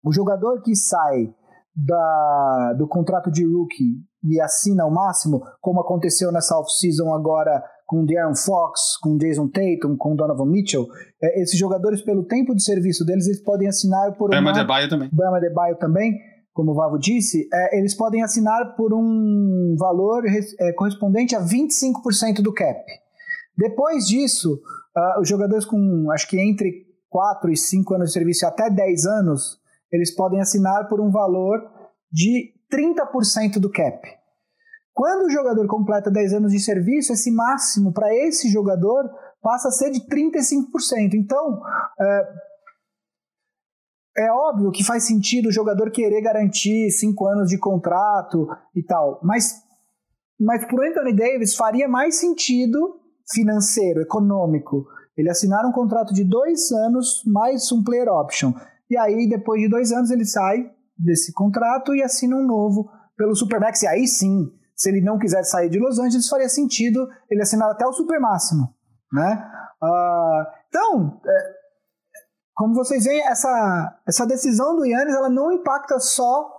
O 0.05 0.13
jogador 0.13 0.63
que 0.63 0.75
sai 0.75 1.33
da, 1.75 2.75
do 2.79 2.87
contrato 2.87 3.31
de 3.31 3.45
rookie 3.45 4.05
e 4.25 4.41
assina 4.41 4.85
o 4.85 4.91
máximo, 4.91 5.43
como 5.61 5.81
aconteceu 5.81 6.31
nessa 6.31 6.57
off-season 6.59 7.13
agora 7.13 7.63
com 7.93 8.07
De'Aaron 8.07 8.35
Fox, 8.35 8.97
com 9.03 9.19
Jason 9.19 9.49
Tatum, 9.49 9.99
com 9.99 10.17
Donovan 10.17 10.47
Mitchell, 10.47 10.87
é, 11.23 11.43
esses 11.43 11.59
jogadores, 11.59 12.01
pelo 12.01 12.25
tempo 12.25 12.55
de 12.55 12.65
serviço 12.65 13.05
deles, 13.05 13.27
eles 13.27 13.43
podem 13.43 13.69
assinar 13.69 14.17
por 14.17 14.31
Bama 14.31 14.51
uma... 14.51 14.59
Debaio 14.59 14.89
também. 14.89 15.11
Bama 15.13 15.39
Debaio 15.39 15.77
também, 15.77 16.19
como 16.55 16.71
o 16.71 16.75
Vavo 16.75 16.99
disse, 16.99 17.47
é, 17.53 17.79
eles 17.79 17.95
podem 17.95 18.23
assinar 18.23 18.75
por 18.77 18.95
um 18.95 19.77
valor 19.79 20.23
é, 20.27 20.73
correspondente 20.73 21.37
a 21.37 21.41
25% 21.43 22.41
do 22.41 22.55
cap. 22.55 22.81
Depois 23.59 24.07
disso, 24.07 24.55
uh, 24.97 25.21
os 25.21 25.29
jogadores 25.29 25.67
com, 25.67 26.11
acho 26.13 26.27
que 26.27 26.41
entre 26.41 26.87
4 27.11 27.53
e 27.53 27.57
5 27.59 27.95
anos 27.95 28.09
de 28.09 28.15
serviço 28.15 28.47
até 28.47 28.71
10 28.71 29.05
anos, 29.05 29.59
eles 29.93 30.15
podem 30.15 30.41
assinar 30.41 30.89
por 30.89 30.99
um 30.99 31.11
valor 31.11 31.61
de 32.11 32.55
30% 32.73 33.61
do 33.61 33.71
cap. 33.71 34.01
Quando 34.95 35.27
o 35.27 35.31
jogador 35.31 35.67
completa 35.67 36.11
10 36.11 36.35
anos 36.35 36.53
de 36.53 36.61
serviço, 36.61 37.13
esse 37.13 37.31
máximo 37.31 37.93
para 37.93 38.15
esse 38.15 38.49
jogador 38.51 39.09
passa 39.41 39.69
a 39.69 39.73
ser 39.73 39.91
de 39.91 40.01
35%. 40.07 41.15
Então, 41.15 41.61
é, 41.99 42.29
é 44.19 44.33
óbvio 44.33 44.71
que 44.71 44.85
faz 44.85 45.07
sentido 45.07 45.49
o 45.49 45.53
jogador 45.53 45.91
querer 45.91 46.21
garantir 46.21 46.91
5 46.91 47.27
anos 47.27 47.49
de 47.49 47.59
contrato 47.59 48.47
e 48.75 48.83
tal, 48.83 49.19
mas, 49.23 49.55
mas 50.39 50.65
para 50.67 50.77
o 50.77 50.83
Anthony 50.83 51.17
Davis 51.17 51.57
faria 51.57 51.89
mais 51.89 52.17
sentido 52.17 53.01
financeiro, 53.33 54.03
econômico, 54.03 54.87
ele 55.17 55.31
assinar 55.31 55.65
um 55.65 55.73
contrato 55.73 56.13
de 56.13 56.25
dois 56.25 56.71
anos 56.73 57.23
mais 57.27 57.71
um 57.73 57.83
player 57.83 58.09
option. 58.09 58.53
E 58.91 58.97
aí, 58.97 59.29
depois 59.29 59.61
de 59.61 59.69
dois 59.69 59.93
anos, 59.93 60.11
ele 60.11 60.25
sai 60.25 60.71
desse 60.99 61.33
contrato 61.33 61.95
e 61.95 62.03
assina 62.03 62.37
um 62.37 62.47
novo 62.47 62.91
pelo 63.17 63.35
Supermax. 63.35 63.83
E 63.83 63.87
aí 63.87 64.07
sim, 64.07 64.51
se 64.75 64.91
ele 64.91 65.01
não 65.01 65.19
quiser 65.19 65.45
sair 65.45 65.69
de 65.69 65.79
Los 65.79 65.99
Angeles, 65.99 66.29
faria 66.29 66.49
sentido 66.49 67.09
ele 67.31 67.43
assinar 67.43 67.71
até 67.71 67.87
o 67.87 67.93
super 67.93 68.19
máximo, 68.21 68.75
né? 69.13 69.49
Uh, 69.83 70.47
então, 70.69 71.21
é, 71.27 71.53
como 72.55 72.75
vocês 72.75 73.05
veem, 73.05 73.27
essa, 73.27 74.01
essa 74.07 74.27
decisão 74.27 74.77
do 74.77 74.85
Yannis, 74.85 75.15
ela 75.15 75.29
não 75.29 75.53
impacta 75.53 75.99
só 75.99 76.51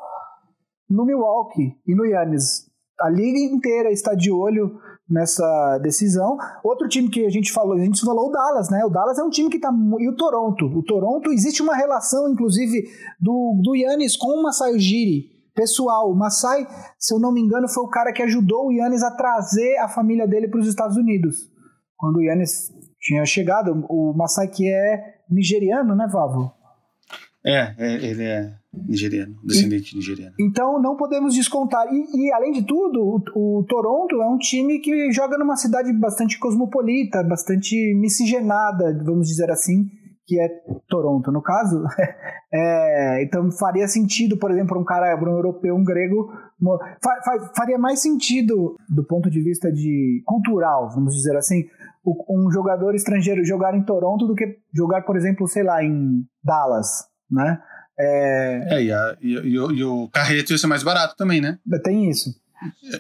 no 0.89 1.05
Milwaukee 1.05 1.78
e 1.88 1.95
no 1.95 2.05
Yannis. 2.05 2.70
A 2.99 3.09
liga 3.09 3.39
inteira 3.39 3.91
está 3.91 4.14
de 4.14 4.32
olho 4.32 4.80
nessa 5.09 5.80
decisão. 5.80 6.38
Outro 6.64 6.88
time 6.88 7.09
que 7.09 7.26
a 7.26 7.30
gente 7.30 7.51
falou, 7.51 7.74
a 7.74 7.80
gente 7.80 8.01
falou 8.01 8.30
o 8.30 8.32
Dallas, 8.32 8.70
né? 8.70 8.84
O 8.86 8.89
Dallas 8.89 9.18
é 9.18 9.24
um 9.24 9.30
time 9.30 9.49
que 9.49 9.57
está 9.57 9.72
e 9.99 10.09
o 10.09 10.16
Toronto. 10.16 10.66
O 10.66 10.84
Toronto 10.84 11.32
existe 11.32 11.61
uma 11.61 11.76
relação, 11.76 12.30
inclusive, 12.30 12.84
do 13.20 13.59
do 13.64 13.76
Yannis 13.76 14.16
com 14.16 14.39
o 14.39 14.43
Masai 14.43 14.74
Ujiri 14.74 15.33
pessoal. 15.54 16.12
O 16.12 16.16
Masai, 16.16 16.68
se 16.97 17.14
eu 17.14 17.20
não 17.20 17.32
me 17.32 17.41
engano, 17.41 17.68
foi 17.68 17.84
o 17.84 17.89
cara 17.89 18.12
que 18.12 18.22
ajudou 18.24 18.68
o 18.68 18.72
Yannis 18.72 19.04
a 19.04 19.12
trazer 19.12 19.78
a 19.78 19.88
família 19.88 20.28
dele 20.28 20.47
para 20.47 20.60
os 20.60 20.68
Estados 20.68 20.97
Unidos. 20.97 21.49
Quando 21.97 22.18
o 22.18 22.22
Yannis 22.22 22.72
tinha 22.99 23.26
chegado, 23.26 23.86
o 23.89 24.14
Masai 24.14 24.47
que 24.47 24.68
é 24.68 25.22
nigeriano, 25.30 25.95
né, 25.95 26.08
Vavo? 26.12 26.51
É, 27.45 27.76
é 27.78 28.06
ele 28.06 28.24
é 28.24 28.54
nigeriano, 28.74 29.36
descendente 29.43 29.93
e, 29.93 29.97
nigeriano. 29.97 30.34
Então 30.39 30.82
não 30.82 30.95
podemos 30.95 31.36
descontar. 31.36 31.86
E, 31.93 32.28
e 32.28 32.32
além 32.32 32.51
de 32.51 32.64
tudo, 32.64 33.01
o, 33.36 33.60
o, 33.60 33.64
Toronto 33.64 34.22
é 34.22 34.28
um 34.28 34.38
time 34.38 34.80
que 34.80 35.12
joga 35.12 35.38
numa 35.38 35.56
cidade 35.56 35.91
bastante 35.93 36.39
cosmopolita, 36.39 37.22
bastante 37.24 37.93
miscigenada, 37.95 38.97
vamos 39.04 39.28
dizer 39.28 39.51
assim 39.51 39.89
que 40.26 40.40
é 40.40 40.50
Toronto, 40.88 41.32
no 41.32 41.42
caso. 41.42 41.84
é, 42.54 43.24
então 43.24 43.52
faria 43.52 43.88
sentido, 43.88 44.38
por 44.38 44.52
exemplo, 44.52 44.80
um 44.80 44.84
cara, 44.84 45.16
um 45.16 45.36
europeu, 45.36 45.76
um 45.76 45.84
grego, 45.84 46.32
fa, 47.04 47.22
fa, 47.24 47.52
faria 47.56 47.78
mais 47.78 48.02
sentido 48.02 48.76
do 48.90 49.04
ponto 49.04 49.30
de 49.30 49.42
vista 49.42 49.72
de 49.72 50.22
cultural, 50.26 50.90
vamos 50.90 51.16
dizer 51.16 51.36
assim, 51.36 51.64
um 52.06 52.52
jogador 52.52 52.96
estrangeiro 52.96 53.46
jogar 53.46 53.76
em 53.76 53.84
Toronto 53.84 54.28
do 54.28 54.36
que 54.36 54.58
jogar, 54.74 55.04
por 55.04 55.16
exemplo, 55.16 55.48
sei 55.48 55.64
lá, 55.64 55.84
em 55.84 56.24
Dallas, 56.44 57.06
né? 57.30 57.60
É, 57.98 58.76
é 58.76 58.84
e, 58.84 58.92
a, 58.92 59.18
e, 59.22 59.32
e, 59.32 59.60
o, 59.60 59.72
e 59.72 59.84
o 59.84 60.10
Carreto 60.10 60.52
ia 60.52 60.58
ser 60.58 60.68
mais 60.68 60.84
barato 60.84 61.16
também, 61.16 61.40
né? 61.40 61.60
Tem 61.84 62.10
isso. 62.10 62.43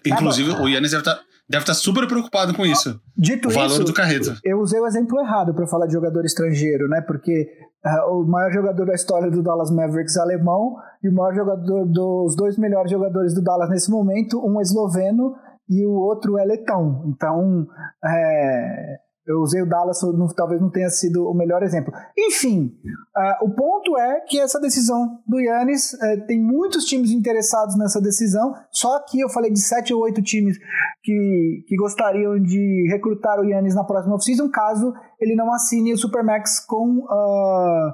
Inclusive, 0.05 0.51
o 0.51 0.67
Yannis 0.67 0.91
deve 0.91 1.01
estar 1.01 1.15
tá 1.15 1.23
deve 1.49 1.63
estar 1.63 1.73
super 1.73 2.07
preocupado 2.07 2.53
com 2.53 2.65
isso. 2.65 2.99
Dito 3.17 3.49
o 3.49 3.51
valor 3.51 3.73
isso, 3.73 3.83
do 3.83 3.93
carreto. 3.93 4.35
Eu 4.43 4.59
usei 4.59 4.79
o 4.79 4.87
exemplo 4.87 5.19
errado 5.19 5.53
para 5.53 5.67
falar 5.67 5.87
de 5.87 5.93
jogador 5.93 6.25
estrangeiro, 6.25 6.87
né? 6.87 7.01
Porque 7.01 7.47
uh, 7.85 8.17
o 8.17 8.25
maior 8.25 8.51
jogador 8.51 8.85
da 8.85 8.93
história 8.93 9.29
do 9.29 9.43
Dallas 9.43 9.71
Mavericks 9.71 10.15
é 10.15 10.21
alemão 10.21 10.75
e 11.03 11.09
o 11.09 11.13
maior 11.13 11.35
jogador 11.35 11.85
dos 11.85 12.35
dois 12.35 12.57
melhores 12.57 12.91
jogadores 12.91 13.33
do 13.33 13.41
Dallas 13.41 13.69
nesse 13.69 13.91
momento, 13.91 14.41
um 14.43 14.59
é 14.59 14.63
esloveno 14.63 15.35
e 15.69 15.85
o 15.85 15.91
outro 15.91 16.37
é 16.37 16.45
letão. 16.45 17.03
Então, 17.07 17.67
é, 18.03 18.97
eu 19.25 19.39
usei 19.39 19.61
o 19.61 19.69
Dallas, 19.69 20.01
não, 20.01 20.27
talvez 20.27 20.59
não 20.59 20.69
tenha 20.69 20.89
sido 20.89 21.27
o 21.27 21.33
melhor 21.33 21.63
exemplo. 21.63 21.93
Enfim, 22.17 22.75
uh, 23.15 23.45
o 23.45 23.49
ponto 23.51 23.97
é 23.97 24.19
que 24.21 24.39
essa 24.39 24.59
decisão 24.59 25.19
do 25.25 25.39
Yannis, 25.39 25.93
uh, 25.93 26.25
tem 26.27 26.41
muitos 26.41 26.83
times 26.85 27.11
interessados 27.11 27.77
nessa 27.77 28.01
decisão, 28.01 28.53
só 28.71 28.99
que 28.99 29.21
eu 29.21 29.29
falei 29.29 29.51
de 29.51 29.61
sete 29.61 29.93
ou 29.93 30.01
oito 30.01 30.21
times 30.21 30.57
que, 31.01 31.63
que 31.67 31.75
gostariam 31.77 32.37
de 32.37 32.87
recrutar 32.89 33.39
o 33.39 33.45
Yannis 33.45 33.75
na 33.75 33.85
próxima 33.85 34.15
off-season, 34.15 34.49
caso 34.49 34.93
ele 35.19 35.35
não 35.35 35.53
assine 35.53 35.93
o 35.93 35.97
Supermax 35.97 36.59
com 36.59 36.99
uh, 36.99 37.93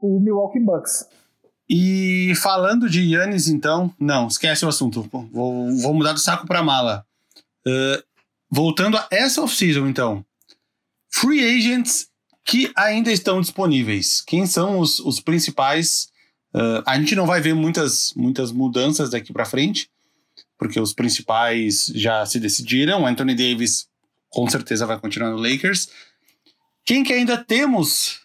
o 0.00 0.20
Milwaukee 0.20 0.60
Bucks. 0.60 1.08
E 1.68 2.32
falando 2.36 2.88
de 2.88 3.14
Yannis, 3.14 3.48
então, 3.48 3.92
não, 3.98 4.28
esquece 4.28 4.64
o 4.64 4.68
assunto, 4.68 5.08
vou, 5.32 5.76
vou 5.76 5.94
mudar 5.94 6.12
do 6.12 6.20
saco 6.20 6.46
para 6.46 6.62
mala. 6.62 7.04
Uh, 7.66 8.02
voltando 8.50 8.96
a 8.96 9.06
essa 9.10 9.42
off-season, 9.42 9.86
então. 9.88 10.24
Free 11.10 11.44
agents 11.44 12.08
que 12.44 12.70
ainda 12.76 13.12
estão 13.12 13.40
disponíveis. 13.40 14.22
Quem 14.22 14.46
são 14.46 14.78
os, 14.78 14.98
os 15.00 15.20
principais? 15.20 16.08
Uh, 16.54 16.82
a 16.86 16.98
gente 16.98 17.14
não 17.14 17.26
vai 17.26 17.40
ver 17.40 17.54
muitas, 17.54 18.12
muitas 18.14 18.50
mudanças 18.50 19.10
daqui 19.10 19.32
para 19.32 19.44
frente, 19.44 19.88
porque 20.58 20.80
os 20.80 20.92
principais 20.92 21.86
já 21.94 22.24
se 22.26 22.40
decidiram. 22.40 23.06
Anthony 23.06 23.34
Davis 23.34 23.86
com 24.28 24.48
certeza 24.48 24.86
vai 24.86 24.98
continuar 24.98 25.30
no 25.30 25.36
Lakers. 25.36 25.88
Quem 26.84 27.04
que 27.04 27.12
ainda 27.12 27.36
temos 27.36 28.20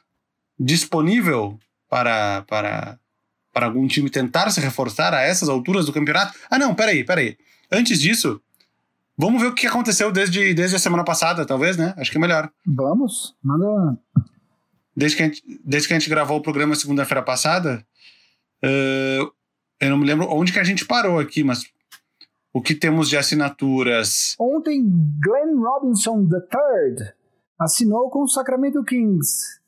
disponível 0.59 1.59
para, 1.89 2.43
para, 2.43 2.99
para 3.53 3.65
algum 3.65 3.87
time 3.87 4.09
tentar 4.09 4.49
se 4.51 4.59
reforçar 4.59 5.13
a 5.13 5.21
essas 5.21 5.49
alturas 5.49 5.85
do 5.85 5.93
campeonato? 5.93 6.37
Ah, 6.49 6.57
não, 6.57 6.73
peraí, 6.73 7.03
peraí. 7.03 7.37
Antes 7.71 7.99
disso, 7.99 8.41
vamos 9.17 9.41
ver 9.41 9.47
o 9.47 9.55
que 9.55 9.67
aconteceu 9.67 10.11
desde, 10.11 10.53
desde 10.53 10.75
a 10.75 10.79
semana 10.79 11.03
passada, 11.03 11.45
talvez, 11.45 11.77
né? 11.77 11.93
Acho 11.97 12.11
que 12.11 12.17
é 12.17 12.21
melhor. 12.21 12.49
Vamos, 12.65 13.35
manda. 13.43 13.97
Desde 14.95 15.17
que 15.17 15.23
a 15.23 15.25
gente, 15.25 15.61
desde 15.63 15.87
que 15.87 15.93
a 15.93 15.99
gente 15.99 16.09
gravou 16.09 16.37
o 16.37 16.41
programa 16.41 16.75
segunda-feira 16.75 17.21
passada, 17.21 17.85
uh, 18.63 19.31
eu 19.79 19.89
não 19.89 19.97
me 19.97 20.05
lembro 20.05 20.27
onde 20.29 20.53
que 20.53 20.59
a 20.59 20.63
gente 20.63 20.85
parou 20.85 21.19
aqui, 21.19 21.43
mas 21.43 21.65
o 22.53 22.61
que 22.61 22.73
temos 22.73 23.09
de 23.09 23.17
assinaturas? 23.17 24.35
Ontem, 24.39 24.81
Glenn 25.21 25.59
Robinson 25.59 26.21
III 26.21 27.09
assinou 27.59 28.09
com 28.09 28.23
o 28.23 28.27
Sacramento 28.27 28.83
Kings. 28.83 29.59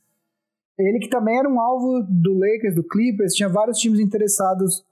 Ele 0.80 1.00
que 1.00 1.10
também 1.10 1.38
era 1.38 1.50
um 1.50 1.60
alvo 1.60 2.02
do 2.08 2.34
Lakers, 2.34 2.76
do 2.76 2.84
Clippers, 2.84 3.34
tinha 3.34 3.50
vários 3.50 3.80
times 3.80 4.00
interessados 4.00 4.86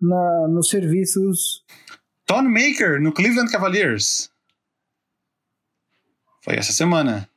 na, 0.00 0.48
nos 0.48 0.68
serviços. 0.68 1.64
Tony 2.26 2.48
Maker 2.48 3.00
no 3.00 3.12
Cleveland 3.12 3.50
Cavaliers. 3.50 4.30
Foi 6.42 6.56
essa 6.56 6.72
semana. 6.72 7.28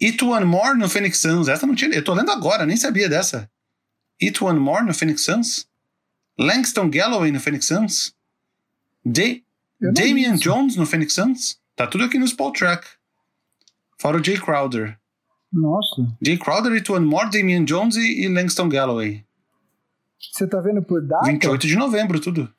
It 0.00 0.22
One 0.22 0.44
More 0.44 0.76
no 0.76 0.88
Phoenix 0.88 1.18
Suns. 1.20 1.48
Essa 1.48 1.66
não 1.66 1.74
tinha. 1.74 1.92
Eu 1.92 2.04
tô 2.04 2.14
lendo 2.14 2.30
agora, 2.30 2.66
nem 2.66 2.76
sabia 2.76 3.08
dessa. 3.08 3.50
It 4.22 4.42
One 4.42 4.58
More 4.58 4.84
no 4.84 4.94
Phoenix 4.94 5.22
Suns. 5.22 5.66
Langston 6.38 6.90
Galloway 6.90 7.32
no 7.32 7.40
Phoenix 7.40 7.66
Suns. 7.66 8.14
De 9.04 9.42
Damian 9.80 10.36
Jones 10.36 10.76
no 10.76 10.86
Phoenix 10.86 11.14
Suns. 11.14 11.58
Tá 11.74 11.86
tudo 11.86 12.04
aqui 12.04 12.18
no 12.18 12.24
Spot 12.24 12.56
Track. 12.56 12.86
Fora 13.98 14.18
o 14.18 14.24
Jay 14.24 14.38
Crowder. 14.38 14.98
Nossa. 15.52 16.06
Jay 16.20 16.36
Crowder, 16.36 16.72
It 16.72 16.90
One 16.90 17.06
More, 17.06 17.30
Damian 17.30 17.64
Jones 17.64 17.96
e, 17.96 18.24
e 18.24 18.28
Langston 18.28 18.68
Galloway. 18.68 19.24
Você 20.32 20.46
tá 20.46 20.60
vendo 20.60 20.82
por 20.82 21.02
data? 21.02 21.24
28 21.24 21.66
de 21.66 21.76
novembro, 21.76 22.20
tudo. 22.20 22.52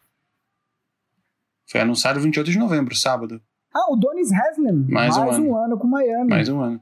Foi 1.70 1.82
anunciado 1.82 2.20
28 2.20 2.52
de 2.52 2.58
novembro, 2.58 2.96
sábado. 2.96 3.42
Ah, 3.74 3.92
o 3.92 3.96
Donis 3.96 4.32
Haslem. 4.32 4.86
Mais, 4.90 5.18
mais 5.18 5.38
um, 5.38 5.50
um 5.50 5.56
ano. 5.56 5.66
ano. 5.66 5.78
com 5.78 5.88
Miami. 5.88 6.30
Mais 6.30 6.50
um 6.50 6.62
ano. 6.62 6.82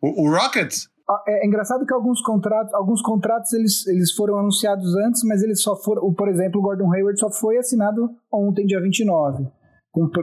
O, 0.00 0.24
o 0.24 0.30
Rockets. 0.30 0.88
Ah, 1.08 1.22
é, 1.26 1.44
é, 1.44 1.46
engraçado 1.46 1.86
que 1.86 1.94
alguns 1.94 2.20
contratos, 2.20 2.74
alguns 2.74 3.00
contratos 3.00 3.52
eles, 3.52 3.86
eles 3.86 4.12
foram 4.12 4.38
anunciados 4.38 4.94
antes, 4.96 5.22
mas 5.24 5.42
eles 5.42 5.62
só 5.62 5.74
foram. 5.76 6.12
Por 6.12 6.28
exemplo, 6.28 6.60
o 6.60 6.62
Gordon 6.62 6.92
Hayward 6.92 7.18
só 7.18 7.30
foi 7.30 7.56
assinado 7.56 8.14
ontem, 8.30 8.66
dia 8.66 8.80
29. 8.80 9.46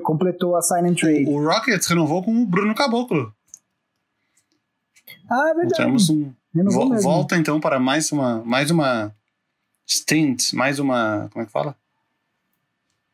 Completou 0.04 0.56
a 0.56 0.62
sign 0.62 0.90
and 0.90 0.94
trade. 0.94 1.26
O, 1.26 1.38
o 1.38 1.46
Rockets 1.46 1.88
renovou 1.88 2.24
com 2.24 2.32
o 2.32 2.46
Bruno 2.46 2.76
Caboclo. 2.76 3.34
Ah, 5.30 5.50
é 5.50 5.54
verdade. 5.56 5.76
Temos 5.76 6.10
um, 6.10 6.32
vo, 6.54 7.02
volta 7.02 7.36
então 7.36 7.60
para 7.60 7.80
mais 7.80 8.12
uma, 8.12 8.44
mais 8.44 8.70
uma 8.70 9.14
stint, 9.88 10.54
mais 10.54 10.80
uma. 10.80 11.30
Como 11.32 11.44
é 11.44 11.46
que 11.46 11.52
fala? 11.52 11.76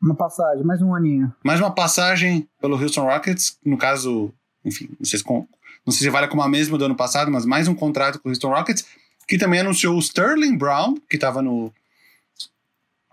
Uma 0.02 0.16
passagem, 0.16 0.64
mais 0.64 0.82
um 0.82 0.94
aninho. 0.94 1.32
Mais 1.44 1.60
uma 1.60 1.70
passagem 1.70 2.48
pelo 2.60 2.76
Houston 2.76 3.04
Rockets, 3.04 3.56
no 3.64 3.78
caso, 3.78 4.32
enfim, 4.64 4.88
não 4.98 5.06
sei 5.06 5.18
se, 5.20 5.24
não 5.24 5.46
sei 5.86 5.98
se 5.98 6.10
vale 6.10 6.26
como 6.26 6.42
a 6.42 6.48
mesma 6.48 6.76
do 6.76 6.84
ano 6.84 6.96
passado, 6.96 7.30
mas 7.30 7.46
mais 7.46 7.68
um 7.68 7.74
contrato 7.74 8.18
com 8.18 8.28
o 8.28 8.32
Houston 8.32 8.48
Rockets, 8.48 8.84
que 9.28 9.38
também 9.38 9.60
anunciou 9.60 9.94
o 9.94 10.00
Sterling 10.00 10.56
Brown, 10.58 10.96
que 11.08 11.16
estava 11.16 11.40
no, 11.40 11.72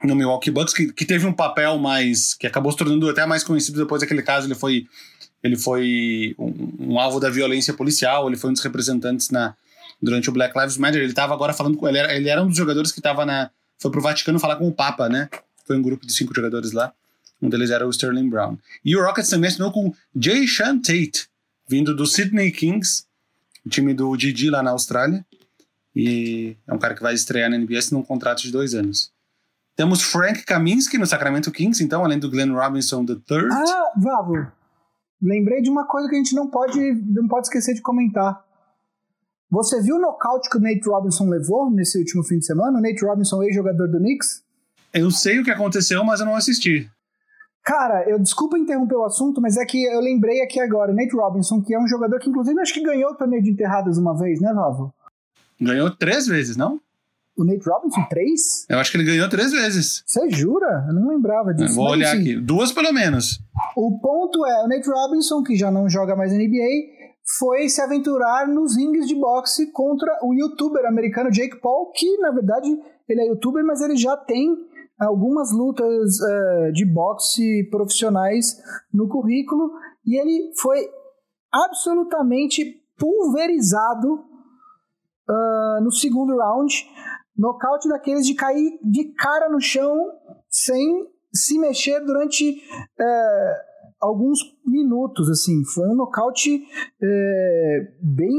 no 0.03 0.15
Milwaukee 0.15 0.49
Bucks, 0.49 0.73
que, 0.73 0.91
que 0.91 1.05
teve 1.05 1.27
um 1.27 1.33
papel 1.33 1.77
mais. 1.77 2.33
que 2.33 2.47
acabou 2.47 2.71
se 2.71 2.77
tornando 2.79 3.07
até 3.07 3.23
mais 3.25 3.43
conhecido 3.43 3.79
depois 3.79 4.01
daquele 4.01 4.23
caso. 4.23 4.47
Ele 4.47 4.55
foi 4.55 4.87
ele 5.43 5.55
foi 5.55 6.35
um, 6.37 6.93
um, 6.93 6.99
alvo 6.99 7.19
da 7.19 7.29
violência 7.29 7.73
policial, 7.73 8.27
ele 8.27 8.35
foi 8.35 8.49
um 8.49 8.53
dos 8.53 8.63
representantes 8.63 9.29
na, 9.29 9.55
durante 10.01 10.29
o 10.29 10.33
Black 10.33 10.57
Lives 10.57 10.77
Matter. 10.77 11.01
Ele 11.01 11.11
estava 11.11 11.33
agora 11.33 11.53
falando 11.53 11.77
com. 11.77 11.87
Ele 11.87 11.97
era, 11.97 12.15
ele 12.15 12.29
era 12.29 12.43
um 12.43 12.47
dos 12.47 12.57
jogadores 12.57 12.91
que 12.91 12.99
estava 12.99 13.25
na. 13.25 13.49
Foi 13.77 13.91
pro 13.91 14.01
Vaticano 14.01 14.39
falar 14.39 14.57
com 14.57 14.67
o 14.67 14.73
Papa, 14.73 15.07
né? 15.07 15.29
Foi 15.69 15.77
um 15.77 15.83
grupo 15.83 16.03
de 16.03 16.11
cinco 16.11 16.33
jogadores 16.33 16.71
lá. 16.71 16.91
Um 17.39 17.47
deles 17.47 17.69
era 17.69 17.85
o 17.85 17.91
Sterling 17.91 18.27
Brown. 18.27 18.57
E 18.83 18.97
o 18.97 19.05
Rockets 19.05 19.29
também 19.29 19.49
assinou 19.49 19.71
com 19.71 19.93
Jay 20.15 20.47
Sean 20.47 20.79
Tate, 20.79 21.29
vindo 21.69 21.95
do 21.95 22.07
Sydney 22.07 22.51
Kings, 22.51 23.03
time 23.69 23.93
do 23.93 24.17
Didi 24.17 24.49
lá 24.49 24.63
na 24.63 24.71
Austrália. 24.71 25.23
E 25.95 26.57
é 26.67 26.73
um 26.73 26.79
cara 26.79 26.95
que 26.95 27.03
vai 27.03 27.13
estrear 27.13 27.51
na 27.51 27.57
NBA 27.59 27.79
num 27.91 28.01
contrato 28.01 28.41
de 28.41 28.51
dois 28.51 28.73
anos. 28.73 29.11
Temos 29.75 30.01
Frank 30.01 30.43
Kaminsky 30.43 30.97
no 30.97 31.05
Sacramento 31.05 31.51
Kings, 31.51 31.83
então, 31.83 32.03
além 32.03 32.17
do 32.17 32.31
Glenn 32.31 32.51
Robinson 32.51 33.05
III. 33.07 33.47
Ah, 33.51 33.91
Vavo, 33.95 34.51
Lembrei 35.21 35.61
de 35.61 35.69
uma 35.69 35.85
coisa 35.85 36.09
que 36.09 36.15
a 36.15 36.17
gente 36.17 36.33
não 36.33 36.49
pode, 36.49 36.79
não 37.05 37.27
pode 37.27 37.45
esquecer 37.45 37.75
de 37.75 37.81
comentar. 37.83 38.43
Você 39.51 39.79
viu 39.83 39.97
o 39.97 40.01
nocaute 40.01 40.49
que 40.49 40.57
o 40.57 40.61
Nate 40.61 40.89
Robinson 40.89 41.29
levou 41.29 41.69
nesse 41.69 41.99
último 41.99 42.23
fim 42.23 42.39
de 42.39 42.45
semana? 42.45 42.79
O 42.79 42.81
Nate 42.81 43.05
Robinson, 43.05 43.43
ex-jogador 43.43 43.87
do 43.87 43.99
Knicks? 43.99 44.43
Eu 44.93 45.11
sei 45.11 45.39
o 45.39 45.43
que 45.43 45.51
aconteceu, 45.51 46.03
mas 46.03 46.19
eu 46.19 46.25
não 46.25 46.35
assisti. 46.35 46.89
Cara, 47.63 48.09
eu 48.09 48.17
desculpa 48.17 48.57
interromper 48.57 48.95
o 48.95 49.03
assunto, 49.03 49.39
mas 49.41 49.57
é 49.57 49.65
que 49.65 49.83
eu 49.83 49.99
lembrei 49.99 50.41
aqui 50.41 50.59
agora. 50.59 50.93
Nate 50.93 51.15
Robinson, 51.15 51.61
que 51.61 51.73
é 51.73 51.79
um 51.79 51.87
jogador 51.87 52.19
que, 52.19 52.29
inclusive, 52.29 52.59
acho 52.59 52.73
que 52.73 52.83
ganhou 52.83 53.11
o 53.11 53.15
torneio 53.15 53.43
de 53.43 53.51
enterradas 53.51 53.97
uma 53.97 54.17
vez, 54.17 54.41
né, 54.41 54.51
Vavo? 54.53 54.93
Ganhou 55.61 55.91
três 55.95 56.25
vezes, 56.25 56.57
não? 56.57 56.79
O 57.37 57.43
Nate 57.45 57.69
Robinson, 57.69 58.05
três? 58.09 58.65
Eu 58.67 58.79
acho 58.79 58.91
que 58.91 58.97
ele 58.97 59.05
ganhou 59.05 59.29
três 59.29 59.51
vezes. 59.51 60.03
Você 60.05 60.29
jura? 60.29 60.85
Eu 60.87 60.93
não 60.93 61.09
lembrava 61.09 61.53
disso. 61.53 61.71
Eu 61.71 61.75
vou 61.75 61.89
olhar 61.89 62.15
enfim, 62.15 62.31
aqui. 62.31 62.41
Duas 62.41 62.71
pelo 62.71 62.91
menos. 62.91 63.39
O 63.75 63.99
ponto 63.99 64.45
é, 64.45 64.63
o 64.63 64.67
Nate 64.67 64.89
Robinson, 64.89 65.43
que 65.43 65.55
já 65.55 65.69
não 65.69 65.87
joga 65.87 66.15
mais 66.15 66.33
NBA, 66.33 66.97
foi 67.37 67.69
se 67.69 67.81
aventurar 67.81 68.47
nos 68.47 68.75
rings 68.75 69.07
de 69.07 69.15
boxe 69.15 69.71
contra 69.71 70.19
o 70.23 70.33
youtuber 70.33 70.85
americano 70.85 71.29
Jake 71.29 71.61
Paul, 71.61 71.91
que 71.91 72.17
na 72.17 72.31
verdade 72.31 72.67
ele 73.07 73.21
é 73.21 73.27
youtuber, 73.27 73.63
mas 73.63 73.81
ele 73.81 73.95
já 73.95 74.17
tem 74.17 74.57
algumas 74.99 75.51
lutas 75.51 76.19
uh, 76.19 76.71
de 76.73 76.85
boxe 76.85 77.63
profissionais 77.69 78.57
no 78.93 79.07
currículo 79.07 79.71
e 80.05 80.19
ele 80.19 80.51
foi 80.57 80.89
absolutamente 81.51 82.83
pulverizado 82.97 84.25
uh, 85.29 85.81
no 85.81 85.91
segundo 85.91 86.37
round 86.37 86.73
Nocaute 87.37 87.87
daqueles 87.87 88.25
de 88.25 88.33
cair 88.35 88.77
de 88.83 89.13
cara 89.13 89.47
no 89.49 89.61
chão 89.61 90.11
sem 90.49 91.07
se 91.33 91.57
mexer 91.57 92.01
durante 92.01 92.61
é, 92.99 93.65
alguns 94.01 94.39
minutos, 94.65 95.29
assim. 95.29 95.63
Foi 95.73 95.87
um 95.87 95.95
nocaute 95.95 96.61
é, 97.01 97.79
bem... 98.01 98.31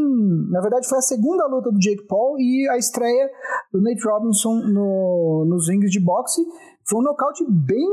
Na 0.51 0.61
verdade, 0.61 0.89
foi 0.89 0.99
a 0.99 1.03
segunda 1.03 1.47
luta 1.47 1.71
do 1.71 1.79
Jake 1.79 2.07
Paul 2.07 2.39
e 2.39 2.69
a 2.69 2.77
estreia 2.77 3.31
do 3.73 3.81
Nate 3.83 4.05
Robinson 4.05 4.55
no, 4.67 5.47
nos 5.49 5.69
rings 5.69 5.91
de 5.91 6.01
boxe. 6.01 6.43
Foi 6.89 7.01
um 7.01 7.03
nocaute 7.03 7.45
bem 7.49 7.87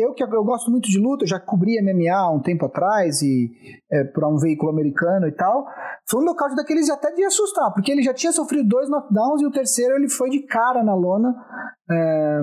eu 0.00 0.14
que 0.14 0.22
eu 0.22 0.44
gosto 0.44 0.70
muito 0.70 0.88
de 0.88 0.98
luta, 0.98 1.26
já 1.26 1.40
cobri 1.40 1.82
MMA 1.82 2.14
há 2.14 2.30
um 2.30 2.40
tempo 2.40 2.66
atrás 2.66 3.20
e 3.22 3.50
é, 3.90 4.04
para 4.04 4.28
um 4.28 4.36
veículo 4.36 4.70
americano 4.70 5.26
e 5.26 5.32
tal. 5.32 5.66
Foi 6.08 6.20
um 6.20 6.24
nocaute 6.24 6.54
daqueles 6.54 6.88
até 6.88 7.10
de 7.12 7.24
assustar, 7.24 7.72
porque 7.72 7.90
ele 7.90 8.02
já 8.02 8.14
tinha 8.14 8.32
sofrido 8.32 8.68
dois 8.68 8.88
knockdowns 8.88 9.42
e 9.42 9.46
o 9.46 9.50
terceiro 9.50 9.96
ele 9.96 10.08
foi 10.08 10.30
de 10.30 10.46
cara 10.46 10.82
na 10.84 10.94
lona. 10.94 11.34
É, 11.90 12.42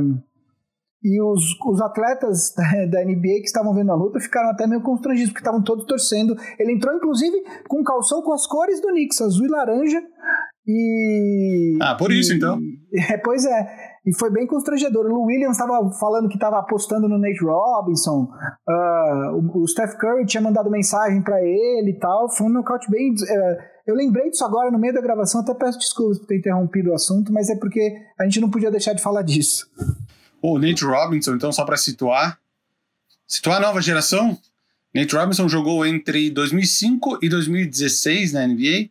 e 1.03 1.21
os, 1.21 1.41
os 1.65 1.81
atletas 1.81 2.53
da 2.91 3.03
NBA 3.03 3.41
que 3.41 3.47
estavam 3.47 3.73
vendo 3.73 3.91
a 3.91 3.95
luta 3.95 4.19
ficaram 4.19 4.49
até 4.49 4.67
meio 4.67 4.81
constrangidos, 4.81 5.31
porque 5.31 5.41
estavam 5.41 5.63
todos 5.63 5.85
torcendo. 5.85 6.35
Ele 6.59 6.73
entrou, 6.73 6.95
inclusive, 6.95 7.35
com 7.67 7.83
calção 7.83 8.21
com 8.21 8.33
as 8.33 8.45
cores 8.45 8.79
do 8.81 8.89
Knicks, 8.89 9.21
azul 9.21 9.45
e 9.45 9.49
laranja. 9.49 10.01
E. 10.67 11.77
Ah, 11.81 11.95
por 11.95 12.11
isso 12.11 12.33
e, 12.33 12.37
então. 12.37 12.59
É, 13.09 13.17
pois 13.17 13.45
é. 13.45 13.67
E 14.05 14.13
foi 14.17 14.29
bem 14.29 14.45
constrangedor. 14.45 15.05
O 15.05 15.25
Williams 15.25 15.57
estava 15.57 15.79
falando 15.97 16.27
que 16.27 16.35
estava 16.35 16.59
apostando 16.59 17.07
no 17.07 17.17
Nate 17.17 17.41
Robinson. 17.41 18.27
Uh, 18.67 19.37
o, 19.37 19.61
o, 19.61 19.67
Steph 19.67 19.95
Curry 19.95 20.25
tinha 20.25 20.41
mandado 20.41 20.69
mensagem 20.69 21.21
para 21.21 21.39
ele 21.41 21.91
e 21.91 21.99
tal. 21.99 22.29
Foi 22.29 22.47
um 22.47 22.49
nocaute 22.49 22.91
bem. 22.91 23.11
Uh, 23.11 23.57
eu 23.87 23.95
lembrei 23.95 24.29
disso 24.29 24.43
agora 24.43 24.69
no 24.69 24.77
meio 24.77 24.93
da 24.93 24.99
gravação. 24.99 25.39
Até 25.39 25.53
peço 25.53 25.79
desculpas 25.79 26.19
por 26.19 26.27
ter 26.27 26.39
interrompido 26.39 26.89
o 26.89 26.93
assunto, 26.93 27.31
mas 27.31 27.49
é 27.49 27.55
porque 27.55 27.93
a 28.19 28.25
gente 28.25 28.41
não 28.41 28.49
podia 28.49 28.69
deixar 28.69 28.93
de 28.93 29.01
falar 29.01 29.21
disso. 29.21 29.65
O 30.41 30.57
Nate 30.57 30.83
Robinson, 30.83 31.35
então, 31.35 31.51
só 31.51 31.63
para 31.63 31.77
situar. 31.77 32.39
Situar 33.27 33.57
a 33.57 33.61
nova 33.61 33.81
geração. 33.81 34.37
Nate 34.93 35.15
Robinson 35.15 35.47
jogou 35.47 35.85
entre 35.85 36.29
2005 36.29 37.19
e 37.21 37.29
2016 37.29 38.33
na 38.33 38.45
NBA. 38.45 38.89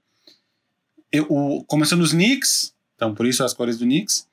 Eu, 1.12 1.26
o, 1.28 1.64
começou 1.64 1.98
nos 1.98 2.12
Knicks, 2.12 2.72
então 2.96 3.14
por 3.14 3.26
isso 3.26 3.44
as 3.44 3.52
cores 3.52 3.76
do 3.76 3.84
Knicks. 3.84 4.26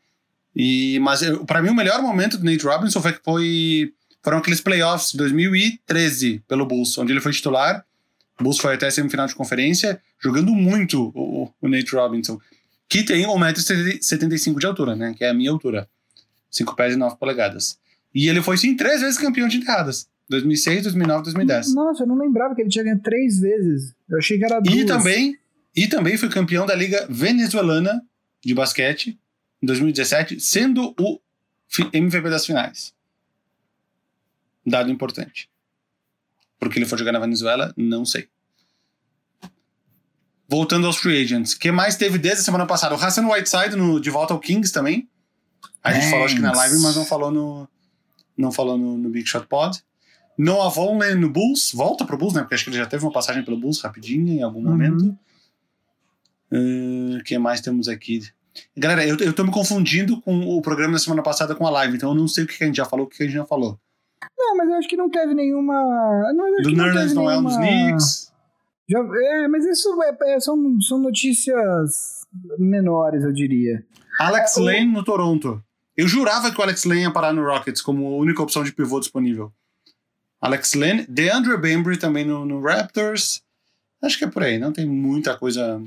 E, 0.55 0.97
mas 0.99 1.21
para 1.45 1.61
mim 1.61 1.69
o 1.69 1.75
melhor 1.75 2.01
momento 2.01 2.37
do 2.37 2.45
Nate 2.45 2.65
Robinson 2.65 3.01
foi, 3.01 3.13
foi 3.23 3.93
foram 4.23 4.39
aqueles 4.39 4.61
playoffs 4.61 5.11
de 5.11 5.17
2013 5.17 6.43
pelo 6.47 6.65
Bulls, 6.65 6.97
onde 6.97 7.13
ele 7.13 7.21
foi 7.21 7.31
titular. 7.31 7.85
O 8.39 8.43
Bulls 8.43 8.59
foi 8.59 8.75
até 8.75 8.89
semifinal 8.89 9.27
de 9.27 9.35
conferência, 9.35 10.01
jogando 10.19 10.51
muito 10.53 11.11
o, 11.15 11.51
o 11.61 11.67
Nate 11.67 11.95
Robinson, 11.95 12.39
que 12.89 13.03
tem 13.03 13.25
1,75m 13.25 14.59
de 14.59 14.65
altura, 14.65 14.95
né? 14.95 15.13
Que 15.17 15.23
é 15.23 15.29
a 15.29 15.33
minha 15.33 15.51
altura. 15.51 15.87
5 16.49 16.75
pés 16.75 16.93
e 16.93 16.97
9 16.97 17.17
polegadas. 17.17 17.79
E 18.13 18.27
ele 18.27 18.41
foi, 18.41 18.57
sim, 18.57 18.75
três 18.75 19.01
vezes 19.01 19.17
campeão 19.17 19.47
de 19.47 19.57
enterradas. 19.57 20.09
2006, 20.29 20.83
2009, 20.83 21.23
2010. 21.23 21.73
Nossa, 21.73 22.03
eu 22.03 22.07
não 22.07 22.17
lembrava 22.17 22.53
que 22.53 22.61
ele 22.61 22.69
tinha 22.69 22.83
ganho 22.83 22.99
três 22.99 23.39
vezes. 23.39 23.95
Eu 24.09 24.17
achei 24.17 24.37
que 24.37 24.45
era 24.45 24.59
duas. 24.59 24.75
E 24.75 24.85
também, 24.85 25.37
e 25.75 25.87
também 25.87 26.17
foi 26.17 26.29
campeão 26.29 26.65
da 26.65 26.75
Liga 26.75 27.07
Venezuelana 27.09 28.03
de 28.43 28.53
Basquete 28.53 29.17
em 29.61 29.65
2017, 29.65 30.39
sendo 30.39 30.93
o 30.99 31.19
MVP 31.93 32.29
das 32.29 32.45
finais. 32.45 32.93
Dado 34.65 34.91
importante. 34.91 35.49
Porque 36.59 36.79
ele 36.79 36.85
foi 36.85 36.97
jogar 36.97 37.11
na 37.11 37.19
Venezuela, 37.19 37.73
não 37.77 38.05
sei. 38.05 38.27
Voltando 40.49 40.87
aos 40.87 40.97
free 40.97 41.21
agents. 41.21 41.53
O 41.53 41.59
que 41.59 41.71
mais 41.71 41.95
teve 41.95 42.17
desde 42.17 42.41
a 42.41 42.43
semana 42.43 42.65
passada? 42.65 42.95
O 42.95 42.97
Hassan 42.97 43.27
Whiteside 43.27 43.75
no, 43.75 43.99
de 43.99 44.09
volta 44.09 44.33
ao 44.33 44.39
Kings 44.39 44.71
também. 44.71 45.07
A 45.87 45.93
gente 45.93 46.09
falou 46.09 46.25
acho 46.25 46.35
que 46.35 46.41
na 46.41 46.53
live, 46.53 46.79
mas 46.81 46.95
não 46.95 47.05
falou 47.05 47.31
no, 47.31 47.67
não 48.37 48.51
falou 48.51 48.77
no, 48.77 48.97
no 48.97 49.09
Big 49.09 49.27
Shot 49.27 49.47
Pod. 49.47 49.81
Noah 50.37 50.69
Vonleh 50.69 51.15
no 51.15 51.29
Bulls, 51.29 51.71
volta 51.73 52.05
pro 52.05 52.17
Bulls, 52.17 52.33
né? 52.33 52.41
Porque 52.41 52.55
acho 52.55 52.63
que 52.63 52.69
ele 52.69 52.77
já 52.77 52.85
teve 52.85 53.03
uma 53.03 53.11
passagem 53.11 53.43
pelo 53.43 53.57
Bulls 53.57 53.81
rapidinho 53.81 54.33
em 54.33 54.43
algum 54.43 54.59
uhum. 54.59 54.69
momento. 54.69 55.17
O 56.51 57.17
uh, 57.17 57.23
que 57.23 57.37
mais 57.39 57.59
temos 57.59 57.87
aqui? 57.87 58.21
Galera, 58.75 59.05
eu, 59.05 59.17
eu 59.17 59.33
tô 59.33 59.43
me 59.43 59.51
confundindo 59.51 60.21
com 60.21 60.39
o 60.39 60.61
programa 60.61 60.93
da 60.93 60.99
semana 60.99 61.23
passada 61.23 61.55
com 61.55 61.65
a 61.65 61.71
live, 61.71 61.95
então 61.95 62.09
eu 62.09 62.15
não 62.15 62.27
sei 62.27 62.43
o 62.43 62.47
que 62.47 62.63
a 62.63 62.67
gente 62.67 62.77
já 62.77 62.85
falou, 62.85 63.05
o 63.05 63.09
que 63.09 63.23
a 63.23 63.25
gente 63.25 63.35
já 63.35 63.45
falou. 63.45 63.79
Não, 64.37 64.57
mas 64.57 64.69
eu 64.69 64.75
acho 64.75 64.87
que 64.87 64.97
não 64.97 65.09
teve 65.09 65.33
nenhuma. 65.33 65.73
Não, 66.33 66.61
Do 66.61 66.71
Nerlens 66.71 67.13
Noel 67.13 67.41
nos 67.41 67.57
Knicks. 67.57 68.31
Já, 68.89 68.99
é, 68.99 69.47
mas 69.47 69.65
isso 69.65 70.01
é, 70.01 70.35
é, 70.35 70.39
são, 70.39 70.79
são 70.81 70.99
notícias 70.99 72.25
menores, 72.57 73.23
eu 73.23 73.33
diria. 73.33 73.83
Alex 74.19 74.57
é, 74.57 74.61
Lane 74.61 74.91
no 74.91 75.03
Toronto. 75.03 75.61
Eu 75.97 76.07
jurava 76.07 76.51
que 76.51 76.59
o 76.59 76.63
Alex 76.63 76.85
Lane 76.85 77.01
ia 77.01 77.11
parar 77.11 77.33
no 77.33 77.43
Rockets 77.43 77.81
como 77.81 78.05
a 78.05 78.17
única 78.17 78.43
opção 78.43 78.63
de 78.63 78.71
pivô 78.71 78.99
disponível. 78.99 79.51
Alex 80.39 80.75
Lane, 80.75 81.07
DeAndre 81.09 81.57
Bembry 81.57 81.97
também 81.97 82.23
no, 82.23 82.45
no, 82.45 82.61
Raptors. 82.61 83.41
Acho 84.03 84.19
que 84.19 84.25
é 84.25 84.27
por 84.27 84.43
aí, 84.43 84.59
não 84.59 84.71
tem 84.71 84.85
muita 84.85 85.35
coisa. 85.35 85.81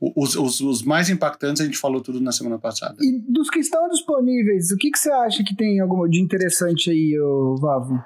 Os, 0.00 0.36
os, 0.36 0.60
os, 0.60 0.82
mais 0.82 1.10
impactantes 1.10 1.60
a 1.60 1.64
gente 1.64 1.76
falou 1.76 2.00
tudo 2.00 2.20
na 2.20 2.30
semana 2.30 2.56
passada. 2.56 2.96
E 3.00 3.18
dos 3.18 3.50
que 3.50 3.58
estão 3.58 3.88
disponíveis, 3.88 4.70
o 4.70 4.76
que, 4.76 4.92
que 4.92 4.98
você 4.98 5.10
acha 5.10 5.42
que 5.42 5.56
tem 5.56 5.80
algum 5.80 6.08
de 6.08 6.20
interessante 6.20 6.90
aí, 6.90 7.16
Vavo? 7.58 8.02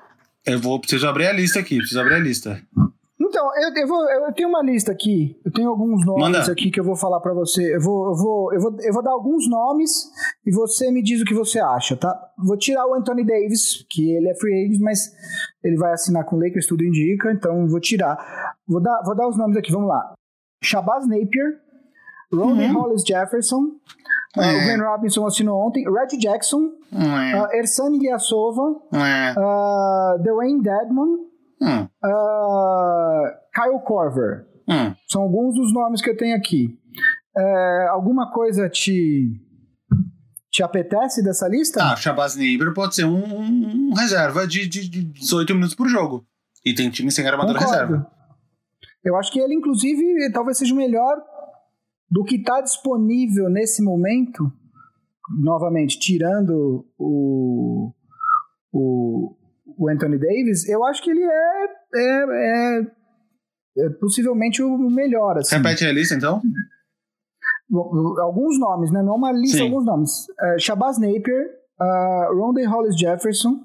Eu 0.47 0.59
vou 0.59 0.81
preciso 0.81 1.07
abrir 1.07 1.27
a 1.27 1.33
lista 1.33 1.61
aqui, 1.61 1.77
preciso 1.77 2.01
abrir 2.01 2.15
a 2.15 2.19
lista. 2.19 2.63
Então, 3.19 3.51
eu, 3.57 3.83
eu, 3.83 3.89
vou, 3.89 4.11
eu 4.11 4.33
tenho 4.33 4.49
uma 4.49 4.63
lista 4.63 4.93
aqui. 4.93 5.41
Eu 5.43 5.51
tenho 5.51 5.71
alguns 5.71 6.05
nomes 6.05 6.39
Manda. 6.39 6.53
aqui 6.53 6.71
que 6.71 6.79
eu 6.79 6.85
vou 6.85 6.95
falar 6.95 7.19
para 7.21 7.33
você. 7.33 7.75
Eu 7.75 7.81
vou, 7.81 8.09
eu, 8.09 8.15
vou, 8.15 8.55
eu, 8.55 8.61
vou, 8.61 8.77
eu 8.83 8.93
vou 8.93 9.03
dar 9.03 9.13
alguns 9.13 9.49
nomes 9.49 10.11
e 10.45 10.53
você 10.53 10.91
me 10.91 11.03
diz 11.03 11.23
o 11.23 11.25
que 11.25 11.33
você 11.33 11.59
acha, 11.59 11.97
tá? 11.97 12.15
Vou 12.37 12.59
tirar 12.59 12.87
o 12.87 12.95
Anthony 12.95 13.25
Davis, 13.25 13.87
que 13.89 14.11
ele 14.13 14.29
é 14.29 14.35
free 14.35 14.67
agent, 14.67 14.81
mas 14.83 15.11
ele 15.65 15.77
vai 15.77 15.93
assinar 15.93 16.25
com 16.27 16.37
o 16.37 16.41
Lakers, 16.41 16.67
tudo 16.67 16.85
indica, 16.85 17.33
então 17.33 17.67
vou 17.67 17.81
tirar. 17.81 18.55
Vou 18.69 18.83
dar, 18.83 19.03
vou 19.03 19.17
dar 19.17 19.29
os 19.29 19.37
nomes 19.39 19.57
aqui, 19.57 19.73
vamos 19.73 19.89
lá. 19.89 20.15
Shabazz 20.63 21.09
Napier, 21.09 21.59
Ronnie 22.33 22.69
uhum. 22.69 22.83
Hollis 22.83 23.03
Jefferson, 23.03 23.71
é. 24.37 24.41
uh, 24.41 24.57
o 24.57 24.65
Glenn 24.65 24.91
Robinson 24.91 25.27
assinou 25.27 25.67
ontem, 25.67 25.85
Reggie 25.91 26.19
Jackson, 26.19 26.71
é. 26.93 27.41
uh, 27.41 27.57
Ersan 27.57 27.95
Ilyasova, 27.95 28.77
é. 28.93 29.33
uh, 29.39 30.23
Dwayne 30.23 30.63
Dedman, 30.63 31.27
Hum. 31.61 31.89
Uh, 32.05 33.25
Kyle 33.55 33.81
Corver. 33.85 34.47
Hum. 34.69 34.95
São 35.09 35.23
alguns 35.23 35.55
dos 35.55 35.73
nomes 35.73 36.03
que 36.03 36.11
eu 36.11 36.17
tenho 36.17 36.37
aqui. 36.37 36.79
É, 37.37 37.89
alguma 37.89 38.33
coisa 38.33 38.69
te 38.69 39.41
te 40.57 40.63
apetece 40.63 41.23
dessa 41.23 41.47
lista? 41.47 41.83
Ah, 41.83 41.95
Shabazz 41.95 42.35
Neighbor 42.35 42.73
pode 42.73 42.95
ser 42.95 43.05
um, 43.05 43.23
um, 43.23 43.91
um 43.91 43.95
reserva 43.95 44.47
de, 44.47 44.67
de, 44.67 44.89
de 44.89 45.03
18 45.03 45.55
minutos 45.55 45.75
por 45.75 45.87
jogo. 45.87 46.27
E 46.65 46.75
tem 46.75 46.89
time 46.89 47.13
sem 47.13 47.27
armador 47.27 47.59
Concordo. 47.59 47.73
reserva. 47.73 48.11
Eu 49.05 49.17
acho 49.17 49.31
que 49.31 49.39
ele, 49.39 49.55
inclusive, 49.55 50.33
talvez 50.33 50.57
seja 50.57 50.73
o 50.73 50.77
melhor 50.77 51.17
do 52.11 52.25
que 52.25 52.37
está 52.37 52.63
disponível 52.63 53.51
nesse 53.51 53.83
momento. 53.83 54.51
Novamente, 55.39 55.99
tirando 55.99 56.87
o, 56.99 57.93
o, 58.73 59.37
o 59.79 59.89
Anthony 59.89 60.19
Davis, 60.19 60.69
eu 60.69 60.85
acho 60.85 61.03
que 61.03 61.11
ele 61.11 61.23
é, 61.23 61.65
é, 61.95 62.25
é, 62.31 63.85
é 63.85 63.91
possivelmente 64.01 64.63
o 64.63 64.79
melhor. 64.91 65.39
Assim. 65.39 65.57
Repete 65.57 65.85
a 65.85 65.93
lista, 65.93 66.15
então? 66.15 66.41
Alguns 67.71 68.59
nomes, 68.59 68.91
né? 68.91 69.03
Não 69.03 69.17
uma 69.17 69.33
lista, 69.33 69.59
Sim. 69.59 69.65
alguns 69.65 69.85
nomes. 69.85 70.11
Uh, 70.31 70.59
Shabazz 70.59 70.99
Napier, 70.99 71.51
uh, 71.81 72.35
Ronde 72.35 72.65
Hollis 72.65 72.99
Jefferson, 72.99 73.61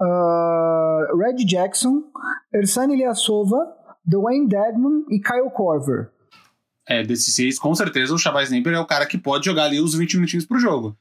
uh, 0.00 1.16
Red 1.16 1.44
Jackson, 1.46 2.02
Ersan 2.52 2.92
Ilyasova, 2.92 3.74
Dwayne 4.04 4.48
Dedman 4.48 5.04
e 5.10 5.20
Kyle 5.20 5.50
Corver. 5.54 6.10
É, 6.88 7.02
desses 7.02 7.34
seis, 7.34 7.58
com 7.58 7.74
certeza 7.74 8.14
o 8.14 8.18
Shabazz 8.18 8.50
Napier 8.50 8.74
é 8.74 8.80
o 8.80 8.86
cara 8.86 9.06
que 9.06 9.18
pode 9.18 9.44
jogar 9.44 9.64
ali 9.64 9.80
os 9.80 9.94
20 9.94 10.14
minutinhos 10.14 10.46
pro 10.46 10.58
jogo. 10.58 10.96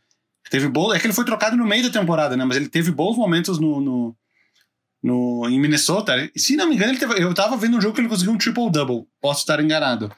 Teve 0.49 0.67
bom, 0.69 0.93
é 0.93 0.99
que 0.99 1.05
ele 1.05 1.13
foi 1.13 1.25
trocado 1.25 1.57
no 1.57 1.65
meio 1.65 1.83
da 1.83 1.99
temporada, 1.99 2.37
né? 2.37 2.45
Mas 2.45 2.57
ele 2.57 2.69
teve 2.69 2.91
bons 2.91 3.17
momentos 3.17 3.59
no, 3.59 3.81
no, 3.81 4.15
no, 5.03 5.47
em 5.49 5.59
Minnesota. 5.59 6.13
Se 6.35 6.55
não 6.55 6.67
me 6.67 6.75
engano, 6.75 6.91
ele 6.91 6.99
teve, 6.99 7.21
eu 7.21 7.33
tava 7.33 7.57
vendo 7.57 7.77
um 7.77 7.81
jogo 7.81 7.95
que 7.95 8.01
ele 8.01 8.09
conseguiu 8.09 8.33
um 8.33 8.37
triple-double. 8.37 9.05
Posso 9.21 9.41
estar 9.41 9.63
enganado. 9.63 10.11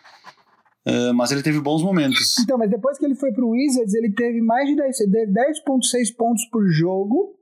Uh, 0.88 1.14
mas 1.14 1.32
ele 1.32 1.44
teve 1.44 1.60
bons 1.60 1.84
momentos. 1.84 2.38
Então, 2.40 2.58
mas 2.58 2.70
depois 2.70 2.98
que 2.98 3.06
ele 3.06 3.16
foi 3.16 3.32
pro 3.32 3.50
Wizards, 3.50 3.94
ele 3.94 4.12
teve 4.12 4.42
mais 4.42 4.68
de 4.68 4.76
10,6 4.76 6.16
pontos 6.16 6.46
por 6.52 6.68
jogo 6.70 7.36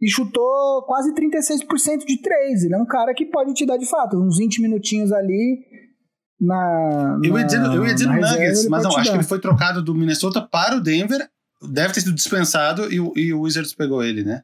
e 0.00 0.08
chutou 0.08 0.82
quase 0.86 1.12
36% 1.12 2.06
de 2.06 2.22
3. 2.22 2.64
Ele 2.64 2.74
é 2.74 2.78
um 2.78 2.86
cara 2.86 3.12
que 3.12 3.26
pode 3.26 3.52
te 3.54 3.66
dar 3.66 3.76
de 3.76 3.86
fato 3.86 4.16
uns 4.16 4.38
20 4.38 4.62
minutinhos 4.62 5.12
ali 5.12 5.58
na. 6.40 7.18
Eu 7.22 7.36
ia 7.36 7.44
dizer, 7.44 7.60
eu 7.60 7.84
ia 7.84 7.92
dizer 7.92 8.06
Nuggets, 8.06 8.68
mas 8.68 8.82
não, 8.82 8.96
acho 8.96 9.10
que 9.10 9.16
ele 9.16 9.24
foi 9.24 9.40
trocado 9.40 9.82
do 9.82 9.94
Minnesota 9.94 10.40
para 10.40 10.76
o 10.76 10.80
Denver. 10.80 11.28
Deve 11.70 11.92
ter 11.92 12.00
sido 12.00 12.14
dispensado 12.14 12.90
e, 12.90 12.96
e 13.20 13.34
o 13.34 13.42
Wizards 13.42 13.74
pegou 13.74 14.02
ele, 14.02 14.24
né? 14.24 14.42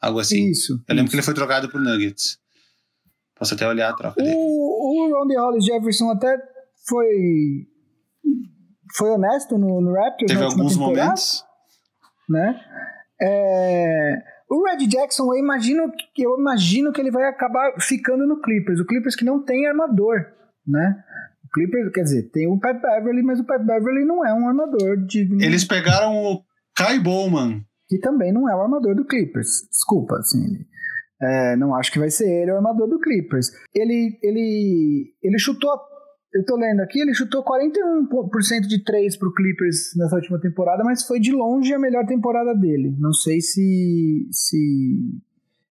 Algo 0.00 0.20
assim. 0.20 0.50
Isso. 0.50 0.74
Eu 0.88 0.94
lembro 0.94 1.04
isso. 1.04 1.10
que 1.10 1.16
ele 1.16 1.22
foi 1.22 1.34
trocado 1.34 1.68
por 1.68 1.80
Nuggets. 1.80 2.38
Posso 3.36 3.54
até 3.54 3.66
olhar 3.68 3.90
a 3.90 3.96
troca 3.96 4.22
dele. 4.22 4.34
O, 4.36 4.38
o 4.38 5.24
Ron 5.24 5.40
Hollis 5.40 5.64
Jefferson 5.64 6.10
até 6.10 6.36
foi 6.86 7.68
foi 8.96 9.10
honesto 9.10 9.58
no, 9.58 9.80
no 9.80 9.92
Raptors 9.94 10.32
Teve 10.32 10.44
alguns 10.44 10.76
momentos. 10.76 11.44
Né? 12.28 12.60
É, 13.20 14.22
o 14.50 14.64
Red 14.64 14.86
Jackson, 14.86 15.24
eu 15.32 15.38
imagino, 15.38 15.92
eu 16.16 16.38
imagino 16.38 16.92
que 16.92 17.00
ele 17.00 17.10
vai 17.10 17.24
acabar 17.24 17.72
ficando 17.80 18.26
no 18.26 18.40
Clippers. 18.40 18.80
O 18.80 18.86
Clippers 18.86 19.14
que 19.14 19.24
não 19.24 19.44
tem 19.44 19.66
armador, 19.66 20.26
né? 20.66 21.04
O 21.44 21.48
Clippers, 21.50 21.92
quer 21.92 22.02
dizer, 22.02 22.30
tem 22.30 22.46
o 22.46 22.58
Pat 22.58 22.80
Beverly, 22.80 23.22
mas 23.22 23.40
o 23.40 23.44
Pat 23.44 23.60
Beverly 23.60 24.04
não 24.04 24.24
é 24.24 24.32
um 24.32 24.48
armador 24.48 24.96
digno. 25.06 25.42
Eles 25.42 25.64
pegaram 25.64 26.16
o 26.16 26.42
Kai 26.74 26.98
Bowman, 26.98 27.64
que 27.88 27.98
também 27.98 28.32
não 28.32 28.48
é 28.48 28.54
o 28.54 28.60
armador 28.60 28.94
do 28.94 29.06
Clippers. 29.06 29.66
Desculpa, 29.70 30.16
assim, 30.16 30.44
é, 31.20 31.56
não 31.56 31.74
acho 31.74 31.90
que 31.90 31.98
vai 31.98 32.10
ser 32.10 32.28
ele 32.28 32.52
o 32.52 32.56
armador 32.56 32.86
do 32.88 33.00
Clippers. 33.00 33.50
Ele, 33.74 34.18
ele, 34.22 35.14
ele 35.22 35.38
chutou, 35.38 35.70
eu 36.34 36.44
tô 36.44 36.56
lendo 36.56 36.80
aqui, 36.80 37.00
ele 37.00 37.14
chutou 37.14 37.42
41% 37.42 38.66
de 38.68 38.84
3 38.84 39.16
pro 39.16 39.32
Clippers 39.32 39.96
nessa 39.96 40.16
última 40.16 40.40
temporada, 40.40 40.84
mas 40.84 41.04
foi 41.04 41.18
de 41.18 41.32
longe 41.32 41.72
a 41.72 41.78
melhor 41.78 42.06
temporada 42.06 42.54
dele. 42.54 42.94
Não 42.98 43.12
sei 43.12 43.40
se, 43.40 44.28
se, 44.30 44.58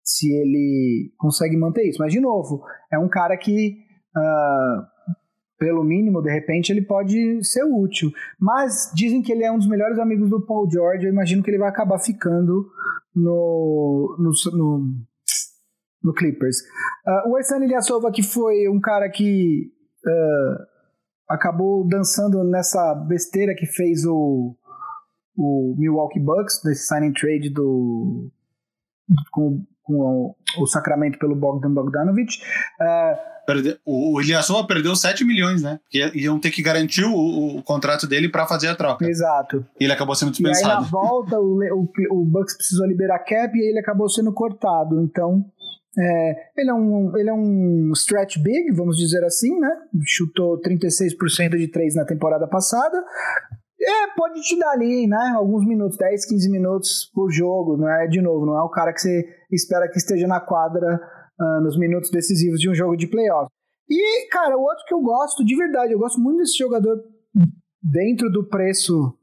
se 0.02 0.32
ele 0.32 1.12
consegue 1.18 1.56
manter 1.56 1.88
isso, 1.88 1.98
mas 1.98 2.12
de 2.12 2.20
novo, 2.20 2.62
é 2.92 2.98
um 2.98 3.08
cara 3.08 3.36
que. 3.36 3.76
Uh, 4.16 4.93
pelo 5.64 5.82
mínimo, 5.82 6.20
de 6.20 6.30
repente, 6.30 6.70
ele 6.70 6.82
pode 6.82 7.42
ser 7.42 7.64
útil. 7.64 8.12
Mas 8.38 8.92
dizem 8.94 9.22
que 9.22 9.32
ele 9.32 9.44
é 9.44 9.50
um 9.50 9.56
dos 9.56 9.66
melhores 9.66 9.98
amigos 9.98 10.28
do 10.28 10.44
Paul 10.44 10.70
George. 10.70 11.06
Eu 11.06 11.10
imagino 11.10 11.42
que 11.42 11.50
ele 11.50 11.56
vai 11.56 11.70
acabar 11.70 11.98
ficando 11.98 12.70
no, 13.16 14.14
no, 14.18 14.30
no, 14.52 14.94
no 16.02 16.12
Clippers. 16.12 16.58
Uh, 17.06 17.30
o 17.30 17.38
Ersan 17.38 17.64
Ilyasova, 17.64 18.12
que 18.12 18.22
foi 18.22 18.68
um 18.68 18.78
cara 18.78 19.08
que 19.08 19.72
uh, 20.06 20.66
acabou 21.30 21.88
dançando 21.88 22.44
nessa 22.44 22.94
besteira 22.94 23.54
que 23.54 23.64
fez 23.64 24.04
o, 24.04 24.54
o 25.34 25.74
Milwaukee 25.78 26.20
Bucks, 26.20 26.60
nesse 26.62 26.86
signing 26.86 27.14
trade 27.14 27.48
do, 27.48 28.30
com 29.32 29.64
com 29.84 29.94
o, 29.94 30.36
o 30.58 30.66
Sacramento 30.66 31.18
pelo 31.18 31.36
Bogdan 31.36 31.72
Bogdanovic. 31.72 32.38
Uh, 32.80 33.34
Perde... 33.46 33.78
O 33.84 34.20
Ilyasova 34.20 34.66
perdeu 34.66 34.96
7 34.96 35.24
milhões, 35.24 35.62
né? 35.62 35.78
Porque 35.82 36.18
iam 36.18 36.40
ter 36.40 36.50
que 36.50 36.62
garantir 36.62 37.04
o, 37.04 37.58
o 37.58 37.62
contrato 37.62 38.06
dele 38.06 38.28
para 38.28 38.46
fazer 38.46 38.68
a 38.68 38.74
troca. 38.74 39.06
Exato. 39.06 39.64
E 39.78 39.84
ele 39.84 39.92
acabou 39.92 40.14
sendo 40.14 40.30
dispensado. 40.30 40.66
E 40.66 40.70
aí, 40.70 40.80
na 40.82 40.88
volta, 40.88 41.38
o, 41.38 41.58
o, 41.58 41.88
o 42.10 42.24
Bucks 42.24 42.56
precisou 42.56 42.86
liberar 42.86 43.18
cap 43.18 43.56
e 43.56 43.70
ele 43.70 43.78
acabou 43.78 44.08
sendo 44.08 44.32
cortado. 44.32 45.02
Então, 45.02 45.44
é, 45.98 46.50
ele, 46.56 46.70
é 46.70 46.74
um, 46.74 47.16
ele 47.16 47.30
é 47.30 47.34
um 47.34 47.92
stretch 47.92 48.38
big, 48.38 48.72
vamos 48.72 48.96
dizer 48.96 49.22
assim, 49.24 49.58
né? 49.58 49.70
Chutou 50.04 50.60
36% 50.60 51.56
de 51.56 51.68
3 51.68 51.96
na 51.96 52.04
temporada 52.04 52.46
passada. 52.48 53.02
É, 53.86 54.14
pode 54.16 54.40
te 54.40 54.58
dar 54.58 54.70
ali, 54.70 55.06
né? 55.06 55.34
Alguns 55.36 55.66
minutos, 55.66 55.98
10, 55.98 56.26
15 56.26 56.50
minutos 56.50 57.10
por 57.14 57.30
jogo, 57.30 57.76
não 57.76 57.88
é? 57.88 58.06
De 58.06 58.20
novo, 58.22 58.46
não 58.46 58.56
é 58.58 58.62
o 58.62 58.70
cara 58.70 58.92
que 58.92 59.00
você 59.00 59.24
espera 59.50 59.88
que 59.88 59.98
esteja 59.98 60.26
na 60.26 60.40
quadra 60.40 61.00
uh, 61.40 61.60
nos 61.62 61.78
minutos 61.78 62.10
decisivos 62.10 62.58
de 62.58 62.70
um 62.70 62.74
jogo 62.74 62.96
de 62.96 63.06
playoff. 63.06 63.50
E, 63.88 64.28
cara, 64.30 64.56
o 64.56 64.62
outro 64.62 64.84
que 64.86 64.94
eu 64.94 65.00
gosto, 65.00 65.44
de 65.44 65.54
verdade, 65.54 65.92
eu 65.92 65.98
gosto 65.98 66.18
muito 66.18 66.38
desse 66.38 66.56
jogador 66.56 66.96
dentro 67.82 68.30
do 68.30 68.48
preço 68.48 69.14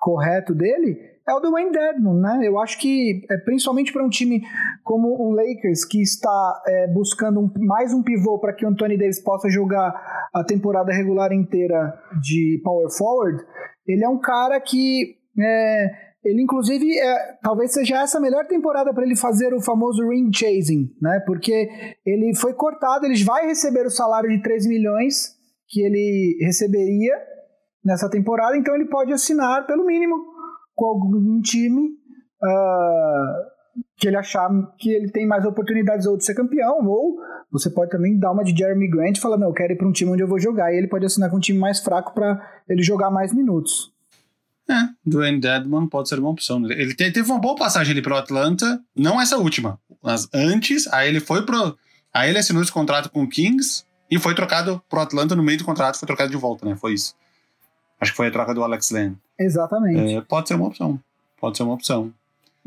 correto 0.00 0.54
dele, 0.54 0.98
é 1.28 1.34
o 1.34 1.40
Dwayne 1.40 1.70
Dedmon, 1.70 2.14
né? 2.14 2.40
Eu 2.42 2.58
acho 2.58 2.78
que, 2.78 3.22
é, 3.30 3.36
principalmente 3.38 3.92
para 3.92 4.04
um 4.04 4.08
time 4.08 4.42
como 4.82 5.08
o 5.08 5.30
Lakers, 5.30 5.84
que 5.84 6.00
está 6.00 6.62
é, 6.66 6.86
buscando 6.88 7.40
um, 7.40 7.50
mais 7.66 7.92
um 7.92 8.02
pivô 8.02 8.38
para 8.38 8.54
que 8.54 8.64
o 8.64 8.68
Anthony 8.68 8.96
Davis 8.96 9.22
possa 9.22 9.48
jogar 9.50 9.92
a 10.34 10.42
temporada 10.42 10.90
regular 10.90 11.32
inteira 11.32 11.98
de 12.22 12.60
power 12.64 12.88
forward, 12.90 13.44
ele 13.88 14.04
é 14.04 14.08
um 14.08 14.20
cara 14.20 14.60
que 14.60 15.16
é, 15.40 15.86
ele 16.24 16.42
inclusive 16.42 16.86
é, 16.98 17.38
talvez 17.42 17.72
seja 17.72 18.02
essa 18.02 18.18
a 18.18 18.20
melhor 18.20 18.46
temporada 18.46 18.92
para 18.92 19.04
ele 19.04 19.16
fazer 19.16 19.54
o 19.54 19.62
famoso 19.62 20.06
ring 20.08 20.30
chasing, 20.32 20.90
né? 21.00 21.20
Porque 21.26 21.68
ele 22.04 22.34
foi 22.36 22.52
cortado, 22.52 23.06
ele 23.06 23.22
vai 23.24 23.46
receber 23.46 23.86
o 23.86 23.90
salário 23.90 24.28
de 24.28 24.42
3 24.42 24.66
milhões 24.66 25.36
que 25.68 25.80
ele 25.80 26.38
receberia 26.42 27.14
nessa 27.84 28.10
temporada, 28.10 28.56
então 28.56 28.74
ele 28.74 28.86
pode 28.86 29.12
assinar 29.12 29.66
pelo 29.66 29.86
mínimo 29.86 30.14
com 30.74 30.86
algum 30.86 31.40
time 31.40 31.88
uh, 32.42 33.57
que 33.98 34.06
ele 34.06 34.16
achar 34.16 34.48
que 34.78 34.90
ele 34.90 35.10
tem 35.10 35.26
mais 35.26 35.44
oportunidades 35.44 36.06
ou 36.06 36.16
de 36.16 36.24
ser 36.24 36.34
campeão, 36.34 36.86
ou 36.86 37.18
você 37.50 37.68
pode 37.68 37.90
também 37.90 38.16
dar 38.16 38.30
uma 38.30 38.44
de 38.44 38.56
Jeremy 38.56 38.88
Grant 38.88 39.16
e 39.16 39.20
falar, 39.20 39.36
não, 39.36 39.48
eu 39.48 39.52
quero 39.52 39.72
ir 39.72 39.76
para 39.76 39.88
um 39.88 39.92
time 39.92 40.12
onde 40.12 40.22
eu 40.22 40.28
vou 40.28 40.38
jogar, 40.38 40.72
e 40.72 40.76
ele 40.76 40.86
pode 40.86 41.04
assinar 41.04 41.28
com 41.28 41.36
um 41.36 41.40
time 41.40 41.58
mais 41.58 41.80
fraco 41.80 42.14
para 42.14 42.40
ele 42.68 42.82
jogar 42.82 43.10
mais 43.10 43.34
minutos. 43.34 43.92
É, 44.70 44.88
Dwayne 45.04 45.40
Dedman 45.40 45.88
pode 45.88 46.08
ser 46.08 46.18
uma 46.18 46.28
opção. 46.28 46.64
Ele 46.70 46.94
teve 46.94 47.22
uma 47.22 47.40
boa 47.40 47.56
passagem 47.56 47.92
ali 47.92 48.02
pro 48.02 48.14
Atlanta, 48.14 48.80
não 48.94 49.20
essa 49.20 49.38
última, 49.38 49.80
mas 50.02 50.28
antes, 50.32 50.86
aí 50.92 51.08
ele 51.08 51.20
foi 51.20 51.44
pro. 51.44 51.76
Aí 52.12 52.28
ele 52.28 52.38
assinou 52.38 52.62
esse 52.62 52.72
contrato 52.72 53.10
com 53.10 53.22
o 53.22 53.28
Kings 53.28 53.84
e 54.10 54.18
foi 54.18 54.34
trocado 54.34 54.80
pro 54.88 55.00
Atlanta 55.00 55.34
no 55.34 55.42
meio 55.42 55.58
do 55.58 55.64
contrato, 55.64 55.98
foi 55.98 56.06
trocado 56.06 56.30
de 56.30 56.36
volta, 56.36 56.66
né? 56.66 56.76
Foi 56.76 56.92
isso. 56.92 57.14
Acho 58.00 58.12
que 58.12 58.16
foi 58.16 58.28
a 58.28 58.30
troca 58.30 58.54
do 58.54 58.62
Alex 58.62 58.90
Len. 58.90 59.16
Exatamente. 59.38 60.16
É, 60.16 60.20
pode 60.20 60.48
ser 60.48 60.54
uma 60.54 60.66
opção. 60.66 61.00
Pode 61.40 61.56
ser 61.56 61.62
uma 61.62 61.74
opção. 61.74 62.12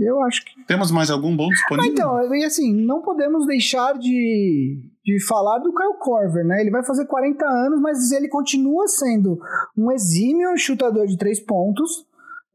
Eu 0.02 0.22
acho 0.24 0.43
que. 0.43 0.64
Temos 0.66 0.91
mais 0.91 1.12
algum 1.12 1.36
bom 1.36 1.47
disponível? 1.49 1.91
Ah, 1.91 2.24
então, 2.24 2.36
e 2.36 2.43
assim, 2.43 2.74
não 2.74 3.04
podemos 3.04 3.45
deixar 3.45 3.93
de, 3.93 4.82
de 5.06 5.26
falar 5.28 5.60
do 5.60 5.74
Kyle 5.74 5.99
Corver, 5.99 6.43
né? 6.43 6.60
Ele 6.60 6.72
vai 6.72 6.84
fazer 6.84 7.06
40 7.06 7.45
anos, 7.45 7.80
mas 7.80 8.12
ele 8.12 8.28
continua 8.28 8.88
sendo 8.88 9.39
um 9.78 9.91
exímio 9.91 10.58
chutador 10.58 11.06
de 11.06 11.18
três 11.18 11.39
pontos. 11.39 12.06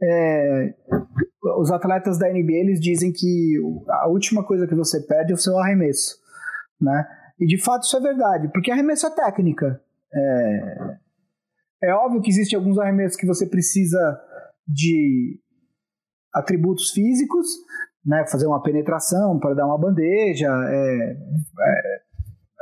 É, 0.02 0.74
os 1.58 1.70
atletas 1.70 2.18
da 2.18 2.28
NBA 2.28 2.52
eles 2.52 2.80
dizem 2.80 3.12
que 3.12 3.54
a 3.88 4.08
última 4.08 4.44
coisa 4.44 4.66
que 4.66 4.74
você 4.74 5.00
perde 5.00 5.30
é 5.30 5.34
o 5.34 5.38
seu 5.38 5.56
arremesso, 5.56 6.18
né? 6.80 7.06
E 7.38 7.46
de 7.46 7.62
fato 7.62 7.84
isso 7.84 7.96
é 7.96 8.00
verdade, 8.00 8.48
porque 8.48 8.72
arremesso 8.72 9.06
é 9.06 9.10
técnica. 9.10 9.80
É, 10.12 10.96
é 11.84 11.94
óbvio 11.94 12.20
que 12.20 12.30
existem 12.30 12.58
alguns 12.58 12.78
arremessos 12.78 13.16
que 13.16 13.26
você 13.26 13.46
precisa 13.46 14.20
de 14.66 15.38
atributos 16.36 16.90
físicos, 16.90 17.46
né, 18.04 18.24
fazer 18.30 18.46
uma 18.46 18.62
penetração 18.62 19.38
para 19.38 19.54
dar 19.54 19.66
uma 19.66 19.78
bandeja, 19.78 20.48
é, 20.68 21.16
é, 21.60 22.00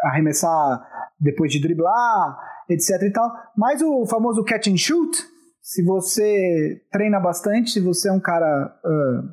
arremessar 0.04 0.86
depois 1.20 1.52
de 1.52 1.60
driblar, 1.60 2.38
etc 2.68 3.02
e 3.02 3.10
tal. 3.10 3.30
Mas 3.56 3.82
o 3.82 4.06
famoso 4.06 4.44
catch 4.44 4.68
and 4.68 4.76
shoot, 4.76 5.16
se 5.60 5.82
você 5.82 6.82
treina 6.90 7.20
bastante, 7.20 7.70
se 7.70 7.80
você 7.80 8.08
é 8.08 8.12
um 8.12 8.20
cara 8.20 8.74
uh, 8.84 9.28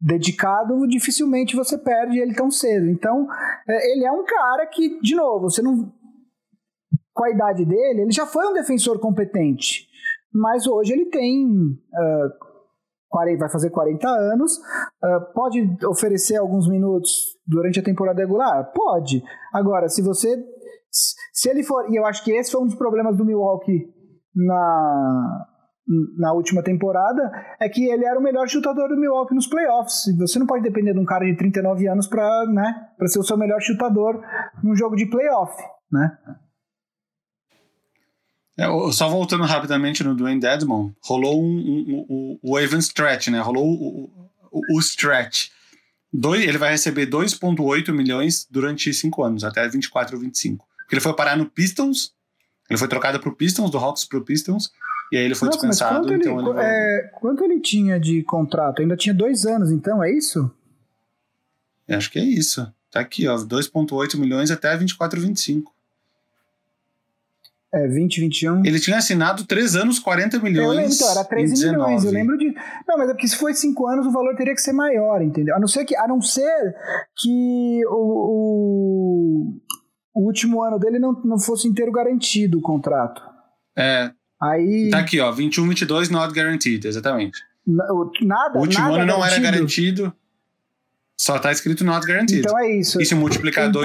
dedicado, 0.00 0.86
dificilmente 0.86 1.56
você 1.56 1.76
perde 1.76 2.18
ele 2.18 2.34
tão 2.34 2.50
cedo. 2.50 2.86
Então, 2.88 3.26
é, 3.68 3.92
ele 3.92 4.04
é 4.04 4.12
um 4.12 4.24
cara 4.24 4.66
que, 4.66 5.00
de 5.00 5.14
novo, 5.14 5.50
você 5.50 5.62
não 5.62 5.92
com 7.18 7.24
a 7.24 7.30
idade 7.30 7.64
dele, 7.64 8.02
ele 8.02 8.12
já 8.12 8.24
foi 8.24 8.46
um 8.46 8.52
defensor 8.52 9.00
competente. 9.00 9.88
Mas 10.32 10.68
hoje 10.68 10.92
ele 10.92 11.06
tem. 11.06 11.46
Uh, 11.46 12.47
40, 13.08 13.38
vai 13.38 13.50
fazer 13.50 13.70
40 13.70 14.08
anos. 14.08 14.52
Uh, 15.02 15.32
pode 15.34 15.76
oferecer 15.86 16.36
alguns 16.36 16.68
minutos 16.68 17.36
durante 17.46 17.80
a 17.80 17.82
temporada 17.82 18.20
regular? 18.20 18.72
Pode. 18.72 19.22
Agora, 19.52 19.88
se 19.88 20.02
você. 20.02 20.36
Se 21.32 21.48
ele 21.48 21.62
for. 21.62 21.90
E 21.90 21.96
eu 21.96 22.06
acho 22.06 22.24
que 22.24 22.32
esse 22.32 22.50
foi 22.50 22.62
um 22.62 22.66
dos 22.66 22.74
problemas 22.74 23.16
do 23.16 23.24
Milwaukee 23.24 23.86
na, 24.34 25.46
na 26.18 26.32
última 26.32 26.62
temporada, 26.62 27.30
é 27.60 27.68
que 27.68 27.88
ele 27.88 28.04
era 28.04 28.18
o 28.18 28.22
melhor 28.22 28.46
chutador 28.48 28.88
do 28.88 28.96
Milwaukee 28.96 29.34
nos 29.34 29.46
playoffs. 29.46 30.04
Você 30.18 30.38
não 30.38 30.46
pode 30.46 30.62
depender 30.62 30.92
de 30.92 30.98
um 30.98 31.04
cara 31.04 31.24
de 31.24 31.36
39 31.36 31.88
anos 31.88 32.06
para 32.06 32.46
né, 32.46 32.74
ser 33.06 33.18
o 33.18 33.24
seu 33.24 33.36
melhor 33.36 33.60
chutador 33.60 34.20
num 34.62 34.76
jogo 34.76 34.96
de 34.96 35.06
playoff. 35.06 35.54
Né? 35.90 36.10
É, 38.58 38.66
só 38.92 39.08
voltando 39.08 39.44
rapidamente 39.44 40.02
no 40.02 40.16
Dwayne 40.16 40.40
Dedmon, 40.40 40.90
rolou 41.00 41.40
um, 41.40 41.46
um, 41.46 42.06
um, 42.10 42.38
o 42.42 42.58
even 42.58 42.80
stretch, 42.80 43.28
né? 43.28 43.40
Rolou 43.40 43.64
o, 43.64 44.10
o, 44.50 44.60
o 44.76 44.80
stretch. 44.80 45.50
Dois, 46.12 46.42
ele 46.42 46.58
vai 46.58 46.70
receber 46.70 47.06
2,8 47.06 47.92
milhões 47.92 48.48
durante 48.50 48.92
5 48.92 49.22
anos, 49.22 49.44
até 49.44 49.68
24 49.68 50.16
ou 50.16 50.22
25. 50.22 50.66
Porque 50.80 50.94
ele 50.94 51.00
foi 51.00 51.14
parar 51.14 51.36
no 51.36 51.46
Pistons, 51.46 52.12
ele 52.68 52.78
foi 52.78 52.88
trocado 52.88 53.20
pro 53.20 53.36
Pistons, 53.36 53.70
do 53.70 53.78
Hawks 53.78 54.04
pro 54.04 54.24
Pistons, 54.24 54.72
e 55.12 55.16
aí 55.16 55.24
ele 55.24 55.36
foi 55.36 55.46
Nossa, 55.46 55.58
dispensado. 55.58 56.08
Quanto, 56.08 56.14
então 56.14 56.40
ele, 56.40 56.48
ele 56.48 56.58
é, 56.60 57.10
quanto 57.14 57.44
ele 57.44 57.60
tinha 57.60 58.00
de 58.00 58.24
contrato? 58.24 58.82
Ainda 58.82 58.96
tinha 58.96 59.14
dois 59.14 59.46
anos, 59.46 59.70
então, 59.70 60.02
é 60.02 60.10
isso? 60.10 60.50
acho 61.88 62.10
que 62.10 62.18
é 62.18 62.24
isso. 62.24 62.66
Tá 62.90 63.00
aqui, 63.00 63.28
ó, 63.28 63.36
2,8 63.36 64.18
milhões 64.18 64.50
até 64.50 64.76
24 64.76 65.20
ou 65.20 65.26
25. 65.26 65.72
É, 67.72 67.86
20, 67.86 68.20
21. 68.20 68.64
Ele 68.64 68.80
tinha 68.80 68.96
assinado 68.96 69.44
3 69.44 69.76
anos, 69.76 69.98
40 69.98 70.38
milhões. 70.38 70.76
Lembro, 70.76 70.94
então, 70.94 71.10
era 71.10 71.24
13 71.24 71.70
milhões. 71.70 72.04
Eu 72.04 72.10
lembro 72.10 72.38
de. 72.38 72.54
Não, 72.86 72.96
mas 72.96 73.10
é 73.10 73.12
porque 73.12 73.28
se 73.28 73.36
foi 73.36 73.52
5 73.52 73.86
anos, 73.86 74.06
o 74.06 74.10
valor 74.10 74.34
teria 74.36 74.54
que 74.54 74.60
ser 74.60 74.72
maior, 74.72 75.20
entendeu? 75.20 75.54
A 75.54 75.60
não 75.60 75.68
ser 75.68 75.84
que, 75.84 75.94
a 75.94 76.08
não 76.08 76.22
ser 76.22 76.74
que 77.16 77.80
o, 77.86 79.52
o, 79.52 79.60
o 80.14 80.26
último 80.26 80.62
ano 80.62 80.78
dele 80.78 80.98
não, 80.98 81.12
não 81.24 81.38
fosse 81.38 81.68
inteiro 81.68 81.92
garantido 81.92 82.58
o 82.58 82.62
contrato. 82.62 83.20
É. 83.76 84.10
Aí. 84.40 84.88
Tá 84.90 85.00
aqui, 85.00 85.20
ó. 85.20 85.30
21, 85.30 85.68
22 85.68 86.08
not 86.08 86.32
guaranteed, 86.32 86.86
exatamente. 86.86 87.38
Nada. 87.66 88.58
O 88.58 88.60
último 88.62 88.84
nada 88.84 88.94
ano 88.94 89.04
não 89.04 89.20
garantido. 89.20 89.46
era 89.46 89.52
garantido. 89.52 90.14
Só 91.20 91.36
tá 91.36 91.50
escrito 91.50 91.84
not 91.84 92.06
guaranteed. 92.06 92.44
Então 92.44 92.56
é 92.56 92.70
isso. 92.76 93.02
E 93.02 93.04
se 93.04 93.12
multiplicar 93.12 93.68
então, 93.68 93.82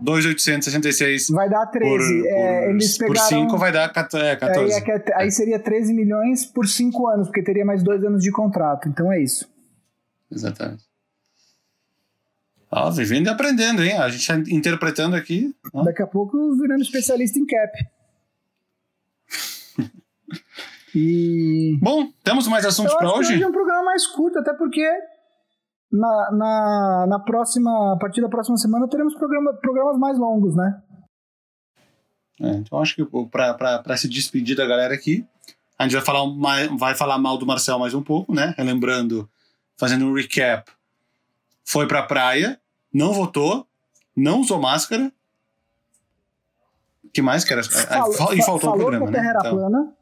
2,866 0.00 1.28
vai 1.30 1.50
dar 1.50 1.66
13. 1.66 1.90
por, 1.90 2.00
é, 2.00 2.62
por, 2.62 2.70
eles 2.70 2.96
pegaram, 2.96 3.14
por 3.14 3.28
5 3.28 3.58
vai 3.58 3.72
dar 3.72 3.92
14. 3.92 4.38
Aí, 4.44 4.82
é, 4.86 5.04
aí 5.16 5.30
seria 5.32 5.58
13 5.58 5.92
milhões 5.92 6.46
por 6.46 6.68
5 6.68 7.08
anos, 7.08 7.26
porque 7.26 7.42
teria 7.42 7.64
mais 7.64 7.82
2 7.82 8.04
anos 8.04 8.22
de 8.22 8.30
contrato. 8.30 8.88
Então 8.88 9.12
é 9.12 9.20
isso. 9.20 9.50
Exatamente. 10.30 10.84
Ó, 12.70 12.90
vivendo 12.92 13.26
e 13.26 13.30
aprendendo, 13.30 13.82
hein? 13.82 13.98
A 13.98 14.08
gente 14.08 14.26
tá 14.26 14.36
interpretando 14.54 15.16
aqui. 15.16 15.52
Ó. 15.72 15.82
Daqui 15.82 16.02
a 16.02 16.06
pouco 16.06 16.54
virando 16.54 16.82
especialista 16.82 17.40
em 17.40 17.46
cap. 17.46 17.86
e. 20.94 21.76
Bom, 21.80 22.12
temos 22.22 22.46
mais 22.46 22.64
assuntos 22.64 22.94
para 22.94 23.12
hoje? 23.12 23.32
hoje 23.32 23.42
é 23.42 23.48
um 23.48 23.52
programa 23.52 23.82
mais 23.82 24.06
curto, 24.06 24.38
até 24.38 24.52
porque 24.52 24.86
na, 25.90 26.30
na, 26.32 27.06
na 27.08 27.18
próxima, 27.18 27.94
a 27.94 27.96
partir 27.96 28.20
da 28.20 28.28
próxima 28.28 28.56
semana 28.56 28.88
teremos 28.88 29.14
programa, 29.14 29.54
programas 29.54 29.98
mais 29.98 30.18
longos, 30.18 30.54
né? 30.54 30.82
É, 32.40 32.50
então 32.50 32.78
acho 32.80 32.94
que 32.94 33.04
para 33.30 33.96
se 33.96 34.08
despedir 34.08 34.56
da 34.56 34.66
galera 34.66 34.94
aqui, 34.94 35.26
a 35.78 35.84
gente 35.84 35.94
vai 35.96 36.04
falar, 36.04 36.26
mais, 36.26 36.68
vai 36.78 36.94
falar 36.94 37.18
mal 37.18 37.36
do 37.38 37.46
Marcel 37.46 37.78
mais 37.78 37.94
um 37.94 38.02
pouco, 38.02 38.34
né? 38.34 38.54
Relembrando, 38.56 39.28
fazendo 39.76 40.04
um 40.06 40.14
recap. 40.14 40.70
Foi 41.64 41.86
pra 41.86 42.02
praia, 42.02 42.60
não 42.92 43.12
votou, 43.12 43.66
não 44.16 44.40
usou 44.40 44.60
máscara. 44.60 45.12
que 47.12 47.22
mais 47.22 47.44
que 47.44 47.52
era? 47.52 47.62
Falou, 47.62 48.34
e 48.34 48.42
faltou 48.42 48.70
o 48.70 48.76
programa, 48.76 49.10
que 49.10 49.16
a 49.16 49.20
terra 49.20 49.32
né? 49.32 49.38
Então, 49.40 49.56
plana. 49.56 49.92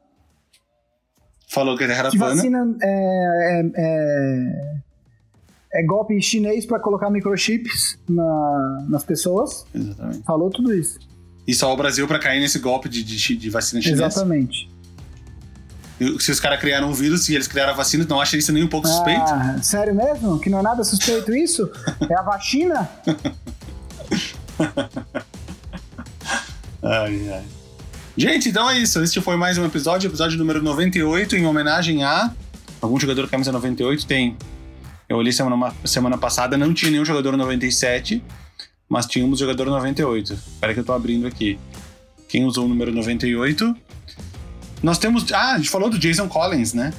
falou 1.49 1.77
que 1.77 1.83
a 1.83 1.87
terra 1.87 1.99
era 1.99 2.11
Que 2.11 2.17
plana. 2.17 2.35
vacina 2.35 2.77
é, 2.81 3.59
é, 3.59 3.71
é, 3.75 4.76
é 5.77 5.83
golpe 5.83 6.19
chinês 6.19 6.65
para 6.65 6.79
colocar 6.79 7.09
microchips 7.11 7.99
na, 8.09 8.85
nas 8.89 9.03
pessoas. 9.03 9.63
Exatamente. 9.73 10.23
Falou 10.23 10.49
tudo 10.49 10.73
isso. 10.73 10.97
E 11.47 11.53
só 11.53 11.71
o 11.71 11.77
Brasil 11.77 12.07
pra 12.07 12.17
cair 12.17 12.39
nesse 12.39 12.57
golpe 12.57 12.89
de, 12.89 13.03
de, 13.03 13.35
de 13.35 13.49
vacina 13.49 13.81
chinesa. 13.81 14.05
Exatamente. 14.05 14.69
E 15.99 16.19
Se 16.19 16.31
os 16.31 16.39
caras 16.39 16.59
criaram 16.59 16.89
um 16.89 16.93
vírus 16.93 17.29
e 17.29 17.35
eles 17.35 17.47
criaram 17.47 17.73
a 17.73 17.75
vacina, 17.75 18.05
não 18.09 18.19
acha 18.19 18.35
isso 18.35 18.51
nem 18.51 18.63
um 18.63 18.67
pouco 18.67 18.87
suspeito? 18.87 19.21
Ah, 19.21 19.59
sério 19.61 19.93
mesmo? 19.93 20.39
Que 20.39 20.49
não 20.49 20.59
é 20.59 20.63
nada 20.63 20.83
suspeito 20.83 21.33
isso? 21.35 21.69
É 22.09 22.15
a 22.15 22.23
vacina? 22.23 22.89
Ai, 26.81 27.29
ai. 27.33 27.43
Gente, 28.15 28.49
então 28.49 28.69
é 28.69 28.79
isso. 28.79 29.01
Este 29.01 29.19
foi 29.19 29.35
mais 29.35 29.57
um 29.57 29.65
episódio, 29.65 30.07
episódio 30.07 30.37
número 30.37 30.61
98, 30.61 31.35
em 31.35 31.45
homenagem 31.45 32.03
a. 32.03 32.33
Algum 32.79 32.99
jogador 32.99 33.27
camisa 33.29 33.51
98? 33.51 34.07
Tem. 34.07 34.37
Eu 35.09 35.17
olhei 35.17 35.31
semana, 35.31 35.73
semana 35.85 36.17
passada, 36.17 36.57
não 36.57 36.73
tinha 36.73 36.91
nenhum 36.91 37.05
jogador 37.05 37.35
97, 37.37 38.21
mas 38.89 39.05
tínhamos 39.05 39.39
jogador 39.39 39.65
98. 39.67 40.33
Espera 40.33 40.73
que 40.73 40.79
eu 40.79 40.83
tô 40.83 40.93
abrindo 40.93 41.25
aqui. 41.25 41.57
Quem 42.27 42.45
usou 42.45 42.65
o 42.65 42.67
número 42.67 42.91
98? 42.91 43.75
Nós 44.83 44.97
temos. 44.97 45.31
Ah, 45.31 45.53
a 45.53 45.57
gente 45.57 45.69
falou 45.69 45.89
do 45.89 45.97
Jason 45.97 46.27
Collins, 46.27 46.73
né? 46.73 46.93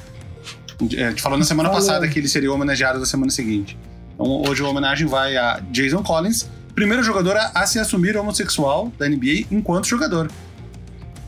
A 0.80 1.10
gente 1.10 1.22
falou 1.22 1.38
na 1.38 1.44
semana 1.44 1.68
Falou. 1.68 1.84
passada 1.84 2.08
que 2.08 2.18
ele 2.18 2.28
seria 2.28 2.50
o 2.50 2.54
homenageado 2.54 2.98
da 2.98 3.06
semana 3.06 3.30
seguinte. 3.30 3.76
Então 4.14 4.42
hoje 4.48 4.62
a 4.62 4.68
homenagem 4.68 5.06
vai 5.06 5.36
a 5.36 5.60
Jason 5.70 6.02
Collins, 6.02 6.48
primeiro 6.74 7.02
jogador 7.02 7.36
a, 7.36 7.50
a 7.54 7.66
se 7.66 7.78
assumir 7.78 8.16
homossexual 8.16 8.90
da 8.96 9.08
NBA 9.08 9.46
enquanto 9.50 9.86
jogador. 9.86 10.30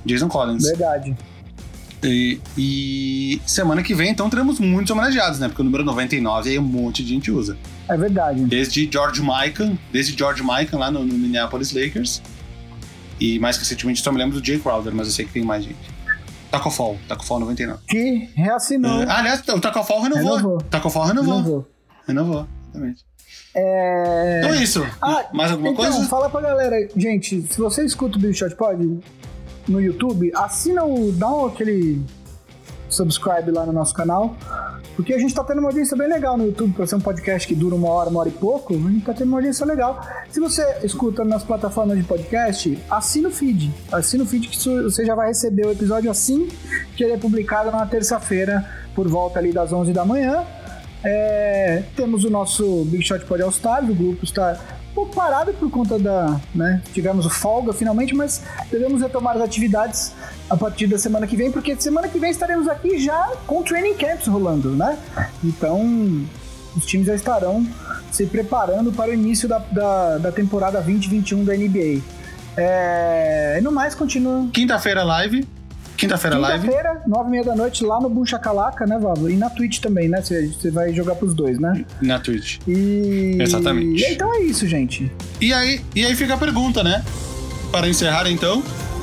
Jason 0.06 0.28
Collins. 0.28 0.64
Verdade. 0.64 1.16
E, 2.02 2.40
e 2.56 3.42
semana 3.46 3.82
que 3.82 3.94
vem, 3.94 4.10
então, 4.10 4.30
teremos 4.30 4.58
muitos 4.58 4.90
homenageados, 4.90 5.38
né? 5.38 5.48
Porque 5.48 5.60
o 5.60 5.64
número 5.64 5.84
99 5.84 6.50
aí 6.50 6.58
um 6.58 6.62
monte 6.62 7.04
de 7.04 7.10
gente 7.10 7.30
usa. 7.30 7.58
É 7.88 7.96
verdade. 7.96 8.44
Desde 8.44 8.88
George 8.90 9.20
Mikan, 9.20 9.76
desde 9.92 10.16
George 10.16 10.42
Mikan 10.42 10.78
lá 10.78 10.90
no, 10.90 11.04
no 11.04 11.14
Minneapolis 11.14 11.72
Lakers. 11.72 12.22
E 13.20 13.38
mais 13.38 13.58
recentemente 13.58 14.00
só 14.00 14.10
me 14.10 14.18
lembro 14.18 14.40
do 14.40 14.46
Jay 14.46 14.58
Crowder, 14.58 14.94
mas 14.94 15.08
eu 15.08 15.12
sei 15.12 15.26
que 15.26 15.32
tem 15.32 15.44
mais 15.44 15.62
gente. 15.64 16.00
Taco 16.50 16.70
Fall, 16.70 16.98
Taco 17.06 17.24
Fall 17.24 17.40
99. 17.40 17.80
Que 17.86 18.30
reassinou. 18.34 19.02
Ah, 19.06 19.18
aliás, 19.18 19.46
o 19.46 19.60
Taco 19.60 19.84
Fall 19.84 20.02
renovou. 20.02 20.36
Renovou. 20.36 20.58
Taco 20.62 20.90
Fall 20.90 21.06
renovou. 21.06 21.36
Renovou. 21.36 21.68
Renovou, 22.08 22.48
exatamente. 22.64 23.04
É... 23.54 24.40
Então 24.42 24.54
é 24.54 24.62
isso. 24.62 24.86
Ah, 25.02 25.26
mais 25.32 25.50
alguma 25.50 25.70
então, 25.70 25.84
coisa? 25.84 26.08
fala 26.08 26.30
pra 26.30 26.40
galera, 26.40 26.88
gente, 26.96 27.42
se 27.42 27.58
você 27.58 27.84
escuta 27.84 28.16
o 28.16 28.20
Big 28.20 28.34
Shot 28.34 28.54
Pod 28.56 29.00
no 29.70 29.80
YouTube, 29.80 30.30
assina 30.34 30.84
o. 30.84 31.12
dá 31.12 31.28
aquele 31.46 32.02
subscribe 32.88 33.50
lá 33.50 33.64
no 33.64 33.72
nosso 33.72 33.94
canal. 33.94 34.34
Porque 34.96 35.14
a 35.14 35.18
gente 35.18 35.34
tá 35.34 35.42
tendo 35.42 35.60
uma 35.60 35.68
audiência 35.68 35.96
bem 35.96 36.08
legal 36.08 36.36
no 36.36 36.44
YouTube, 36.44 36.74
pra 36.74 36.86
ser 36.86 36.96
um 36.96 37.00
podcast 37.00 37.48
que 37.48 37.54
dura 37.54 37.74
uma 37.74 37.88
hora, 37.88 38.10
uma 38.10 38.20
hora 38.20 38.28
e 38.28 38.32
pouco, 38.32 38.74
a 38.74 38.76
gente 38.76 39.04
tá 39.04 39.14
tendo 39.14 39.28
uma 39.28 39.38
audiência 39.38 39.64
legal. 39.64 39.98
Se 40.30 40.38
você 40.40 40.62
escuta 40.82 41.24
nas 41.24 41.42
plataformas 41.42 41.96
de 41.96 42.04
podcast, 42.04 42.78
assina 42.90 43.28
o 43.28 43.30
feed. 43.30 43.72
Assina 43.90 44.24
o 44.24 44.26
feed 44.26 44.48
que 44.48 44.58
você 44.58 45.06
já 45.06 45.14
vai 45.14 45.28
receber 45.28 45.66
o 45.66 45.72
episódio 45.72 46.10
assim 46.10 46.48
que 46.96 47.04
ele 47.04 47.14
é 47.14 47.16
publicado 47.16 47.70
na 47.70 47.86
terça-feira, 47.86 48.68
por 48.94 49.08
volta 49.08 49.38
ali 49.38 49.52
das 49.52 49.72
11 49.72 49.92
da 49.92 50.04
manhã. 50.04 50.44
É, 51.02 51.82
temos 51.96 52.24
o 52.24 52.30
nosso 52.30 52.84
Big 52.84 53.02
Shot 53.02 53.24
Pod 53.24 53.42
All 53.42 53.48
Stars, 53.48 53.88
o 53.88 53.94
grupo 53.94 54.22
está 54.22 54.60
pouco 54.94 55.14
parado 55.14 55.52
por 55.54 55.70
conta 55.70 55.98
da. 55.98 56.40
Né, 56.54 56.82
tivemos 56.92 57.26
o 57.26 57.30
folga 57.30 57.72
finalmente, 57.72 58.14
mas 58.14 58.42
devemos 58.70 59.02
retomar 59.02 59.36
as 59.36 59.42
atividades 59.42 60.12
a 60.48 60.56
partir 60.56 60.86
da 60.86 60.98
semana 60.98 61.26
que 61.26 61.36
vem, 61.36 61.50
porque 61.50 61.74
semana 61.80 62.08
que 62.08 62.18
vem 62.18 62.30
estaremos 62.30 62.68
aqui 62.68 62.98
já 62.98 63.32
com 63.46 63.62
training 63.62 63.94
camps 63.94 64.26
rolando, 64.26 64.70
né? 64.70 64.98
Então 65.44 66.26
os 66.76 66.86
times 66.86 67.06
já 67.06 67.14
estarão 67.14 67.66
se 68.10 68.26
preparando 68.26 68.92
para 68.92 69.10
o 69.10 69.14
início 69.14 69.48
da, 69.48 69.58
da, 69.58 70.18
da 70.18 70.32
temporada 70.32 70.80
2021 70.80 71.44
da 71.44 71.54
NBA. 71.54 72.02
É, 72.56 73.56
e 73.58 73.60
no 73.60 73.72
mais, 73.72 73.94
continua. 73.94 74.48
Quinta-feira 74.52 75.02
live. 75.04 75.46
Quinta-feira 76.00 76.38
live. 76.38 76.66
Quinta-feira, 76.66 77.02
nove 77.06 77.28
e 77.28 77.30
meia 77.30 77.44
da 77.44 77.54
noite, 77.54 77.84
lá 77.84 78.00
no 78.00 78.08
Buncha 78.08 78.38
Calaca, 78.38 78.86
né, 78.86 78.98
Vavo? 78.98 79.28
E 79.28 79.36
na 79.36 79.50
Twitch 79.50 79.80
também, 79.80 80.08
né? 80.08 80.22
Você 80.22 80.70
vai 80.70 80.94
jogar 80.94 81.14
pros 81.14 81.34
dois, 81.34 81.58
né? 81.58 81.84
Na 82.00 82.18
Twitch. 82.18 82.58
E. 82.66 83.36
Exatamente. 83.38 84.02
E 84.02 84.12
então 84.14 84.34
é 84.34 84.40
isso, 84.40 84.66
gente. 84.66 85.12
E 85.38 85.52
aí, 85.52 85.82
e 85.94 86.02
aí 86.02 86.16
fica 86.16 86.32
a 86.34 86.38
pergunta, 86.38 86.82
né? 86.82 87.04
Para 87.70 87.86
encerrar, 87.86 88.26
então, 88.30 88.62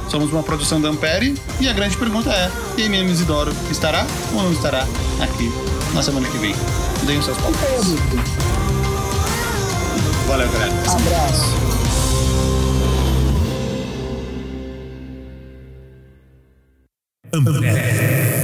somos 0.10 0.34
uma 0.34 0.42
produção 0.42 0.82
da 0.82 0.90
Ampere 0.90 1.36
e 1.62 1.70
a 1.70 1.74
grande 1.74 1.96
pergunta 1.98 2.32
é: 2.32 2.50
MM 2.82 3.12
Isidoro 3.12 3.54
estará 3.70 4.04
ou 4.34 4.42
não 4.42 4.52
estará 4.52 4.82
aqui 5.22 5.52
na 5.94 6.02
semana 6.02 6.28
que 6.28 6.38
vem? 6.40 6.56
Deem 7.06 7.20
os 7.20 7.26
seus 7.26 7.38
palpites. 7.38 7.94
Valeu, 10.28 10.52
galera. 10.52 10.74
Abraço. 10.74 11.77
Amber. 17.34 18.37